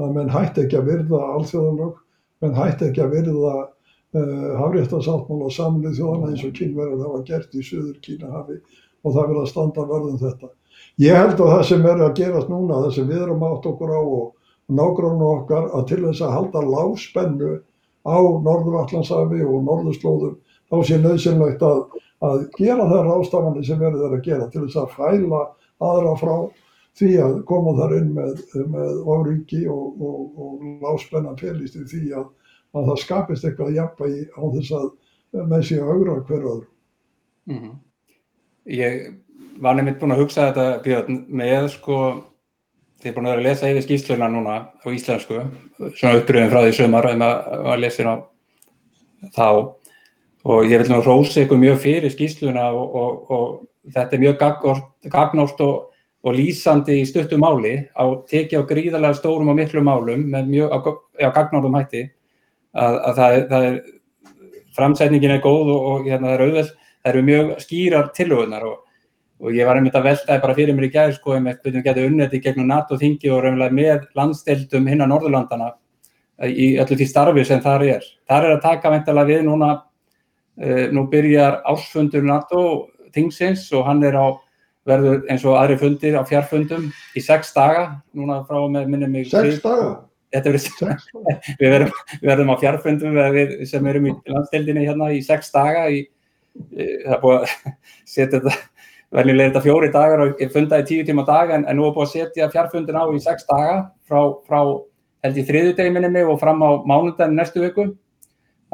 að 0.00 0.14
menn 0.16 0.32
hætti 0.32 0.64
ekki 0.64 0.78
að 0.80 0.88
virða 0.90 1.20
alþjóðanlög, 1.34 1.98
menn 2.44 2.56
hætti 2.56 2.88
ekki 2.88 3.04
að 3.04 3.16
virða 3.18 3.54
uh, 3.60 4.48
hafréttasáttmála 4.62 5.52
samlið 5.52 6.00
þjóðana 6.00 6.32
eins 6.32 6.46
og 6.48 6.56
kínverðar 6.56 7.04
hafa 7.10 7.22
gert 7.28 7.56
í 7.56 7.66
söður 7.66 8.00
Kínahafi 8.06 8.58
og 9.04 9.12
það 9.12 9.30
verða 9.34 9.46
standa 9.52 9.86
verðum 9.90 10.18
þetta. 10.22 10.50
Ég 11.00 11.20
held 11.20 11.36
að 11.36 11.52
það 11.52 11.62
sem 11.68 11.86
er 11.86 12.02
að 12.06 12.16
gerast 12.16 12.48
núna, 12.48 12.80
það 12.86 12.96
sem 12.96 13.08
við 13.10 13.22
erum 13.26 13.44
átt 13.44 13.68
okkur 13.68 13.92
á 13.92 14.00
og 14.00 14.26
nágránu 14.72 15.28
okkar 15.28 15.68
að 15.76 15.86
til 15.92 16.02
þess 16.08 16.24
að 16.24 16.34
halda 16.38 16.64
lágspennu 16.72 17.52
á 18.06 18.16
Norður-Allandshafi 18.16 19.44
og 19.44 19.64
Norðurslóðum 19.66 20.36
þá 20.70 20.76
sé 20.86 21.00
nöðsynlegt 21.00 21.64
að, 21.66 21.82
að 22.26 22.46
gera 22.58 22.88
þær 22.90 23.10
ástafanir 23.16 23.66
sem 23.66 23.80
verður 23.80 24.16
að 24.18 24.24
gera 24.26 24.48
til 24.52 24.64
þess 24.66 24.80
að 24.82 24.94
fæla 24.96 25.42
aðra 25.86 26.14
frá 26.20 26.36
því 26.96 27.10
að 27.20 27.34
koma 27.48 27.74
þar 27.76 27.96
inn 27.98 28.12
með, 28.16 28.38
með 28.72 29.02
ofriki 29.16 29.66
og, 29.68 30.00
og, 30.00 30.38
og 30.40 30.68
lágspennan 30.84 31.40
felist 31.40 31.76
í 31.76 31.84
því 31.90 32.04
að, 32.16 32.30
að 32.76 32.88
það 32.90 33.02
skapist 33.02 33.44
eitthvað 33.44 33.74
jafnvægi 33.76 34.22
á 34.32 34.42
þess 34.56 34.78
að 34.78 34.88
með 35.50 35.66
sé 35.68 35.82
augra 35.82 36.20
hver 36.24 36.46
öðru. 36.46 36.68
Mm 37.46 37.58
-hmm. 37.58 37.74
Ég 38.66 39.12
var 39.60 39.76
nefnitt 39.76 40.00
búin 40.00 40.14
að 40.14 40.22
hugsa 40.24 40.48
þetta 40.48 40.82
Björn 40.84 41.20
með 41.28 41.68
sko 41.76 41.98
þið 43.00 43.10
er 43.10 43.16
búin 43.16 43.26
að 43.26 43.34
vera 43.34 43.42
að 43.42 43.48
lesa 43.48 43.70
yfir 43.70 43.84
skýsluna 43.84 44.28
núna 44.32 44.56
á 44.72 44.86
íslensku, 44.88 45.42
svona 45.98 46.20
uppröðum 46.20 46.50
frá 46.52 46.60
því 46.64 46.72
sumar 46.76 47.08
að 47.10 47.18
maður 47.20 47.72
að 47.72 47.82
lesa 47.84 48.02
hérna 48.02 48.16
þá 49.36 49.48
og 50.46 50.68
ég 50.70 50.78
vil 50.78 50.92
nú 50.92 51.02
rósa 51.02 51.42
ykkur 51.42 51.58
mjög 51.58 51.80
fyrir 51.82 52.12
skýsluna 52.12 52.68
og, 52.70 52.94
og, 52.94 53.30
og 53.30 53.92
þetta 53.94 54.16
er 54.16 54.22
mjög 54.22 54.36
gagnóst 55.10 55.60
og, 55.64 55.90
og 56.22 56.36
lýsandi 56.36 57.00
í 57.00 57.06
stuttu 57.08 57.38
máli 57.40 57.74
á 57.98 58.04
teki 58.30 58.58
á 58.58 58.62
gríðarlega 58.68 59.18
stórum 59.18 59.50
og 59.50 59.58
miklu 59.58 59.82
málum 59.82 60.22
með 60.30 60.50
mjög 60.52 60.74
á, 60.74 61.28
gagnóðum 61.34 61.78
hætti 61.80 62.04
að, 62.76 62.94
að 62.94 63.20
það, 63.20 63.38
það 63.50 63.68
er 63.68 63.78
framsætningin 64.76 65.36
er 65.36 65.42
góð 65.44 65.72
og 65.74 66.06
hérna 66.06 66.30
það 66.30 66.36
er 66.36 66.44
auðveld, 66.46 66.74
það 67.02 67.12
eru 67.12 67.24
mjög 67.30 67.54
skýrar 67.64 68.12
tilhauðunar 68.14 68.68
og 68.70 69.50
ég 69.52 69.68
var 69.68 69.80
einmitt 69.80 69.96
að 69.98 70.06
veltaði 70.10 70.42
bara 70.44 70.56
fyrir 70.56 70.76
mér 70.76 70.86
í 70.88 70.92
gæði 70.94 71.16
sko 71.16 71.34
um 71.36 71.50
eitthvað 71.50 71.74
við 71.74 71.88
getum 71.88 72.06
unnætti 72.12 72.40
gegnum 72.44 72.70
NATO-þingi 72.70 73.32
og 73.34 73.42
raunlega 73.44 73.76
með 73.76 74.06
landsteildum 74.16 74.86
hinn 74.88 75.04
á 75.04 75.10
Norðurlandana 75.10 75.72
í 76.46 76.76
öllu 76.80 76.96
því 76.96 77.08
starfi 77.08 77.44
sem 77.48 77.60
þar 77.64 77.84
er. 77.84 78.06
Þar 78.28 78.46
er 78.46 78.54
að 78.56 78.64
taka 78.64 78.92
veintalega 78.92 79.30
við 79.32 79.44
núna, 79.46 79.70
nú 80.56 81.06
byrjar 81.12 81.60
ársfundur 81.68 82.24
NATO-þingsins 82.24 83.66
og 83.76 83.86
hann 83.88 84.02
er 84.06 84.16
á 84.16 84.26
verður 84.86 85.24
eins 85.32 85.44
og 85.44 85.56
aðri 85.58 85.78
fundir 85.80 86.16
á 86.16 86.22
fjarfundum 86.26 86.90
í 87.16 87.22
sex 87.22 87.50
daga, 87.56 88.02
núna 88.16 88.42
frá 88.46 88.60
með 88.70 88.92
minnum 88.92 89.12
mig. 89.12 89.28
Sex 89.32 89.58
daga? 89.64 89.96
Við, 90.36 91.68
verðum, 91.70 91.92
við 92.20 92.26
verðum 92.28 92.50
á 92.52 92.56
fjarfundum 92.60 93.14
við, 93.32 93.52
sem 93.70 93.86
erum 93.88 94.08
í 94.10 94.14
landsteildinni 94.28 94.82
hérna 94.84 95.06
í 95.14 95.20
sex 95.24 95.48
daga, 95.54 95.86
í, 95.88 96.02
það 96.74 97.14
er 97.14 97.22
búið 97.22 97.38
að 97.38 97.54
setja 98.14 98.32
þetta 98.34 98.56
Verðinlega 99.14 99.46
er 99.46 99.52
þetta 99.52 99.62
fjóri 99.62 99.88
dagar 99.94 100.20
og 100.24 100.40
ég 100.42 100.50
fundaði 100.50 100.84
tíu 100.88 101.04
tíma 101.06 101.22
dag 101.24 101.52
en, 101.54 101.64
en 101.70 101.78
nú 101.78 101.84
er 101.86 101.92
búin 101.94 102.08
að 102.08 102.16
setja 102.16 102.48
fjárfundin 102.50 102.98
á 102.98 103.06
í 103.06 103.20
sex 103.22 103.46
daga 103.46 103.76
frá, 104.08 104.18
frá 104.48 104.58
held 105.22 105.38
í 105.38 105.44
þriðudegi 105.46 105.92
minni 105.94 106.24
og 106.26 106.40
fram 106.42 106.64
á 106.66 106.82
mánundagin 106.82 107.38
næstu 107.38 107.62
viku. 107.62 107.86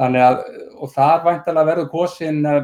Þannig 0.01 0.25
að, 0.25 0.41
og 0.83 0.91
þar 0.91 1.23
væntalega 1.27 1.69
verður 1.69 1.91
kosin 1.91 2.41
uh, 2.47 2.63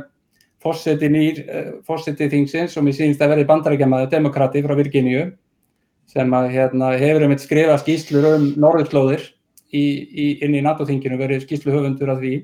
fórseti 0.63 1.09
nýr, 1.11 1.43
uh, 1.45 1.69
fórseti 1.87 2.27
þingsins 2.31 2.75
og 2.77 2.85
mér 2.85 2.97
sýnist 2.97 3.23
að 3.23 3.35
verði 3.35 3.47
bandarækjamaður 3.49 4.11
demokrati 4.11 4.63
frá 4.65 4.75
Virginíu 4.79 5.29
sem 6.09 6.33
að, 6.33 6.49
hérna, 6.55 6.95
hefur 6.99 7.27
um 7.27 7.35
eitt 7.35 7.45
skrifa 7.45 7.77
skýslur 7.79 8.27
um 8.33 8.47
norðurslóðir 8.59 9.27
í, 9.69 9.83
í, 9.83 10.27
inn 10.43 10.57
í 10.57 10.63
NATO-þinginu, 10.65 11.19
verið 11.21 11.43
skýslu 11.45 11.75
höfundur 11.75 12.09
að 12.15 12.23
því. 12.23 12.35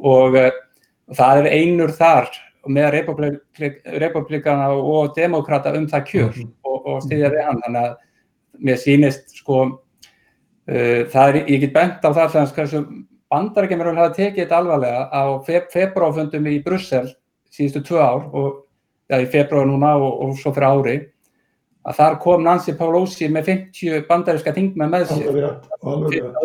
Og 0.00 0.38
uh, 0.40 0.50
það 1.16 1.42
er 1.42 1.50
einur 1.60 1.92
þar 1.94 2.30
með 2.66 2.88
republik, 2.96 3.82
republikana 4.00 4.70
og 4.74 5.12
demokrata 5.16 5.74
um 5.76 5.86
það 5.86 6.06
kjör 6.08 6.30
mm 6.32 6.40
-hmm. 6.40 6.54
og, 6.64 6.78
og 6.86 7.02
styðja 7.04 7.30
við 7.34 7.44
hann. 7.46 7.60
Þannig 7.66 7.82
að 7.84 8.64
mér 8.66 8.80
sýnist 8.80 9.36
sko 9.36 9.58
uh, 9.66 11.02
það 11.12 11.28
er, 11.28 11.42
ég 11.46 11.60
get 11.60 11.76
bent 11.76 12.02
á 12.02 12.10
það 12.10 12.66
sem 12.66 13.06
bandarækjumur 13.32 13.92
hafa 13.96 14.14
tekið 14.16 14.42
þetta 14.44 14.60
alvarlega 14.60 15.02
á 15.10 15.22
feb 15.46 15.68
februarfundum 15.72 16.48
í 16.50 16.60
Brussel 16.64 17.10
síðustu 17.52 17.82
tvö 17.88 18.00
ár 18.02 18.26
og 18.32 18.48
ja, 19.10 19.20
í 19.20 19.28
februar 19.30 19.66
núna 19.68 19.96
og, 19.98 20.12
og 20.26 20.36
svo 20.40 20.52
fyrir 20.56 20.68
ári 20.68 20.96
að 21.86 21.98
þar 22.00 22.20
kom 22.22 22.44
Nancy 22.44 22.74
Pelosi 22.78 23.30
með 23.30 23.50
50 23.52 24.06
bandaríska 24.08 24.54
þingmenn 24.54 24.92
með 24.92 25.10
sér 25.12 25.42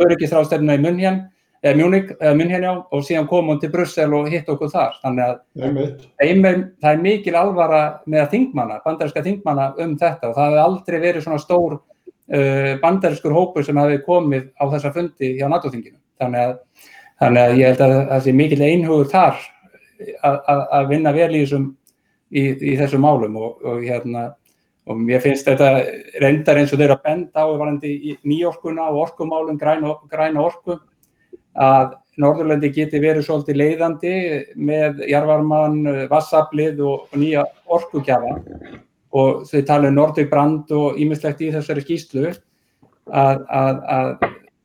öryggisráðstefnuna 0.06 0.78
í 0.78 0.84
Munhjörn 0.84 1.24
eða 1.62 1.78
Munich, 1.78 2.12
eða 2.20 2.34
München 2.38 2.66
já, 2.66 2.72
og 2.74 3.04
síðan 3.06 3.28
komum 3.30 3.56
við 3.56 3.66
til 3.66 3.72
Brussel 3.76 4.14
og 4.18 4.30
hitt 4.34 4.50
okkur 4.50 4.72
þar. 4.72 4.98
Þannig 5.04 5.28
að 5.28 6.06
einmer, 6.26 6.60
það 6.82 6.92
er 6.92 7.04
mikil 7.06 7.36
alvara 7.38 7.82
með 8.10 8.30
þingmanna, 8.34 8.80
bandaríska 8.86 9.24
þingmanna 9.26 9.72
um 9.84 9.96
þetta 10.02 10.32
og 10.32 10.38
það 10.38 10.48
hefði 10.50 10.64
aldrei 10.66 11.00
verið 11.06 11.26
svona 11.26 11.42
stór 11.42 11.78
uh, 11.78 12.72
bandarískur 12.82 13.36
hópur 13.38 13.68
sem 13.68 13.78
hefði 13.78 14.02
komið 14.08 14.48
á 14.58 14.64
þessa 14.74 14.94
fundi 14.96 15.36
hjá 15.38 15.46
NATO-þinginu. 15.52 16.00
Þannig 16.22 16.44
að, 16.46 16.54
þannig 17.22 17.42
að 17.44 17.58
ég 17.60 17.72
held 17.72 17.86
að 17.88 17.96
það 18.12 18.26
sé 18.26 18.36
mikil 18.38 18.62
einhugur 18.68 19.10
þar 19.12 19.42
að 20.22 20.92
vinna 20.92 21.14
vel 21.14 21.32
í 21.34 21.42
þessum, 21.44 21.66
í, 22.34 22.46
í 22.72 22.78
þessum 22.80 23.04
málum 23.06 23.36
og, 23.42 23.58
og 23.66 23.82
hérna 23.86 24.30
og 24.90 24.98
mér 24.98 25.22
finnst 25.24 25.46
þetta 25.46 25.72
reyndar 26.22 26.60
eins 26.62 26.72
og 26.74 26.82
þeirra 26.82 26.98
benda 27.04 27.46
á 27.46 27.48
í 27.86 28.16
nýjorkuna 28.26 28.90
og 28.90 29.02
orkumálum, 29.06 29.60
græna, 29.62 29.96
græna 30.10 30.42
orku 30.42 30.80
að 31.54 31.98
Norðurlandi 32.20 32.70
geti 32.76 33.00
verið 33.00 33.24
svolítið 33.26 33.60
leiðandi 33.62 34.14
með 34.60 35.06
jarvarmann, 35.08 35.80
vassaflið 36.12 36.82
og, 36.84 37.06
og 37.08 37.20
nýja 37.22 37.46
orkugjafa. 37.72 38.34
Og 39.16 39.46
þau 39.48 39.62
tala 39.68 39.90
um 39.92 39.96
Nordic 39.96 40.30
brand 40.32 40.72
og 40.76 41.00
ímislegt 41.00 41.42
í 41.44 41.52
þessari 41.56 41.84
skýslu 41.86 42.28
að, 42.28 43.46
að, 43.48 43.80
að 43.96 44.12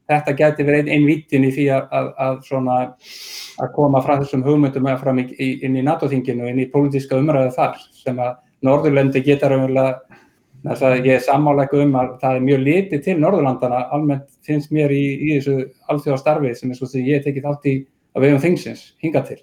þetta 0.06 0.34
geti 0.38 0.66
verið 0.66 0.90
einn 0.94 1.06
vittin 1.06 1.46
í 1.46 1.52
því 1.54 1.66
að, 1.76 2.10
að 2.16 3.72
koma 3.74 4.02
frá 4.04 4.16
þessum 4.20 4.44
hugmyndum 4.46 4.90
fram 5.00 5.22
í, 5.22 5.26
inn 5.66 5.76
í 5.76 5.86
NATO-þinginu, 5.86 6.50
inn 6.50 6.62
í 6.62 6.70
pólitíska 6.70 7.18
umræðu 7.18 7.54
þar 7.56 7.80
sem 8.02 8.20
að 8.22 8.36
Norðurlandi 8.64 9.20
geta 9.20 9.50
raunverulega 9.50 10.22
Þess 10.66 10.82
að 10.82 11.04
ég 11.06 11.12
er 11.14 11.22
sammálega 11.22 11.78
um 11.78 11.92
að 12.00 12.14
það 12.22 12.36
er 12.36 12.42
mjög 12.42 12.62
litið 12.66 13.02
til 13.04 13.14
Norðurlandana, 13.22 13.82
almennt 13.94 14.26
finnst 14.46 14.72
mér 14.74 14.90
í, 14.94 15.02
í 15.14 15.36
þessu 15.36 15.68
alþjóðastarfi 15.92 16.54
sem 16.58 16.72
er 16.72 16.78
svo 16.78 16.88
sem 16.90 17.06
ég 17.06 17.22
tekið 17.22 17.46
þátt 17.46 17.68
í 17.70 17.74
að 18.16 18.24
við 18.24 18.34
um 18.34 18.42
þingsins 18.42 18.82
hinga 19.04 19.22
til. 19.28 19.38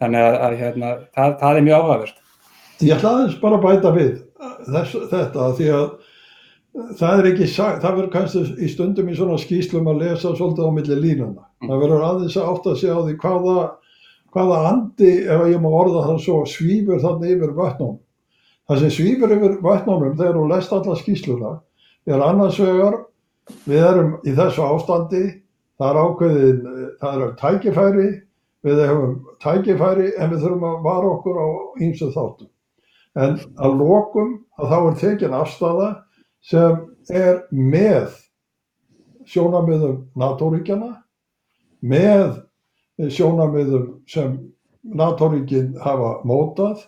Þannig 0.00 0.24
að, 0.24 0.36
að 0.46 0.56
hérna, 0.62 0.92
það, 1.12 1.34
það 1.42 1.58
er 1.58 1.66
mjög 1.66 1.82
áhugavert. 1.82 2.22
Ég 2.82 2.94
ætla 2.96 3.12
aðeins 3.12 3.36
bara 3.42 3.58
að 3.58 3.66
bæta 3.66 3.92
við 3.98 4.14
þess, 4.72 4.96
þetta 5.12 5.50
því 5.58 5.68
að 5.76 5.84
það 6.72 7.20
er 7.20 7.28
ekki 7.32 7.48
sagt, 7.50 7.82
það 7.82 7.96
verður 7.98 8.12
kannski 8.14 8.42
í 8.64 8.68
stundum 8.72 9.10
í 9.12 9.16
svona 9.16 9.36
skýslum 9.40 9.90
að 9.92 10.04
lesa 10.06 10.32
svolítið 10.32 10.68
á 10.68 10.70
milli 10.76 10.98
línuna. 11.00 11.46
Það 11.66 11.82
verður 11.84 12.04
aðeins 12.06 12.36
að 12.38 12.48
átta 12.52 12.74
sig 12.80 12.92
á 12.92 12.98
því 13.00 13.16
hvaða, 13.20 13.56
hvaða 14.32 14.60
andi, 14.70 15.12
ef 15.28 15.44
ég 15.52 15.60
má 15.60 15.68
orða 15.68 16.06
það 16.08 16.22
svo, 16.24 16.38
svífur 16.48 17.02
þannig 17.02 17.36
yfir 17.36 17.54
vötnum. 17.58 17.98
Það 18.70 18.80
sem 18.82 18.94
svífur 18.96 19.34
yfir 19.36 19.58
vötnunum 19.64 20.16
þegar 20.16 20.38
þú 20.38 20.44
lest 20.52 20.74
alla 20.76 20.96
skýsluna 21.00 21.52
er 22.08 22.24
annars 22.24 22.58
vegar, 22.58 22.96
við 23.68 23.84
erum 23.84 24.14
í 24.24 24.34
þessu 24.38 24.64
ástandi, 24.64 25.24
það 25.78 25.90
er 25.90 26.00
ákveðin, 26.06 26.62
það 27.02 27.18
eru 27.18 27.28
tækifæri, 27.42 28.06
við 28.62 28.80
hefum 28.86 29.12
tækifæri 29.42 30.08
en 30.16 30.32
við 30.32 30.46
þurfum 30.46 30.66
að 30.70 30.80
vara 30.86 31.12
okkur 31.12 31.38
á 31.38 31.46
ýmsu 31.82 32.08
þáttum. 32.14 32.48
En 33.18 33.36
að 33.60 33.76
lokum 33.76 34.32
að 34.56 34.72
þá 34.72 34.76
er 34.78 34.98
tekin 35.02 35.36
afstafa 35.36 35.90
sem 36.42 36.78
er 37.10 37.42
með 37.50 38.14
sjónamiðum 39.28 39.98
NATO-ríkjana, 40.18 40.92
með 41.82 42.42
sjónamiðum 43.12 43.88
sem 44.10 44.36
NATO-ríkin 44.82 45.76
hafa 45.82 46.18
mótað 46.26 46.82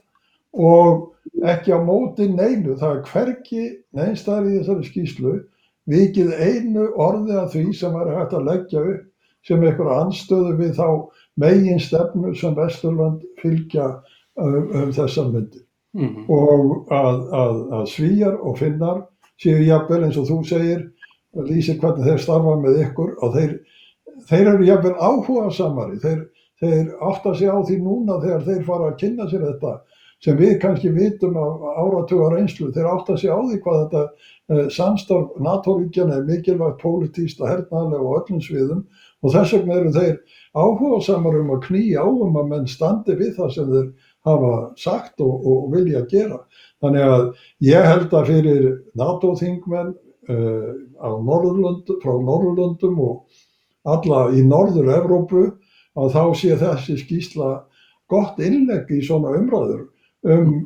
og 0.54 1.10
ekki 1.46 1.74
á 1.74 1.78
móti 1.82 2.28
neinu, 2.30 2.76
það 2.78 2.96
er 2.98 3.02
hverki 3.10 3.64
neinstæðar 3.96 4.50
í 4.50 4.58
þessari 4.58 4.88
skýslu 4.90 5.34
vikið 5.90 6.32
einu 6.40 6.88
orði 7.00 7.36
af 7.38 7.52
því 7.54 7.64
sem 7.76 7.96
er 8.00 8.14
hægt 8.18 8.36
að 8.36 8.48
leggja 8.48 8.84
upp 8.94 9.10
sem 9.44 9.60
einhverja 9.64 10.00
anstöðu 10.00 10.54
við 10.56 10.76
þá 10.78 10.88
megin 11.40 11.80
stefnu 11.82 12.32
sem 12.38 12.54
Vesturland 12.56 13.24
fylgja 13.42 13.90
um, 14.40 14.70
um 14.72 14.92
þessar 14.94 15.28
myndir. 15.32 15.64
Mm 15.94 16.08
-hmm. 16.08 16.24
Og 16.32 16.92
að, 16.92 17.18
að, 17.40 17.58
að 17.78 17.84
svíjar 17.92 18.38
og 18.40 18.58
finnar 18.58 19.04
séu 19.42 19.64
jafnvel 19.64 20.04
eins 20.06 20.18
og 20.20 20.28
þú 20.30 20.38
segir, 20.48 20.84
lýsir 21.48 21.80
hvernig 21.82 22.06
þeir 22.06 22.22
starfa 22.22 22.54
með 22.62 22.80
ykkur 22.84 23.16
og 23.24 23.34
þeir, 23.34 23.56
þeir 24.30 24.52
eru 24.54 24.68
jafnvel 24.68 24.94
áhuga 24.98 25.48
samari, 25.54 25.98
þeir, 26.04 26.22
þeir 26.62 26.92
átta 27.10 27.34
sig 27.34 27.50
á 27.50 27.58
því 27.58 27.80
núna 27.82 28.20
þegar 28.22 28.46
þeir 28.48 28.64
fara 28.68 28.92
að 28.92 28.98
kynna 29.02 29.28
sér 29.30 29.48
þetta 29.48 29.74
sem 30.24 30.38
við 30.38 30.54
kannski 30.62 30.90
vitum 30.94 31.36
af 31.36 31.64
áratugar 31.82 32.38
einslu, 32.38 32.70
þeir 32.72 32.88
átta 32.88 33.16
sig 33.20 33.28
á 33.28 33.36
því 33.36 33.58
hvað 33.64 33.80
þetta 33.82 34.04
eh, 34.04 34.68
samstarf 34.72 35.34
NATO-ríkjana 35.44 36.20
er 36.20 36.28
mikilvægt 36.28 36.80
pólitíst 36.80 37.42
og 37.42 37.50
hernaðlega 37.50 38.00
og 38.00 38.16
öllum 38.22 38.40
sviðum. 38.44 38.80
Og 39.24 39.34
þess 39.34 39.52
vegna 39.56 39.76
eru 39.80 39.92
þeir 39.92 40.16
áhuga 40.56 41.02
samar 41.04 41.36
um 41.40 41.52
að 41.56 41.62
knýja 41.68 42.04
á 42.04 42.08
um 42.08 42.40
að 42.40 42.50
menn 42.54 42.70
standi 42.70 43.18
við 43.20 43.34
það 43.36 43.54
sem 43.56 43.70
þeir 43.74 43.90
hafa 44.24 44.54
sagt 44.80 45.20
og, 45.24 45.46
og 45.46 45.72
vilja 45.74 46.04
gera. 46.10 46.40
Þannig 46.82 47.08
að 47.08 47.24
ég 47.64 47.88
held 47.88 48.14
að 48.16 48.30
fyrir 48.30 48.68
NATO-þingmenn 48.98 49.92
uh, 50.30 50.70
Norðurlund, 51.24 51.90
frá 52.02 52.14
Norðurlundum 52.14 53.00
og 53.04 53.42
alla 53.84 54.30
í 54.32 54.44
Norður-Evrópu 54.48 55.46
að 56.00 56.14
þá 56.14 56.22
sé 56.38 56.56
þessi 56.60 56.96
skýsla 57.02 57.50
gott 58.10 58.40
innlegg 58.42 58.90
í 58.92 59.02
svona 59.04 59.34
umræður 59.38 59.84
um, 60.24 60.64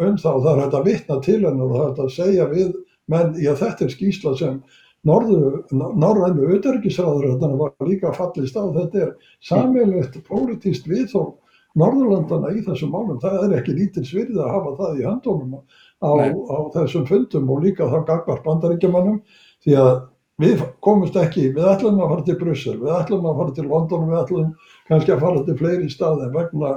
um 0.00 0.16
þá 0.16 0.30
það 0.30 0.50
er 0.52 0.62
hægt 0.64 0.78
að 0.78 0.88
vitna 0.90 1.20
til 1.24 1.38
hennar 1.44 1.68
og 1.68 1.76
það 1.76 1.86
hægt 1.86 2.02
að 2.04 2.12
segja 2.16 2.48
við 2.50 2.74
menn, 3.12 3.36
já 3.40 3.52
þetta 3.60 3.86
er 3.86 3.94
skýsla 3.94 4.34
sem 4.40 4.60
norrænu 5.06 6.48
auðverkisræður 6.50 7.28
þetta 7.34 7.50
var 7.60 7.88
líka 7.88 8.12
fallist 8.16 8.56
á, 8.58 8.64
þetta 8.74 9.02
er 9.04 9.12
sammeilvægt 9.44 10.18
pólitíst 10.26 10.88
viðþórn 10.90 11.36
Norðurlandana 11.76 12.52
í 12.56 12.64
þessum 12.64 12.92
málum, 12.94 13.20
það 13.20 13.42
er 13.44 13.54
ekki 13.58 13.76
lítið 13.76 14.08
svirði 14.08 14.40
að 14.40 14.52
hafa 14.54 14.74
það 14.80 15.00
í 15.00 15.06
handónum 15.06 15.56
á, 15.56 16.10
á 16.48 16.58
þessum 16.76 17.06
fundum 17.08 17.50
og 17.52 17.64
líka 17.66 17.88
þá 17.92 17.98
gagvar 18.08 18.40
bandaríkjumannum 18.46 19.18
því 19.64 19.76
að 19.82 19.92
við 20.40 20.62
komumst 20.84 21.16
ekki, 21.20 21.50
við 21.56 21.68
ætlum 21.68 22.00
að 22.00 22.14
fara 22.14 22.26
til 22.26 22.38
Brussel, 22.40 22.76
við 22.80 22.96
ætlum 22.96 23.28
að 23.28 23.42
fara 23.42 23.56
til 23.56 23.66
London, 23.68 24.08
við 24.08 24.18
ætlum 24.22 24.50
kannski 24.88 25.14
að 25.14 25.22
fara 25.26 25.44
til 25.44 25.58
fleiri 25.60 25.92
staði 25.92 26.30
vegna 26.32 26.72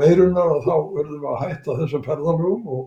veirunar 0.00 0.52
og 0.56 0.66
þá 0.66 0.74
verðum 0.96 1.22
við 1.22 1.30
að 1.30 1.40
hætta 1.44 1.78
þessum 1.80 2.04
ferðalögum 2.04 2.68
og 2.78 2.84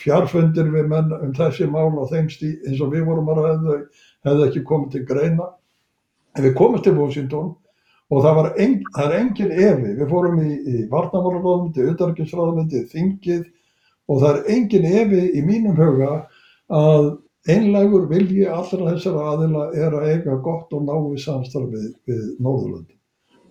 fjarfundir 0.00 0.70
við 0.72 0.88
menn 0.88 1.12
um 1.18 1.34
þessi 1.36 1.68
mál 1.70 1.92
og 1.92 2.08
þeim 2.12 2.30
stíð 2.32 2.68
eins 2.68 2.80
og 2.84 2.94
við 2.94 3.04
vorum 3.08 3.30
að 3.32 3.42
hefðu, 3.48 3.78
hefðu 4.28 4.46
ekki 4.48 4.64
komið 4.70 4.90
til 4.94 5.04
greina. 5.10 5.50
En 6.34 6.46
við 6.46 6.56
komumst 6.58 6.86
til 6.86 6.96
Washington 6.98 7.52
og 8.12 8.24
það, 8.24 8.40
en, 8.60 8.78
það 8.96 9.10
er 9.10 9.18
engin 9.20 9.52
evi, 9.52 9.92
við 9.98 10.08
fórum 10.10 10.40
í, 10.42 10.54
í 10.54 10.86
varnamálaráðundi, 10.92 11.86
auðarkisráðundi, 11.88 12.82
þingið 12.92 13.44
og 14.08 14.20
það 14.20 14.30
er 14.30 14.50
engin 14.54 14.88
evi 14.90 15.22
í 15.38 15.44
mínum 15.44 15.78
huga 15.78 16.10
að 16.74 17.14
einlegur 17.48 18.08
vilji 18.08 18.44
allra 18.48 18.94
þessara 18.94 19.30
aðila 19.34 19.64
er 19.76 19.96
að 19.96 20.10
eiga 20.12 20.36
gott 20.44 20.72
og 20.76 20.84
náðu 20.84 21.16
samstarfið 21.20 21.88
við 22.08 22.22
Norðurlöndin. 22.44 23.00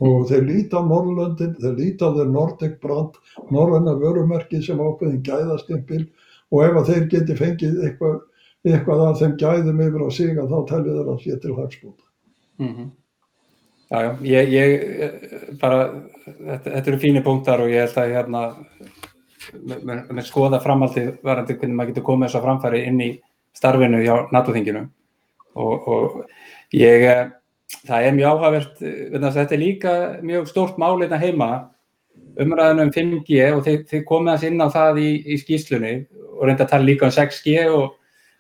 Og 0.04 0.26
þeir 0.30 0.47
líta 0.47 0.82
á 0.82 0.89
Norðurlöndin, 0.89 1.54
þeir 1.62 1.76
líta 1.78 2.10
á 2.10 2.16
þeir 2.18 2.32
Nordic 2.34 2.80
brand, 2.82 3.20
norðurna 3.54 3.93
vörumerki 4.01 4.62
sem 4.66 4.82
ákveðin 4.82 5.22
gæðastimpil 5.26 6.04
og 6.54 6.66
ef 6.66 6.80
að 6.80 6.89
þeir 6.89 7.06
geti 7.14 7.38
fengið 7.38 7.78
eitthvað, 7.88 8.18
eitthvað 8.66 9.06
að 9.08 9.22
þeim 9.22 9.38
gæðum 9.43 9.86
yfir 9.86 10.06
á 10.06 10.10
sig 10.18 10.41
að 10.41 10.51
þá 10.54 10.60
tellir 10.72 10.99
þeir 10.99 11.14
að 11.14 11.24
sé 11.24 11.39
til 11.43 11.56
hagspóta. 11.60 12.06
Mm 12.62 12.74
-hmm. 12.74 12.91
Já, 13.93 13.99
já, 14.01 14.13
ég, 14.25 14.47
ég 14.49 15.57
bara, 15.61 15.83
þetta, 16.25 16.71
þetta 16.71 16.89
eru 16.89 16.97
fínir 16.97 17.23
punktar 17.25 17.61
og 17.61 17.69
ég 17.69 17.83
held 17.83 17.99
að 18.01 18.13
hérna, 18.15 18.39
með, 19.61 20.23
skoða 20.25 20.57
framhaldi 20.63 21.03
varandi 21.21 21.53
hvernig 21.59 21.77
maður 21.77 21.91
getur 21.91 22.05
komið 22.07 22.31
þess 22.31 22.39
að 22.39 22.47
framfæri 22.47 22.79
inn 22.89 23.03
í 23.05 23.09
starfinu 23.53 23.99
hjá 24.01 24.15
NATO-þinginu 24.33 24.81
og, 25.61 25.85
og 25.93 26.73
ég, 26.73 27.05
það 27.83 28.07
er 28.07 28.17
mjög 28.17 28.31
áhugavert, 28.31 28.81
þetta 28.81 29.45
er 29.45 29.61
líka 29.61 29.95
mjög 30.25 30.49
stórt 30.49 30.81
málið 30.81 31.05
þetta 31.05 31.21
hérna 31.21 31.37
heima, 31.45 31.51
umræðinu 32.41 32.87
um 32.87 32.93
5G 32.97 33.45
og 33.51 33.63
þeir, 33.67 33.79
þeir 33.93 34.05
komið 34.09 34.33
að 34.33 34.43
sinna 34.47 34.71
á 34.73 34.75
það 34.79 35.03
í, 35.03 35.09
í 35.21 35.41
skýslunni 35.43 35.95
og 36.33 36.47
reynda 36.47 36.65
að 36.65 36.73
tala 36.73 36.89
líka 36.89 37.11
um 37.11 37.13
6G 37.13 37.59
og, 37.69 37.91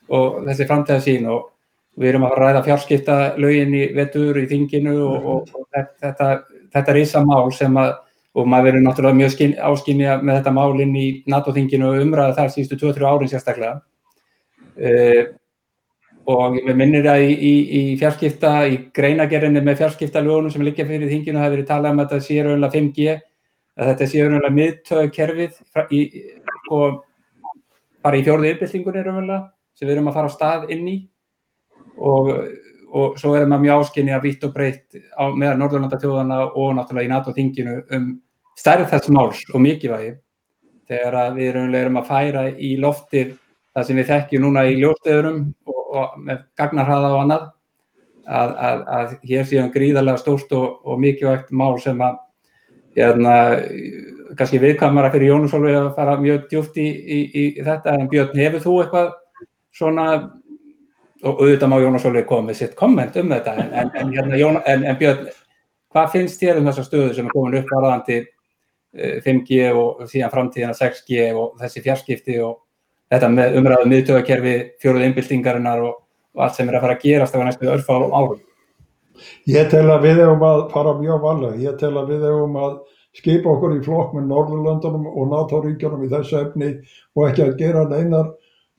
og 0.09 0.41
þessi 0.49 0.71
framtíðasín 0.71 1.29
og 1.29 1.52
Við 1.99 2.09
erum 2.09 2.25
að 2.25 2.37
ræða 2.39 2.63
fjárskipta 2.65 3.17
lögin 3.37 3.75
í 3.77 3.83
vetur 3.93 4.39
í 4.41 4.47
þinginu 4.49 4.95
og, 5.05 5.27
og, 5.33 5.51
og 5.59 5.67
þetta, 6.01 6.31
þetta 6.73 6.95
ísa 6.97 7.21
mál 7.21 7.51
sem 7.53 7.77
að, 7.77 7.93
og 8.33 8.49
maður 8.49 8.71
verður 8.71 8.85
náttúrulega 8.87 9.19
mjög 9.19 9.33
skyn, 9.35 9.53
áskynja 9.61 10.15
með 10.23 10.39
þetta 10.39 10.53
mál 10.57 10.81
inn 10.81 10.95
í 10.97 11.07
NATO-þinginu 11.29 11.91
og 11.91 12.01
umræða 12.01 12.37
þar 12.39 12.53
síðustu 12.55 12.79
2-3 12.81 13.09
árin 13.11 13.29
sérstaklega. 13.29 13.75
Uh, 14.73 15.21
og 16.33 16.57
við 16.57 16.75
minnir 16.79 17.07
að 17.11 17.27
í, 17.27 17.31
í, 17.35 17.53
í 17.77 17.83
fjárskipta, 17.99 18.55
í 18.71 18.79
greinagerðinni 18.95 19.61
með 19.61 19.83
fjárskipta 19.83 20.23
lögunum 20.23 20.53
sem 20.53 20.65
liggja 20.65 20.87
fyrir 20.89 21.11
þinginu 21.11 21.41
hafi 21.41 21.57
verið 21.57 21.69
talað 21.69 21.93
um 21.93 22.01
að 22.01 22.13
þetta 22.13 22.27
sé 22.27 22.37
raunlega 22.45 22.77
5G, 22.77 23.15
að 23.77 23.89
þetta 23.91 24.07
sé 24.09 24.23
raunlega 24.23 24.57
miðtöðkerfið 24.57 25.57
og 25.83 25.95
sko, 26.63 26.83
bara 28.03 28.19
í 28.19 28.23
fjórðu 28.25 28.49
yfirbyltingunni 28.49 29.03
raunlega 29.03 29.41
sem 29.77 29.87
við 29.87 29.97
erum 29.97 30.09
að 30.09 30.17
fara 30.17 30.31
á 30.31 30.35
stað 30.37 30.71
inn 30.73 30.87
í 30.87 30.95
og, 31.97 32.29
og 32.93 33.17
svo 33.21 33.35
er 33.37 33.47
maður 33.47 33.65
mjög 33.65 33.83
áskinni 33.83 34.15
að 34.15 34.27
vitt 34.27 34.45
og 34.47 34.53
breytt 34.55 34.99
á 35.17 35.23
meðal 35.33 35.59
Norðurlandatjóðana 35.61 36.39
og 36.51 36.75
náttúrulega 36.77 37.07
í 37.07 37.13
NATO-þinginu 37.13 37.77
um 37.97 38.11
stærð 38.59 38.89
þess 38.91 39.13
máls 39.13 39.41
og 39.53 39.63
mikilvægi. 39.63 40.13
Þegar 40.89 41.19
að 41.21 41.39
við 41.39 41.59
erum 41.79 42.01
að 42.01 42.09
færa 42.09 42.47
í 42.51 42.75
loftir 42.81 43.35
það 43.73 43.87
sem 43.87 43.99
við 43.99 44.09
þekkjum 44.11 44.45
núna 44.45 44.65
í 44.69 44.75
ljóstöðurum 44.81 45.39
og, 45.65 45.81
og 45.83 46.17
með 46.21 46.43
gagnarhraða 46.59 47.13
og 47.13 47.21
annað 47.23 47.47
að, 48.23 48.53
að, 48.67 48.83
að 48.97 49.15
hér 49.29 49.47
séum 49.49 49.71
gríðarlega 49.73 50.21
stórt 50.21 50.53
og, 50.55 50.77
og 50.85 51.01
mikilvægt 51.01 51.51
mál 51.55 51.79
sem 51.81 51.99
að 52.03 52.19
hérna, 52.97 53.33
kannski 54.37 54.61
viðkamara 54.61 55.11
fyrir 55.13 55.33
Jónusólfi 55.33 55.73
að 55.77 55.91
fara 55.97 56.19
mjög 56.21 56.47
djúft 56.51 56.77
í, 56.81 56.87
í, 56.87 57.19
í 57.33 57.43
þetta. 57.65 57.97
En 57.97 58.09
Björn, 58.11 58.37
hefur 58.37 58.63
þú 58.63 58.77
eitthvað 58.83 59.11
svona 59.73 60.07
og 61.23 61.41
auðvitað 61.41 61.71
má 61.71 61.77
Jónas 61.81 62.05
Olvið 62.09 62.27
koma 62.29 62.49
með 62.49 62.59
sitt 62.59 62.75
komment 62.79 63.17
um 63.19 63.31
þetta 63.31 63.55
en, 63.55 63.73
en, 63.73 63.91
en, 63.99 64.13
hérna, 64.13 64.39
Jón, 64.39 64.59
en 64.67 64.99
Björn, 64.99 65.27
hvað 65.93 66.13
finnst 66.15 66.41
þér 66.41 66.59
um 66.59 66.69
þessa 66.69 66.85
stöðu 66.87 67.13
sem 67.15 67.29
er 67.29 67.35
komin 67.35 67.59
upp 67.61 67.71
varðandi 67.71 68.19
5G 68.93 69.59
eh, 69.63 69.77
og 69.77 70.03
síðan 70.09 70.33
framtíðina 70.33 70.75
6G 70.77 71.29
og 71.33 71.57
þessi 71.61 71.83
fjarskipti 71.85 72.39
og 72.45 72.59
þetta 73.13 73.29
með 73.33 73.59
umræðu 73.59 73.89
miðtöðakerfi, 73.91 74.55
fjóruð 74.81 75.07
innbyltingarinnar 75.07 75.85
og, 75.85 76.01
og 76.35 76.45
allt 76.45 76.57
sem 76.57 76.69
er 76.69 76.77
að 76.77 76.85
fara 76.85 76.97
að 76.97 77.05
gerast 77.07 77.37
á 77.37 77.41
næstu 77.41 77.69
örfárum 77.73 78.13
árum? 78.13 78.41
Ég 79.49 79.69
tel 79.69 79.85
að 79.93 80.07
við 80.07 80.23
hefum 80.23 80.45
að 80.47 80.61
fara 80.73 80.93
mjög 80.99 81.23
varlega, 81.23 81.61
ég 81.61 81.79
tel 81.81 81.93
að 81.97 82.13
við 82.13 82.27
hefum 82.27 82.55
að 82.61 82.77
skipa 83.13 83.51
okkur 83.51 83.75
í 83.77 83.81
flokk 83.85 84.15
með 84.15 84.29
Norðurlöndunum 84.31 85.09
og 85.11 85.27
NATO-ríkjunum 85.33 86.05
í 86.05 86.09
þessu 86.13 86.39
efni 86.39 86.71
og 87.13 87.27
ekki 87.27 87.45
að 87.45 87.59
gera 87.59 87.83
neinar 87.89 88.31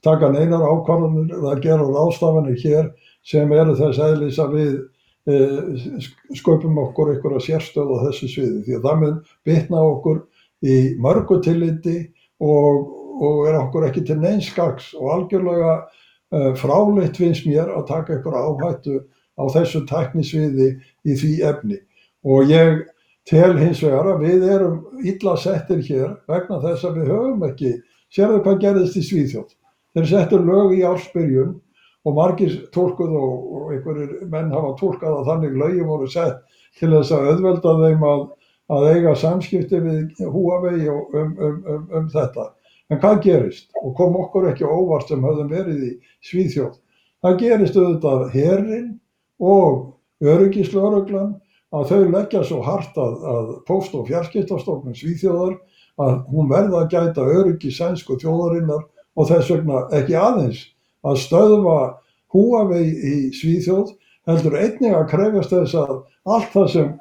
taka 0.04 0.30
neinar 0.32 0.64
ákvarðanir 0.68 1.36
eða 1.38 1.54
gera 1.64 1.86
ráðstafanir 1.88 2.60
hér 2.62 2.90
sem 3.24 3.52
eru 3.56 3.76
þess 3.78 4.02
eðlis 4.04 4.40
að 4.42 4.56
við 4.58 4.74
e, 5.30 5.38
sköpum 6.38 6.78
okkur 6.84 7.14
einhverja 7.14 7.44
sérstöð 7.46 7.94
á 7.96 7.96
þessu 8.06 8.30
sviði 8.32 8.62
því 8.66 8.78
að 8.78 8.86
það 8.88 9.00
mun 9.02 9.18
bitna 9.48 9.82
okkur 9.94 10.22
í 10.64 10.76
mörgu 11.00 11.40
tilliti 11.44 11.98
og, 12.44 12.86
og 13.20 13.42
er 13.48 13.58
okkur 13.62 13.88
ekki 13.88 14.04
til 14.08 14.18
neinskaks 14.20 14.92
og 14.98 15.10
algjörlega 15.16 15.74
uh, 15.84 16.52
fráleitt 16.58 17.20
finnst 17.20 17.48
mér 17.48 17.72
að 17.72 17.88
taka 17.90 18.18
ykkur 18.18 18.36
áhættu 18.38 19.00
á 19.36 19.44
þessu 19.54 19.84
tæknisviði 19.90 20.70
í 21.04 21.16
því 21.20 21.34
efni 21.50 21.80
og 22.24 22.50
ég 22.50 22.84
tel 23.28 23.54
hins 23.58 23.82
vegar 23.84 24.14
að 24.14 24.24
við 24.24 24.46
erum 24.52 25.04
illa 25.04 25.34
settir 25.40 25.82
hér 25.84 26.16
vegna 26.28 26.60
þess 26.62 26.88
að 26.88 27.00
við 27.00 27.12
höfum 27.12 27.44
ekki, 27.48 27.74
sérðu 28.12 28.40
hvað 28.44 28.60
gerðist 28.64 28.98
í 29.00 29.04
Svíþjótt. 29.04 29.54
Þeir 29.94 30.08
settur 30.10 30.42
lög 30.42 30.74
í 30.74 30.82
ársbyrjun 30.86 31.52
og 32.04 32.16
margir 32.16 32.56
tólkuð 32.74 33.12
og 33.16 33.70
einhverjir 33.72 34.24
menn 34.30 34.52
hafa 34.52 34.74
tólkað 34.80 35.20
að 35.20 35.28
þannig 35.30 35.60
lögi 35.60 35.86
voru 35.86 36.08
sett 36.10 36.42
til 36.78 36.90
þess 36.92 37.14
að 37.14 37.28
auðvelda 37.30 37.74
þeim 37.80 38.04
að, 38.08 38.24
að 38.74 38.88
eiga 38.90 39.14
samskipti 39.20 39.80
við 39.84 40.24
Huawei 40.34 40.88
um, 40.90 41.04
um, 41.14 41.60
um, 41.70 41.84
um 42.00 42.08
þetta. 42.12 42.50
En 42.92 43.00
hvað 43.00 43.22
gerist? 43.24 43.70
Og 43.80 43.94
kom 43.96 44.18
okkur 44.20 44.50
ekki 44.50 44.66
óvart 44.68 45.08
sem 45.08 45.22
höfðum 45.24 45.52
verið 45.52 45.86
í 45.86 45.92
Svíþjóð. 46.28 46.74
Það 47.24 47.38
gerist 47.40 47.78
auðvitað 47.78 48.24
herrin 48.34 48.88
og 49.40 50.26
öryggislauruglan 50.34 51.36
að 51.74 51.86
þau 51.90 52.02
leggja 52.12 52.42
svo 52.44 52.60
hart 52.66 52.98
að, 53.00 53.14
að 53.30 53.54
post- 53.68 53.94
og 53.96 54.10
fjarskiptastofnum 54.10 54.98
Svíþjóðar 54.98 55.56
að 56.04 56.18
hún 56.34 56.50
verða 56.50 56.82
að 56.82 56.90
gæta 56.92 57.24
öryggi 57.38 57.72
sænsku 57.72 58.18
þjóðarinnar 58.20 58.84
og 59.14 59.28
þess 59.30 59.52
vegna 59.52 59.84
ekki 59.94 60.16
aðeins 60.18 60.64
að 61.04 61.20
stöðva 61.22 61.78
Huawei 62.34 62.84
í 62.90 63.14
Svíþjóð 63.36 63.94
heldur 64.28 64.56
einnig 64.58 64.94
að 64.96 65.08
krefjast 65.12 65.52
þess 65.54 65.76
að 65.78 65.94
allt 66.24 66.52
það 66.54 66.70
sem 66.72 66.92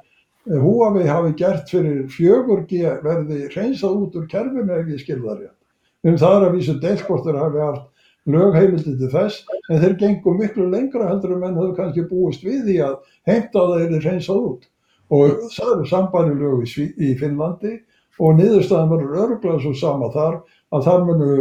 Huawei 0.44 1.08
hafi 1.08 1.32
gert 1.40 1.72
fyrir 1.72 2.04
4G 2.12 2.98
verði 3.06 3.48
reynsað 3.54 4.02
út 4.04 4.18
úr 4.20 4.28
kerfinu 4.30 4.76
ef 4.76 4.92
ég 4.92 5.02
skilða 5.02 5.38
rétt. 5.40 5.60
Um 6.04 6.18
það 6.20 6.36
er 6.36 6.46
að 6.50 6.56
vísu 6.58 6.76
deilkortur 6.84 7.40
hafi 7.40 7.64
haft 7.64 7.90
lögheimildi 8.28 8.98
til 9.00 9.10
þess 9.12 9.42
en 9.72 9.80
þeir 9.80 9.96
gengur 10.02 10.36
miklu 10.40 10.68
lengra 10.72 11.08
heldur 11.10 11.36
en 11.36 11.42
menn 11.44 11.58
höfðu 11.60 11.78
kannski 11.80 12.06
búist 12.10 12.44
við 12.44 12.62
því 12.68 12.78
að 12.90 13.00
heimta 13.30 13.64
að 13.64 13.74
þeir 13.74 13.88
eru 13.88 14.02
reynsað 14.04 14.46
út. 14.50 14.70
Og 15.14 15.34
það 15.56 15.74
eru 15.78 15.88
sambæri 15.88 16.36
lög 16.40 16.64
í, 16.68 16.86
í 17.08 17.16
Finnlandi 17.20 17.74
og 18.20 18.38
niðurstaðan 18.38 18.92
verður 18.92 19.24
öruglega 19.24 19.64
svo 19.64 19.74
sama 19.80 20.12
þar 20.14 20.40
að 20.76 20.88
þar 20.88 21.06
munu 21.08 21.34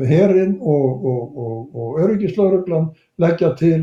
herinn 0.00 0.54
og, 0.60 1.04
og, 1.04 1.36
og, 1.36 1.58
og 1.76 2.00
öryggislauruglan 2.00 2.90
leggja 3.20 3.52
til 3.58 3.80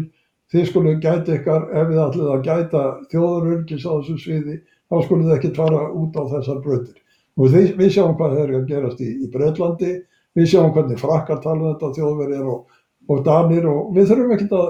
þið 0.49 0.65
skulu 0.65 0.95
gæta 1.03 1.35
ykkar 1.37 1.67
ef 1.69 1.91
þið 1.91 2.01
ætlið 2.05 2.31
að 2.33 2.45
gæta 2.47 2.83
þjóðaröryggis 3.11 3.85
á 3.85 3.91
þessu 3.99 4.17
sviði 4.23 4.57
þá 4.89 4.95
skulu 5.05 5.27
þið 5.27 5.35
ekki 5.35 5.53
fara 5.57 5.83
út 5.93 6.17
á 6.17 6.23
þessar 6.33 6.61
bröðir. 6.65 6.97
Og 7.39 7.53
við, 7.53 7.69
við 7.77 7.93
sjáum 7.95 8.15
hvað 8.17 8.35
það 8.35 8.43
er 8.43 8.55
að 8.57 8.67
gerast 8.71 9.03
í, 9.05 9.09
í 9.21 9.29
Breitlandi, 9.31 9.93
við 10.35 10.49
sjáum 10.49 10.73
hvernig 10.73 10.99
frakkar 10.99 11.41
tala 11.43 11.61
um 11.61 11.75
þetta 11.75 11.93
þjóðverjar 11.99 12.49
og, 12.49 13.21
danir 13.25 13.69
og 13.69 13.93
við 13.95 14.09
þurfum 14.09 14.35
ekkert 14.35 14.57
að 14.57 14.67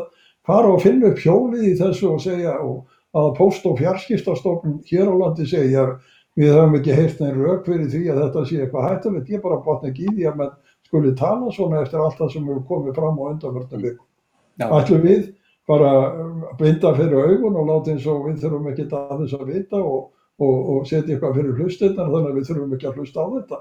fara 0.49 0.73
og 0.75 0.83
finna 0.83 1.13
upp 1.13 1.23
hjólið 1.23 1.65
í 1.71 1.73
þessu 1.79 2.11
og 2.11 2.23
segja 2.23 2.55
að 2.59 3.33
post- 3.39 3.65
og 3.69 3.79
fjarskiptastofnun 3.79 4.81
hér 4.89 5.09
á 5.09 5.15
landi 5.23 5.47
segja 5.49 5.87
við 6.39 6.53
höfum 6.55 6.77
ekki 6.77 6.95
heyrt 6.95 7.23
neinn 7.23 7.39
rauk 7.39 7.65
fyrir 7.65 7.89
því 7.91 8.03
að 8.11 8.21
þetta 8.23 8.43
sé 8.47 8.59
eitthvað 8.59 8.85
hættulegt, 8.89 9.31
ég 9.33 9.41
bara 9.43 9.63
botna 9.63 9.89
ekki 9.89 10.05
í 10.07 10.13
því 10.13 10.27
að 10.29 10.37
menn 10.39 10.53
skuli 10.89 11.15
tala 11.17 11.51
svona 11.53 11.83
eftir 11.83 12.01
allt 12.01 12.17
það 12.17 12.31
sem 12.33 12.47
hefur 12.49 12.63
komið 12.69 12.95
fram 12.97 13.19
á 13.21 13.23
undanvörnum 13.29 13.83
vikum. 13.85 14.07
Ætlum 14.59 15.03
við 15.05 15.27
bara 15.69 15.91
um, 16.17 16.45
binda 16.57 16.93
fyrir 16.97 17.29
augun 17.29 17.59
og 17.61 17.67
láta 17.69 17.93
eins 17.93 18.07
og 18.09 18.25
við 18.25 18.41
þurfum 18.41 18.71
ekki 18.71 18.87
aðeins 18.89 19.35
að 19.37 19.51
vita 19.53 19.77
og, 19.77 20.09
og, 20.41 20.55
og 20.73 20.87
setja 20.89 21.13
eitthvað 21.13 21.37
fyrir 21.37 21.61
hlustinnar 21.61 22.09
þannig 22.09 22.31
að 22.31 22.39
við 22.39 22.49
þurfum 22.49 22.73
ekki 22.77 22.89
að 22.89 22.99
hlusta 22.99 23.21
á 23.21 23.27
þetta. 23.35 23.59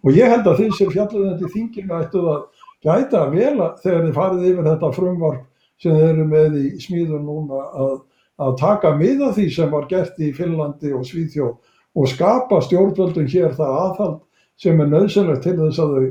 Og 0.00 0.16
ég 0.16 0.32
held 0.32 0.48
að 0.48 0.62
þeir 0.62 0.76
sem 0.78 0.92
fjalluð 0.94 1.26
þetta 1.28 1.48
í 1.50 1.54
þinginu 1.54 1.98
ættu 1.98 2.22
að 2.32 2.40
gæta 2.86 3.24
vel 3.34 3.56
að 3.60 3.82
þegar 3.82 4.06
þið 4.06 4.14
farið 4.16 4.46
yfir 4.50 4.70
þetta 4.70 4.92
frumvarp 4.96 5.42
sem 5.80 5.98
þeir 5.98 6.08
eru 6.14 6.26
með 6.30 6.56
í 6.60 6.70
smíðun 6.80 7.28
núna 7.28 7.66
að, 7.84 7.92
að 8.40 8.56
taka 8.60 8.94
mið 8.96 9.26
af 9.28 9.36
því 9.36 9.46
sem 9.52 9.70
var 9.74 9.86
gert 9.92 10.16
í 10.20 10.32
Finnlandi 10.36 10.94
og 10.96 11.04
Svíþjóð 11.08 11.52
og 12.00 12.08
skapa 12.08 12.60
stjórnvöldum 12.64 13.28
hér 13.28 13.52
það 13.58 13.78
aðhald 13.84 14.18
sem 14.60 14.80
er 14.80 14.90
nöðsynlegt 14.92 15.44
til 15.44 15.56
þess 15.58 15.82
að 15.82 15.94
þau 15.96 16.08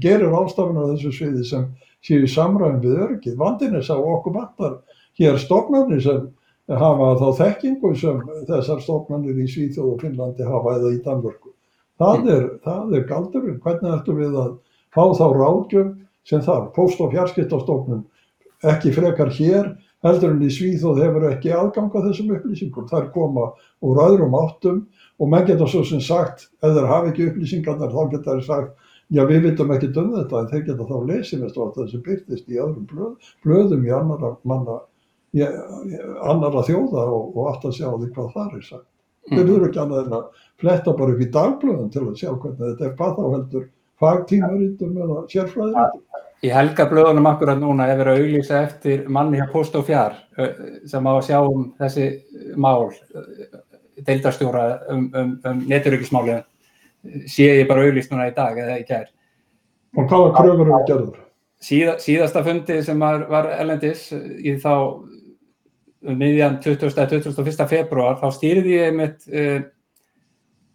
gerir 0.00 0.30
rástafunar 0.32 0.88
á 0.88 0.90
þessu 0.94 1.12
sviði 1.12 1.46
sem 1.48 1.66
séu 2.04 2.24
í 2.24 2.30
samræðum 2.30 2.82
við 2.84 3.00
öryggið. 3.06 3.38
Vandinn 3.40 3.76
er 3.76 3.84
sá 3.84 3.96
okkur 3.98 4.36
vantar 4.36 4.78
hér 5.20 5.38
stofnarnir 5.40 6.00
sem 6.04 6.28
hafa 6.70 7.10
þá 7.20 7.26
þekkingu 7.42 7.94
sem 7.98 8.22
þessar 8.48 8.80
stofnarnir 8.84 9.42
í 9.42 9.48
Svíþjóð 9.50 9.92
og 9.94 10.04
Finnlandi 10.04 10.46
hafa 10.46 10.76
eða 10.78 10.94
í 10.94 11.02
Danmörku. 11.04 11.52
Það 12.00 12.30
er, 12.32 12.46
það 12.64 12.94
er 12.96 13.06
galdurinn. 13.10 13.60
Hvernig 13.60 13.96
ættum 13.98 14.20
við 14.22 14.38
að 14.40 14.54
fá 14.94 15.02
þá 15.18 15.26
ráðgjöf 15.36 15.90
sem 16.30 16.44
þarf? 16.46 16.72
Post- 16.76 17.02
og 17.04 17.12
fjarskiptastofnun 17.12 18.06
ekki 18.70 18.92
frekar 18.96 19.32
hér 19.36 19.74
heldur 20.04 20.34
en 20.34 20.44
í 20.44 20.50
Svíþjóð 20.52 21.00
hefur 21.04 21.26
ekki 21.30 21.52
aðgang 21.54 21.96
að 21.96 22.06
þessum 22.08 22.34
upplýsingum. 22.36 22.86
Þær 22.90 23.08
koma 23.14 23.48
úr 23.84 24.02
öðrum 24.04 24.36
áttum 24.38 24.84
og 25.20 25.32
menn 25.32 25.48
geta 25.48 25.68
svo 25.68 25.82
sem 25.86 26.00
sagt, 26.04 26.48
ef 26.64 26.76
þeir 26.76 26.88
hafa 26.88 27.10
ekki 27.10 27.26
upplýsingarnar 27.30 27.92
þá 27.92 28.14
geta 28.14 28.36
þeir 28.36 28.46
sagt, 28.46 28.86
já 29.10 29.24
við 29.28 29.48
vitum 29.48 29.74
ekki 29.74 29.90
um 30.00 30.14
þetta 30.16 30.40
en 30.40 30.52
þeir 30.52 30.64
geta 30.68 30.86
þá 30.88 30.96
lesið 31.10 31.42
með 31.42 31.52
stótt 31.54 31.76
það 31.76 31.90
sem 31.90 32.04
byrtist 32.06 32.48
í 32.48 32.60
öðrum 32.62 32.86
blöð, 32.92 33.32
blöðum 33.44 33.84
í 33.84 33.92
annara, 33.96 34.30
manna, 34.48 34.78
í, 35.36 35.44
annara 35.44 36.64
þjóða 36.68 37.04
og, 37.10 37.36
og 37.36 37.50
átt 37.52 37.68
að 37.68 37.76
sjá 37.80 37.88
því 37.90 38.12
hvað 38.14 38.32
það 38.36 38.56
er 38.56 38.64
sagt. 38.70 38.88
Þeir 39.30 39.44
eru 39.44 39.66
ekki 39.68 39.82
annað 39.82 40.06
en 40.06 40.16
að 40.16 40.46
fletta 40.62 40.96
bara 40.96 41.12
upp 41.12 41.20
í 41.20 41.28
dagblöðum 41.34 41.90
til 41.92 42.06
að 42.06 42.16
sjá 42.22 42.30
hvernig 42.30 42.62
þetta 42.62 42.86
er 42.88 42.96
hvað 42.96 43.18
þá 43.18 43.24
heldur 43.34 43.68
fagtímaritum 44.00 44.96
eða 45.04 45.18
sérfræðiritum. 45.34 46.04
Í 46.40 46.48
helga 46.48 46.86
blöðunum 46.88 47.26
akkurat 47.28 47.58
núna 47.60 47.84
er 47.90 47.98
verið 48.00 48.14
að 48.14 48.22
auglýsa 48.22 48.60
eftir 48.64 49.02
manni 49.12 49.36
hjá 49.36 49.50
Post 49.52 49.74
og 49.76 49.84
Fjár 49.88 50.14
sem 50.88 51.08
á 51.08 51.12
að 51.12 51.26
sjá 51.26 51.38
um 51.44 51.66
þessi 51.76 52.06
mál, 52.56 52.88
deildarstjóra 54.06 54.62
um, 54.94 55.02
um, 55.20 55.34
um 55.50 55.60
neturökismálið, 55.68 56.40
sé 57.28 57.50
ég 57.60 57.68
bara 57.68 57.84
auglýst 57.84 58.12
núna 58.12 58.30
í 58.30 58.36
dag 58.36 58.56
eða 58.56 58.78
í 58.80 58.86
kær. 58.88 59.10
Og 59.98 60.06
hvaða 60.08 60.32
kröfur 60.38 60.70
eru 60.70 60.80
gerður? 60.88 61.20
Síða, 61.60 61.98
síðasta 62.00 62.44
fundi 62.46 62.78
sem 62.86 63.02
var, 63.04 63.26
var 63.28 63.50
Erlendis 63.58 64.06
í 64.14 64.54
þá 64.62 64.72
um 64.80 66.16
miðjan 66.16 66.56
20. 66.64 66.94
eða 66.94 67.20
21. 67.20 67.66
februar, 67.68 68.16
þá 68.16 68.28
stýrði 68.32 68.78
ég 68.78 68.96
mitt 68.96 69.28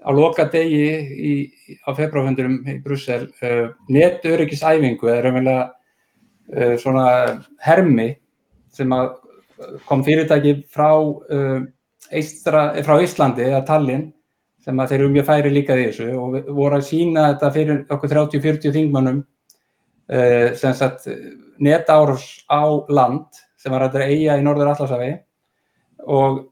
á 0.05 0.09
loka 0.13 0.45
degi 0.53 0.81
í, 0.85 1.33
í, 1.33 1.77
á 1.81 1.89
februarfundurum 1.97 2.59
í 2.69 2.77
Brussel 2.83 3.25
uh, 3.41 3.71
netöryggisæfingu 3.89 5.09
eða 5.09 5.23
raunverulega 5.25 5.63
uh, 5.65 6.75
svona 6.81 7.05
hermi 7.65 8.11
sem 8.75 8.91
kom 9.87 10.03
fyrirtæki 10.05 10.59
frá, 10.69 10.91
uh, 10.99 11.63
Eistra, 12.13 12.67
frá 12.85 12.99
Íslandi 13.01 13.47
eða 13.47 13.63
Tallinn 13.65 14.11
sem 14.65 14.81
að 14.81 14.91
þeir 14.91 14.99
eru 14.99 15.13
mjög 15.13 15.27
færi 15.29 15.53
líka 15.53 15.77
þessu 15.77 16.09
og 16.17 16.51
voru 16.53 16.79
að 16.79 16.87
sína 16.87 17.29
þetta 17.31 17.51
fyrir 17.53 17.81
okkur 17.95 18.13
30-40 18.13 18.73
þingmannum 18.73 19.23
sem 20.05 20.73
sagt 20.77 21.05
netárás 21.61 22.25
á 22.45 22.61
land 22.93 23.39
sem 23.61 23.73
var 23.73 23.87
að 23.87 24.03
eiga 24.05 24.37
í 24.37 24.43
Norður 24.45 24.71
Allarshafi 24.73 25.11
og 26.05 26.43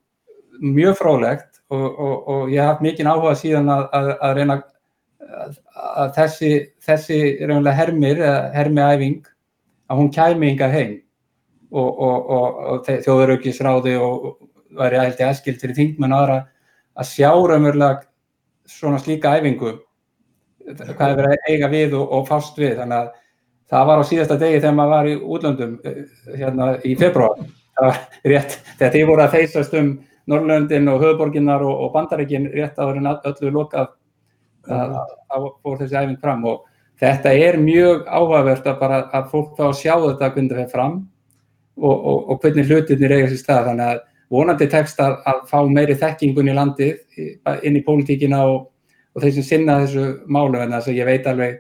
mjög 0.62 0.98
fróðlegt 0.98 1.53
og, 1.72 2.00
og, 2.00 2.16
og 2.28 2.52
ég 2.54 2.66
haf 2.66 2.82
mikinn 2.84 3.10
áhuga 3.10 3.36
síðan 3.40 3.72
að, 3.72 3.86
að, 3.96 4.10
að 4.20 4.36
reyna 4.40 4.58
að, 5.44 5.56
að 6.04 6.12
þessi, 6.18 6.52
þessi 6.84 7.20
reynilega 7.44 7.78
hermir, 7.78 8.24
hermiæfing 8.54 9.22
að 9.90 10.02
hún 10.02 10.12
kæmi 10.14 10.52
hingað 10.52 10.76
heim 10.78 10.94
og, 11.74 12.04
og 12.04 12.88
þjóðaraukisráði 12.88 13.96
og 14.02 14.28
væri 14.78 15.00
að 15.00 15.08
held 15.08 15.24
ég 15.24 15.30
aðskild 15.30 15.62
fyrir 15.62 15.80
þingmenn 15.80 16.16
aðra 16.16 16.38
að 17.00 17.10
sjá 17.10 17.32
raunverulega 17.32 18.04
svona 18.70 19.02
slíka 19.02 19.34
æfingu 19.38 19.74
hvað 20.64 21.10
er 21.10 21.18
verið 21.18 21.34
að 21.34 21.50
eiga 21.50 21.70
við 21.74 21.96
og, 22.00 22.22
fást 22.30 22.60
við. 22.60 22.78
Þannig 22.80 23.00
að 23.02 23.10
það 23.74 23.90
var 23.90 24.00
á 24.00 24.10
síðasta 24.10 24.40
degi 24.40 24.62
þegar 24.62 24.78
maður 24.78 24.94
var 24.94 25.10
í 25.10 25.16
útlöndum 25.36 25.74
hérna 26.38 26.70
í 26.86 26.96
februar 27.00 27.44
það 27.74 27.88
var 27.90 28.02
rétt, 28.32 28.58
þegar 28.78 28.96
þið 28.96 29.08
voru 29.10 29.26
að 29.26 29.38
þeysast 29.38 29.78
um 29.80 29.94
Norrlöndin 30.32 30.88
og 30.88 31.02
höfuborginnar 31.04 31.64
og, 31.66 31.82
og 31.84 31.92
bandaríkin 31.96 32.48
rétt 32.54 32.80
áður 32.80 33.02
en 33.02 33.10
öllu 33.14 33.52
lokað 33.52 33.90
að 34.72 34.94
það 34.96 35.48
fór 35.64 35.82
þessi 35.82 35.98
æfing 36.00 36.20
fram. 36.22 36.46
Og 36.48 36.64
þetta 37.02 37.34
er 37.36 37.60
mjög 37.60 38.06
áhugavert 38.08 38.70
að 38.70 38.80
bara 38.80 39.02
að 39.12 39.30
fólk 39.34 39.58
þá 39.58 39.66
sjá 39.76 39.94
þetta 39.96 40.30
hvernig 40.30 40.54
það 40.54 40.62
fer 40.62 40.72
fram 40.72 40.98
og, 41.82 41.96
og, 41.96 42.20
og 42.30 42.40
hvernig 42.44 42.70
hlutirnir 42.70 43.16
eiga 43.18 43.32
sér 43.32 43.42
stað. 43.42 43.70
Þannig 43.72 43.92
að 43.92 44.04
vonandi 44.34 44.70
tekst 44.72 45.04
að, 45.04 45.20
að 45.28 45.44
fá 45.52 45.58
meiri 45.68 46.00
þekkingun 46.00 46.50
í 46.50 46.58
landið 46.58 47.60
inn 47.68 47.78
í 47.80 47.84
pólitíkina 47.86 48.44
og, 48.48 48.70
og 49.14 49.26
þeir 49.26 49.38
sem 49.38 49.50
sinna 49.50 49.82
þessu 49.84 50.08
málu 50.32 50.62
en 50.64 50.78
þess 50.78 50.92
að 50.94 51.00
ég 51.02 51.10
veit 51.10 51.28
alveg 51.30 51.60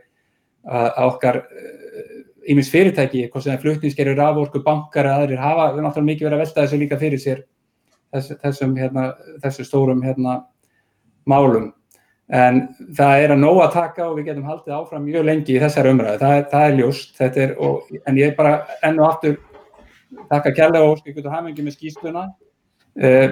að, 0.63 0.87
að 0.87 1.09
okkar 1.09 1.41
ímins 2.49 2.69
fyrirtæki, 2.71 3.27
hvort 3.31 3.45
sem 3.45 3.53
það 3.53 3.65
flutningskerur 3.65 4.17
raforku, 4.19 4.61
bankar 4.63 5.07
eða 5.07 5.23
aðrir 5.23 5.41
hafa 5.41 5.67
náttúrulega 5.75 6.09
mikið 6.09 6.27
verið 6.27 6.37
að 6.37 6.43
velta 6.43 6.63
þessu 6.63 6.79
líka 6.81 6.99
fyrir 6.99 7.21
sér 7.21 7.43
þess, 8.13 8.37
þessum, 8.41 8.75
hérna, 8.79 9.11
þessu 9.43 9.65
stórum 9.67 10.03
hérna, 10.05 10.43
málum 11.29 11.71
En 12.31 12.61
það 12.95 13.21
er 13.21 13.31
að 13.35 13.41
nóg 13.41 13.57
að 13.61 13.73
taka 13.75 14.05
og 14.07 14.13
við 14.17 14.29
getum 14.29 14.45
haldið 14.47 14.75
áfram 14.77 15.03
mjög 15.03 15.25
lengi 15.27 15.57
í 15.57 15.59
þessari 15.59 15.91
umræðu, 15.91 16.19
það, 16.21 16.37
það 16.53 16.67
er 16.67 16.77
ljóst, 16.79 17.19
er, 17.27 17.55
og, 17.59 17.89
en 18.07 18.19
ég 18.19 18.37
bara 18.37 18.53
enn 18.87 19.01
og 19.01 19.09
aftur 19.09 19.35
þakka 20.31 20.53
kærlega 20.55 20.85
og 20.85 20.95
óska 20.95 21.11
ykkur 21.11 21.25
til 21.25 21.33
hamingi 21.33 21.65
með 21.65 21.75
skýsluna. 21.75 22.23
Uh, 22.97 23.27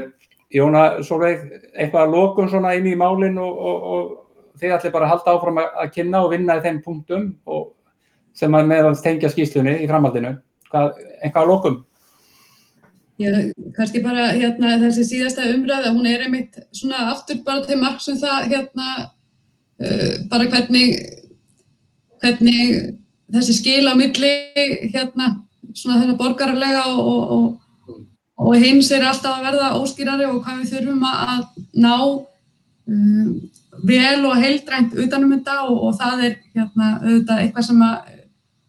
Jóna 0.52 0.84
Solveig, 1.08 1.46
eitthvað 1.72 2.04
að 2.04 2.16
lokum 2.18 2.50
svona 2.52 2.74
inn 2.76 2.90
í 2.92 2.98
málinn 3.00 3.40
og, 3.40 3.62
og, 3.72 3.86
og 3.96 4.60
þið 4.60 4.76
ætlir 4.76 4.94
bara 4.94 5.08
að 5.08 5.14
halda 5.16 5.36
áfram 5.38 5.62
að, 5.64 5.92
kynna 5.96 6.24
og 6.26 6.34
vinna 6.36 6.58
í 6.60 6.64
þeim 6.66 6.82
punktum 6.84 7.30
og, 7.48 7.70
sem 8.36 8.54
að 8.58 8.68
meðal 8.74 8.92
tengja 9.00 9.32
skýslunni 9.32 9.78
í 9.86 9.88
framhaldinu. 9.88 10.36
Hvað, 10.72 11.00
eitthvað 11.22 11.42
að 11.42 11.54
lokum? 11.54 11.80
Já, 13.20 13.32
kannski 13.76 14.02
bara 14.02 14.32
hérna 14.34 14.78
þessi 14.82 15.04
síðasta 15.06 15.50
umræða, 15.52 15.92
hún 15.94 16.08
er 16.10 16.24
einmitt 16.26 16.56
svona 16.74 17.12
aftur 17.12 17.42
bara 17.46 17.62
til 17.68 17.78
marg 17.78 18.00
sem 18.02 18.18
það 18.18 18.48
hérna 18.54 18.88
uh, 19.04 20.14
bara 20.32 20.48
hvernig 20.50 20.96
hvernig 22.22 22.96
þessi 23.32 23.58
skil 23.58 23.86
á 23.90 23.94
milli 23.98 24.32
hérna 24.94 25.36
svona 25.74 26.02
þetta 26.02 26.18
borgarlega 26.20 26.84
og, 26.92 27.36
og, 27.36 27.98
og, 28.38 28.56
heims 28.60 28.92
er 28.92 29.06
alltaf 29.08 29.38
að 29.38 29.48
verða 29.50 29.72
óskýrari 29.80 30.28
og 30.28 30.42
hvað 30.46 30.64
við 30.64 30.74
þurfum 30.76 31.06
að, 31.08 31.46
ná 31.78 31.96
um, 32.02 33.36
vel 33.88 34.26
og 34.28 34.42
heildrænt 34.42 34.98
utanum 34.98 35.36
þetta 35.38 35.62
og, 35.68 35.78
og 35.88 35.96
það 36.00 36.26
er 36.28 36.36
hérna 36.56 36.92
auðvitað 37.00 37.44
eitthvað 37.46 37.68
sem 37.70 37.86
að 37.86 38.18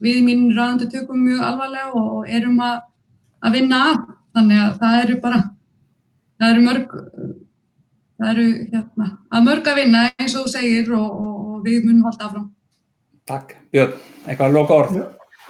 við 0.02 0.18
í 0.18 0.24
mínu 0.26 0.54
ræðandi 0.56 0.90
tökum 0.90 1.22
mjög 1.22 1.44
alvarlega 1.46 1.92
og 1.98 2.26
erum 2.30 2.58
að, 2.62 2.80
að 3.42 3.58
vinna 3.58 3.82
að. 3.90 4.00
Þannig 4.32 4.62
að 4.64 4.74
það 4.80 4.98
eru 5.02 5.16
bara, 5.22 5.40
það 6.40 6.52
eru 6.54 6.64
mörg, 6.66 6.94
það 8.16 8.30
eru 8.32 8.46
hérna, 8.72 9.08
að 9.28 9.46
mörg 9.48 9.70
að 9.72 9.80
vinna 9.82 10.04
eins 10.10 10.36
og 10.36 10.46
þú 10.46 10.52
segir 10.54 10.92
og, 10.96 11.08
og, 11.10 11.34
og 11.52 11.66
við 11.66 11.86
munum 11.88 12.06
halda 12.08 12.28
áfram. 12.28 12.46
Takk. 13.28 13.56
Björn, 13.74 13.98
eitthvað 14.26 14.46
að 14.48 14.56
loka 14.56 14.78
orð? 14.80 15.00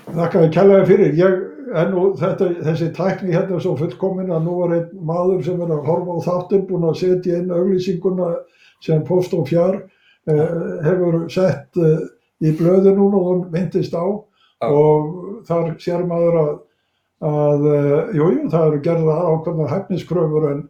Þakka 0.08 0.42
þér 0.42 0.54
kærlega 0.56 0.88
fyrir. 0.90 1.14
Ég, 1.20 1.36
þetta, 2.20 2.48
þessi 2.66 2.88
tækni 2.96 3.36
hérna 3.36 3.56
er 3.56 3.64
svo 3.64 3.76
fullkomin 3.78 4.32
að 4.34 4.48
nú 4.48 4.56
er 4.66 4.74
einn 4.80 5.06
maður 5.08 5.44
sem 5.46 5.62
er 5.62 5.72
að 5.72 5.86
horfa 5.86 6.18
á 6.18 6.26
þáttinn 6.26 6.66
búinn 6.68 6.88
að 6.90 6.98
setja 7.00 7.38
inn 7.38 7.54
auglýsinguna 7.54 8.32
sem 8.82 9.04
Post 9.06 9.36
og 9.38 9.46
Fjár 9.48 9.78
eh, 9.78 10.58
hefur 10.84 11.22
sett 11.32 11.78
eh, 11.78 12.02
í 12.42 12.52
blöðu 12.58 12.96
núna 12.96 13.20
og 13.20 13.28
hún 13.30 13.46
myndist 13.54 13.94
á 13.94 14.04
og 14.62 15.42
þar 15.48 15.72
sér 15.82 16.04
maður 16.06 16.38
að, 16.42 16.52
að 17.22 17.66
eh, 17.70 18.14
jú, 18.18 18.28
það 18.52 18.68
eru 18.68 18.80
gerða 18.86 19.16
ákveðna 19.30 19.68
hæfniskröfur 19.70 20.46
en 20.50 20.62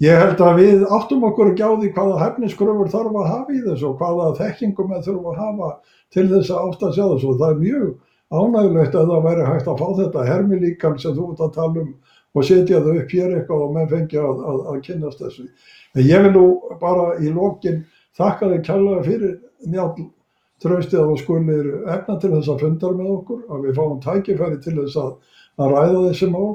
ég 0.00 0.20
held 0.22 0.40
að 0.44 0.60
við 0.62 0.84
áttum 0.88 1.26
okkur 1.28 1.52
ekki 1.52 1.66
á 1.66 1.72
því 1.72 1.90
hvaða 1.96 2.20
hæfniskröfur 2.24 2.92
þarf 2.92 3.18
að 3.20 3.32
hafa 3.32 3.56
í 3.56 3.64
þessu 3.66 3.90
og 3.90 3.98
hvaða 4.00 4.30
þekkingum 4.40 4.94
við 4.94 5.08
þurfum 5.08 5.32
að 5.32 5.42
hafa 5.44 5.72
til 6.14 6.28
þess 6.30 6.54
að 6.54 6.70
átt 6.70 6.86
að 6.88 6.94
sjá 6.96 7.04
þessu 7.04 7.32
og 7.32 7.42
það 7.42 7.50
er 7.50 7.60
mjög 7.64 7.90
ánægilegt 8.30 8.96
að 8.96 9.10
það 9.10 9.26
væri 9.26 9.50
hægt 9.50 9.68
að 9.68 9.82
fá 9.82 9.88
þetta 10.00 10.28
hermilíkan 10.30 10.98
sem 11.02 11.16
þú 11.16 11.32
ert 11.32 11.44
að 11.44 11.54
tala 11.58 11.84
um 11.84 11.92
og 12.30 12.46
setja 12.46 12.78
það 12.84 13.00
upp 13.00 13.12
hér 13.14 13.32
eitthvað 13.34 13.64
og 13.64 13.72
menn 13.74 13.90
fengi 13.90 14.18
að, 14.20 14.42
að, 14.46 14.58
að 14.70 14.80
kynnast 14.86 15.22
þessu. 15.22 15.46
En 15.96 16.06
ég 16.06 16.24
vil 16.24 16.32
nú 16.36 16.44
bara 16.78 17.06
í 17.18 17.32
lokin 17.34 17.80
þakka 18.18 18.52
þig 18.52 18.64
kærlega 18.68 19.06
fyrir 19.08 19.32
njáln 19.66 20.10
tröstið 20.60 21.00
að 21.00 21.10
þú 21.10 21.18
skulir 21.22 21.68
efna 21.88 22.18
til 22.20 22.32
þess 22.34 22.52
að 22.52 22.64
fundar 22.66 22.96
með 22.98 23.12
okkur, 23.16 23.42
að 23.48 23.66
við 23.66 23.78
fáum 23.78 24.00
tækifæri 24.04 24.60
til 24.60 24.76
þess 24.76 24.98
að, 25.00 25.12
að 25.60 25.74
ræða 25.76 26.02
þessi 26.08 26.28
mál 26.32 26.50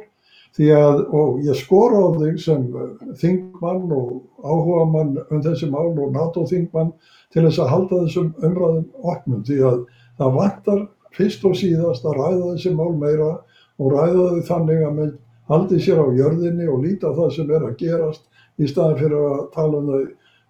því 0.56 0.70
að, 0.72 1.02
og 1.20 1.42
ég 1.44 1.60
skora 1.60 2.00
á 2.00 2.10
þig 2.16 2.38
sem 2.42 2.66
eh, 2.80 3.10
þingmann 3.22 3.92
og 3.92 4.12
áhuga 4.44 4.86
mann 4.92 5.16
um 5.26 5.44
þessi 5.44 5.70
mál 5.72 5.92
og 5.92 6.16
NATO-þingmann 6.16 6.94
til 7.34 7.44
þess 7.48 7.62
að 7.64 7.72
halda 7.74 8.02
þessum 8.06 8.32
umræðum 8.40 8.86
opnum 9.04 9.44
því 9.48 9.60
að 9.70 9.82
það 10.20 10.38
vantar 10.40 10.86
fyrst 11.16 11.46
og 11.48 11.58
síðast 11.60 12.08
að 12.08 12.20
ræða 12.22 12.54
þessi 12.54 12.76
mál 12.76 12.96
meira 13.00 13.32
og 13.80 13.92
ræða 13.92 14.30
þau 14.32 14.46
þannig 14.50 14.86
að 14.86 15.00
menn 15.00 15.16
haldi 15.50 15.80
sér 15.84 16.02
á 16.02 16.08
jörðinni 16.16 16.70
og 16.72 16.86
líta 16.86 17.12
það 17.16 17.34
sem 17.36 17.52
er 17.52 17.66
að 17.68 17.76
gerast 17.82 18.24
í 18.56 18.70
staðin 18.70 19.02
fyrir 19.02 19.28
að 19.34 19.44
tala 19.54 19.82
um 19.82 19.92
þau 19.92 20.06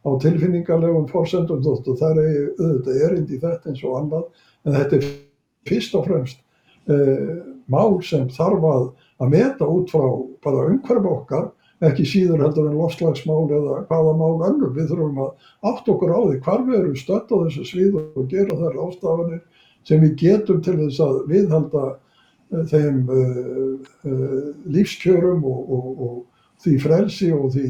á 0.06 0.10
tilfinningarlegum 0.22 1.08
forsendum 1.10 1.64
þótt 1.66 1.90
og 1.90 2.00
það 2.00 2.22
er 2.22 2.36
auðvitað 2.60 3.04
erind 3.08 3.32
í 3.34 3.40
þetta 3.42 3.72
eins 3.72 3.84
og 3.84 3.96
annað. 4.00 4.26
En 4.66 4.76
þetta 4.78 5.00
er 5.00 5.08
fyrst 5.66 5.96
og 5.98 6.06
fremst 6.06 6.42
eh, 6.94 7.55
mál 7.72 8.00
sem 8.06 8.28
þarf 8.34 8.66
að, 8.72 8.88
að 9.24 9.32
meta 9.34 9.68
út 9.70 9.94
frá 9.94 10.08
bara 10.46 10.68
umhverf 10.70 11.12
okkar 11.12 11.52
ekki 11.84 12.06
síður 12.08 12.44
heldur 12.46 12.70
en 12.70 12.78
lofslagsmál 12.80 13.50
eða 13.52 13.82
hvaða 13.90 14.14
mál 14.20 14.44
önnur. 14.48 14.72
Við 14.76 14.92
þurfum 14.92 15.22
að 15.26 15.50
átt 15.72 15.90
okkur 15.92 16.14
á 16.16 16.20
því 16.24 16.38
hvar 16.46 16.64
við 16.68 16.78
erum 16.80 16.96
stödd 17.00 17.34
á 17.34 17.36
þessu 17.44 17.66
svið 17.70 17.98
og 18.02 18.30
gera 18.32 18.60
þær 18.62 18.80
ástafanir 18.86 19.42
sem 19.86 20.02
við 20.02 20.16
getum 20.22 20.62
til 20.66 20.78
þess 20.80 21.02
að 21.04 21.18
viðhalda 21.32 21.84
eh, 21.92 22.64
þeim 22.72 23.02
uh, 23.12 23.74
uh, 24.08 24.48
lífskjörum 24.72 25.44
og, 25.46 25.76
og, 25.76 25.90
og 26.08 26.64
því 26.64 26.78
frelsi 26.82 27.30
og 27.36 27.52
því, 27.54 27.68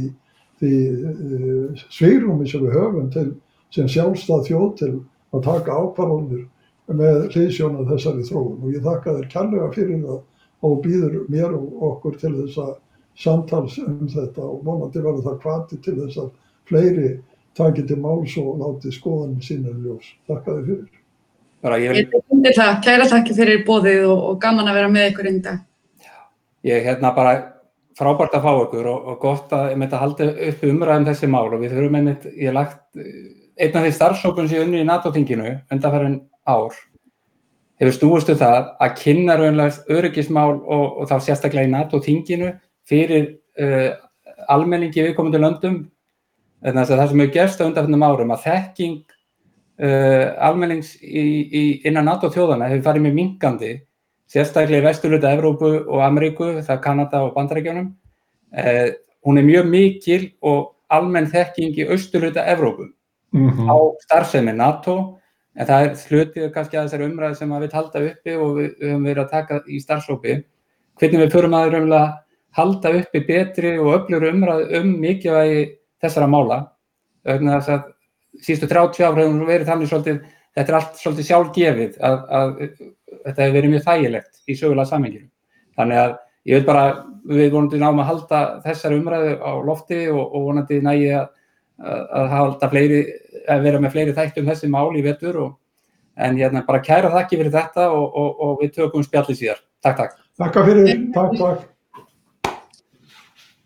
því 0.61 0.73
uh, 1.11 1.85
svigrumi 1.89 2.47
sem 2.49 2.63
við 2.63 2.77
höfum 2.77 3.09
til, 3.15 3.27
sem 3.73 3.89
sjálfstað 3.91 4.45
þjóð 4.51 4.69
til 4.83 4.93
að 5.35 5.47
taka 5.49 5.81
ákvarðanir 5.81 6.45
með 6.93 7.29
hliðsjóna 7.33 7.85
þessari 7.89 8.25
þróun 8.27 8.63
og 8.63 8.73
ég 8.73 8.83
þakka 8.85 9.15
þér 9.17 9.29
kærlega 9.31 9.69
fyrir 9.73 10.01
það 10.03 10.19
og 10.65 10.75
býður 10.83 11.15
mér 11.31 11.55
og 11.57 11.85
okkur 11.89 12.19
til 12.21 12.33
þess 12.35 12.59
að 12.61 12.73
samtals 13.19 13.77
um 13.81 14.09
þetta 14.11 14.43
og 14.43 14.59
vonandi 14.65 15.01
verður 15.01 15.25
það 15.29 15.39
hvati 15.45 15.79
til 15.81 15.95
þess 16.01 16.19
að 16.21 16.29
fleiri 16.69 17.09
taki 17.55 17.85
til 17.87 17.97
máls 18.03 18.35
og 18.41 18.59
láti 18.59 18.91
skoðanum 18.93 19.41
sína 19.43 19.71
í 19.71 19.81
ljós. 19.85 20.11
Þakka 20.27 20.57
þér 20.57 20.65
fyrir. 20.69 21.01
Bara 21.65 21.79
ég 21.81 21.93
vil 21.93 22.01
Ég 22.03 22.11
tek 22.11 22.35
undir 22.35 22.57
það, 22.57 22.73
kæra 22.85 23.09
þakki 23.09 23.37
fyrir 23.37 23.65
bóðið 23.65 24.07
og, 24.11 24.23
og 24.29 24.39
gaman 24.43 24.69
að 24.69 24.79
vera 24.81 24.91
með 24.91 25.09
ykkur 25.11 25.29
einn 25.31 25.41
dag. 25.45 25.63
ég 26.65 26.85
hérna 26.85 27.13
bara 27.15 27.33
frábært 27.95 28.35
að 28.35 28.45
fá 28.45 28.51
ykkur 28.65 28.87
og, 28.91 29.09
og 29.11 29.19
gott 29.21 29.51
að 29.55 29.71
ég 29.71 29.79
myndi 29.79 29.95
að 29.95 30.03
halda 30.03 30.29
upp 30.49 30.63
umræðum 30.69 31.09
þessi 31.09 31.27
mál 31.31 31.47
og 31.47 31.59
við 31.61 31.75
þurfum 31.75 31.97
einmitt, 31.99 32.25
ég 32.33 32.49
hef 32.49 32.55
lagt 32.57 32.79
eh, 32.99 33.27
einn 33.61 33.77
af 33.77 33.85
því 33.85 33.91
starfsókun 33.95 34.49
sem 34.49 34.57
ég 34.59 34.65
unni 34.65 34.81
í 34.81 34.87
NATO-tinginu 34.89 35.51
undanfærin 35.71 36.17
ár. 36.47 36.77
Hefur 37.81 37.97
snúist 37.97 38.29
um 38.31 38.39
það 38.39 38.69
að 38.79 38.95
kynna 39.01 39.35
raunlega 39.39 39.97
öryggismál 39.97 40.53
og, 40.61 40.85
og 41.01 41.09
þá 41.09 41.15
sérstaklega 41.25 41.67
í 41.67 41.73
NATO-tinginu 41.73 42.53
fyrir 42.87 43.27
uh, 43.59 43.91
almenningi 44.51 45.03
viðkomandi 45.03 45.41
löndum. 45.41 45.81
En 46.65 46.79
það 46.79 46.93
sem 46.93 47.03
hefur 47.25 47.33
gerst 47.33 47.59
á 47.61 47.67
undanfærinum 47.67 48.05
árum 48.07 48.31
að 48.35 48.45
þekking 48.45 49.01
uh, 49.83 50.31
almennings 50.47 50.95
í, 51.01 51.25
í, 51.45 51.65
innan 51.83 52.07
NATO-þjóðana 52.09 52.71
hefur 52.71 52.87
farið 52.89 53.07
með 53.07 53.19
minkandi 53.19 53.73
sérstaklega 54.31 54.81
í 54.81 54.85
vesturluta 54.85 55.33
Evrópu 55.35 55.71
og 55.83 56.03
Ameríku, 56.05 56.55
það 56.61 56.75
er 56.77 56.83
Kanada 56.83 57.21
og 57.25 57.35
Bandarækjunum. 57.35 57.91
Eh, 58.55 58.87
hún 59.25 59.37
er 59.37 59.45
mjög 59.45 59.67
mikil 59.69 60.23
og 60.41 60.71
almenn 60.89 61.29
þekking 61.29 61.75
í 61.77 61.89
austurluta 61.91 62.45
Evrópu 62.53 62.91
Mm 63.35 63.67
á 63.67 63.75
starfsemi 63.99 64.53
NATO, 64.55 65.19
en 65.55 65.69
það 65.69 65.85
er 65.85 66.03
hlutið 66.09 66.51
kannski 66.53 66.77
að 66.77 66.87
þessari 66.87 67.07
umræði 67.09 67.39
sem 67.39 67.55
við 67.55 67.75
halda 67.77 68.03
uppi 68.09 68.35
og 68.35 68.53
við 68.59 68.69
höfum 68.83 69.07
verið 69.07 69.23
að 69.23 69.31
taka 69.31 69.59
í 69.67 69.81
starfsópi. 69.83 70.37
Hvernig 70.99 71.23
við 71.23 71.35
förum 71.35 71.57
að 71.57 71.71
raunlega 71.73 72.05
halda 72.55 72.93
uppi 72.99 73.21
betri 73.27 73.75
og 73.79 73.91
öflur 73.97 74.27
umræði 74.29 74.79
um 74.79 74.93
mikilvægi 75.01 75.65
þessara 76.03 76.27
mála. 76.31 76.59
Þess 77.25 77.71
að 77.71 77.87
síðustu 78.43 78.69
30 78.71 79.07
ár 79.07 79.19
hefur 79.19 79.47
verið 79.47 79.69
þannig 79.71 79.91
svolítið, 79.91 80.19
þetta 80.55 80.71
er 80.71 80.77
allt 80.79 80.99
svolítið 80.99 81.29
sjálfgefið 81.29 81.97
að, 82.03 82.19
að 82.39 82.53
þetta 82.59 83.41
hefur 83.41 83.57
verið 83.57 83.73
mjög 83.73 83.85
þægilegt 83.87 84.31
í 84.45 84.57
sögulega 84.59 84.91
samenginu. 84.91 85.29
Þannig 85.75 86.01
að 86.01 86.15
ég 86.45 86.59
veit 86.59 86.67
bara, 86.67 86.85
við 87.25 87.51
vonandi 87.55 87.81
náum 87.81 88.01
að 88.03 88.09
halda 88.11 88.41
þessari 88.65 88.99
umræðu 88.99 89.35
á 89.41 89.51
lofti 89.65 90.01
og, 90.11 90.23
og 90.25 90.49
vonandi 90.49 90.81
nægi 90.83 91.09
að, 91.17 91.31
að 92.19 92.29
halda 92.35 92.71
fleiri, 92.71 93.01
að 93.49 93.67
vera 93.67 93.81
með 93.83 93.95
fleiri 93.95 94.17
þætti 94.17 94.41
um 94.41 94.49
þessi 94.51 94.71
mál 94.71 94.89
í 94.95 95.03
vetur 95.05 95.39
og 95.43 95.53
en 96.15 96.37
hérna 96.39 96.63
bara 96.67 96.83
kæra 96.83 97.11
þakki 97.11 97.39
fyrir 97.41 97.55
þetta 97.55 97.89
og, 97.91 98.05
og, 98.15 98.43
og 98.45 98.59
við 98.63 98.75
tökum 98.79 99.03
spjalli 99.03 99.35
síðar. 99.35 99.63
Takk, 99.83 99.97
takk. 99.99 100.19
Þakka 100.39 100.65
fyrir. 100.69 100.91
Takk, 101.15 101.39
takk. 101.39 101.65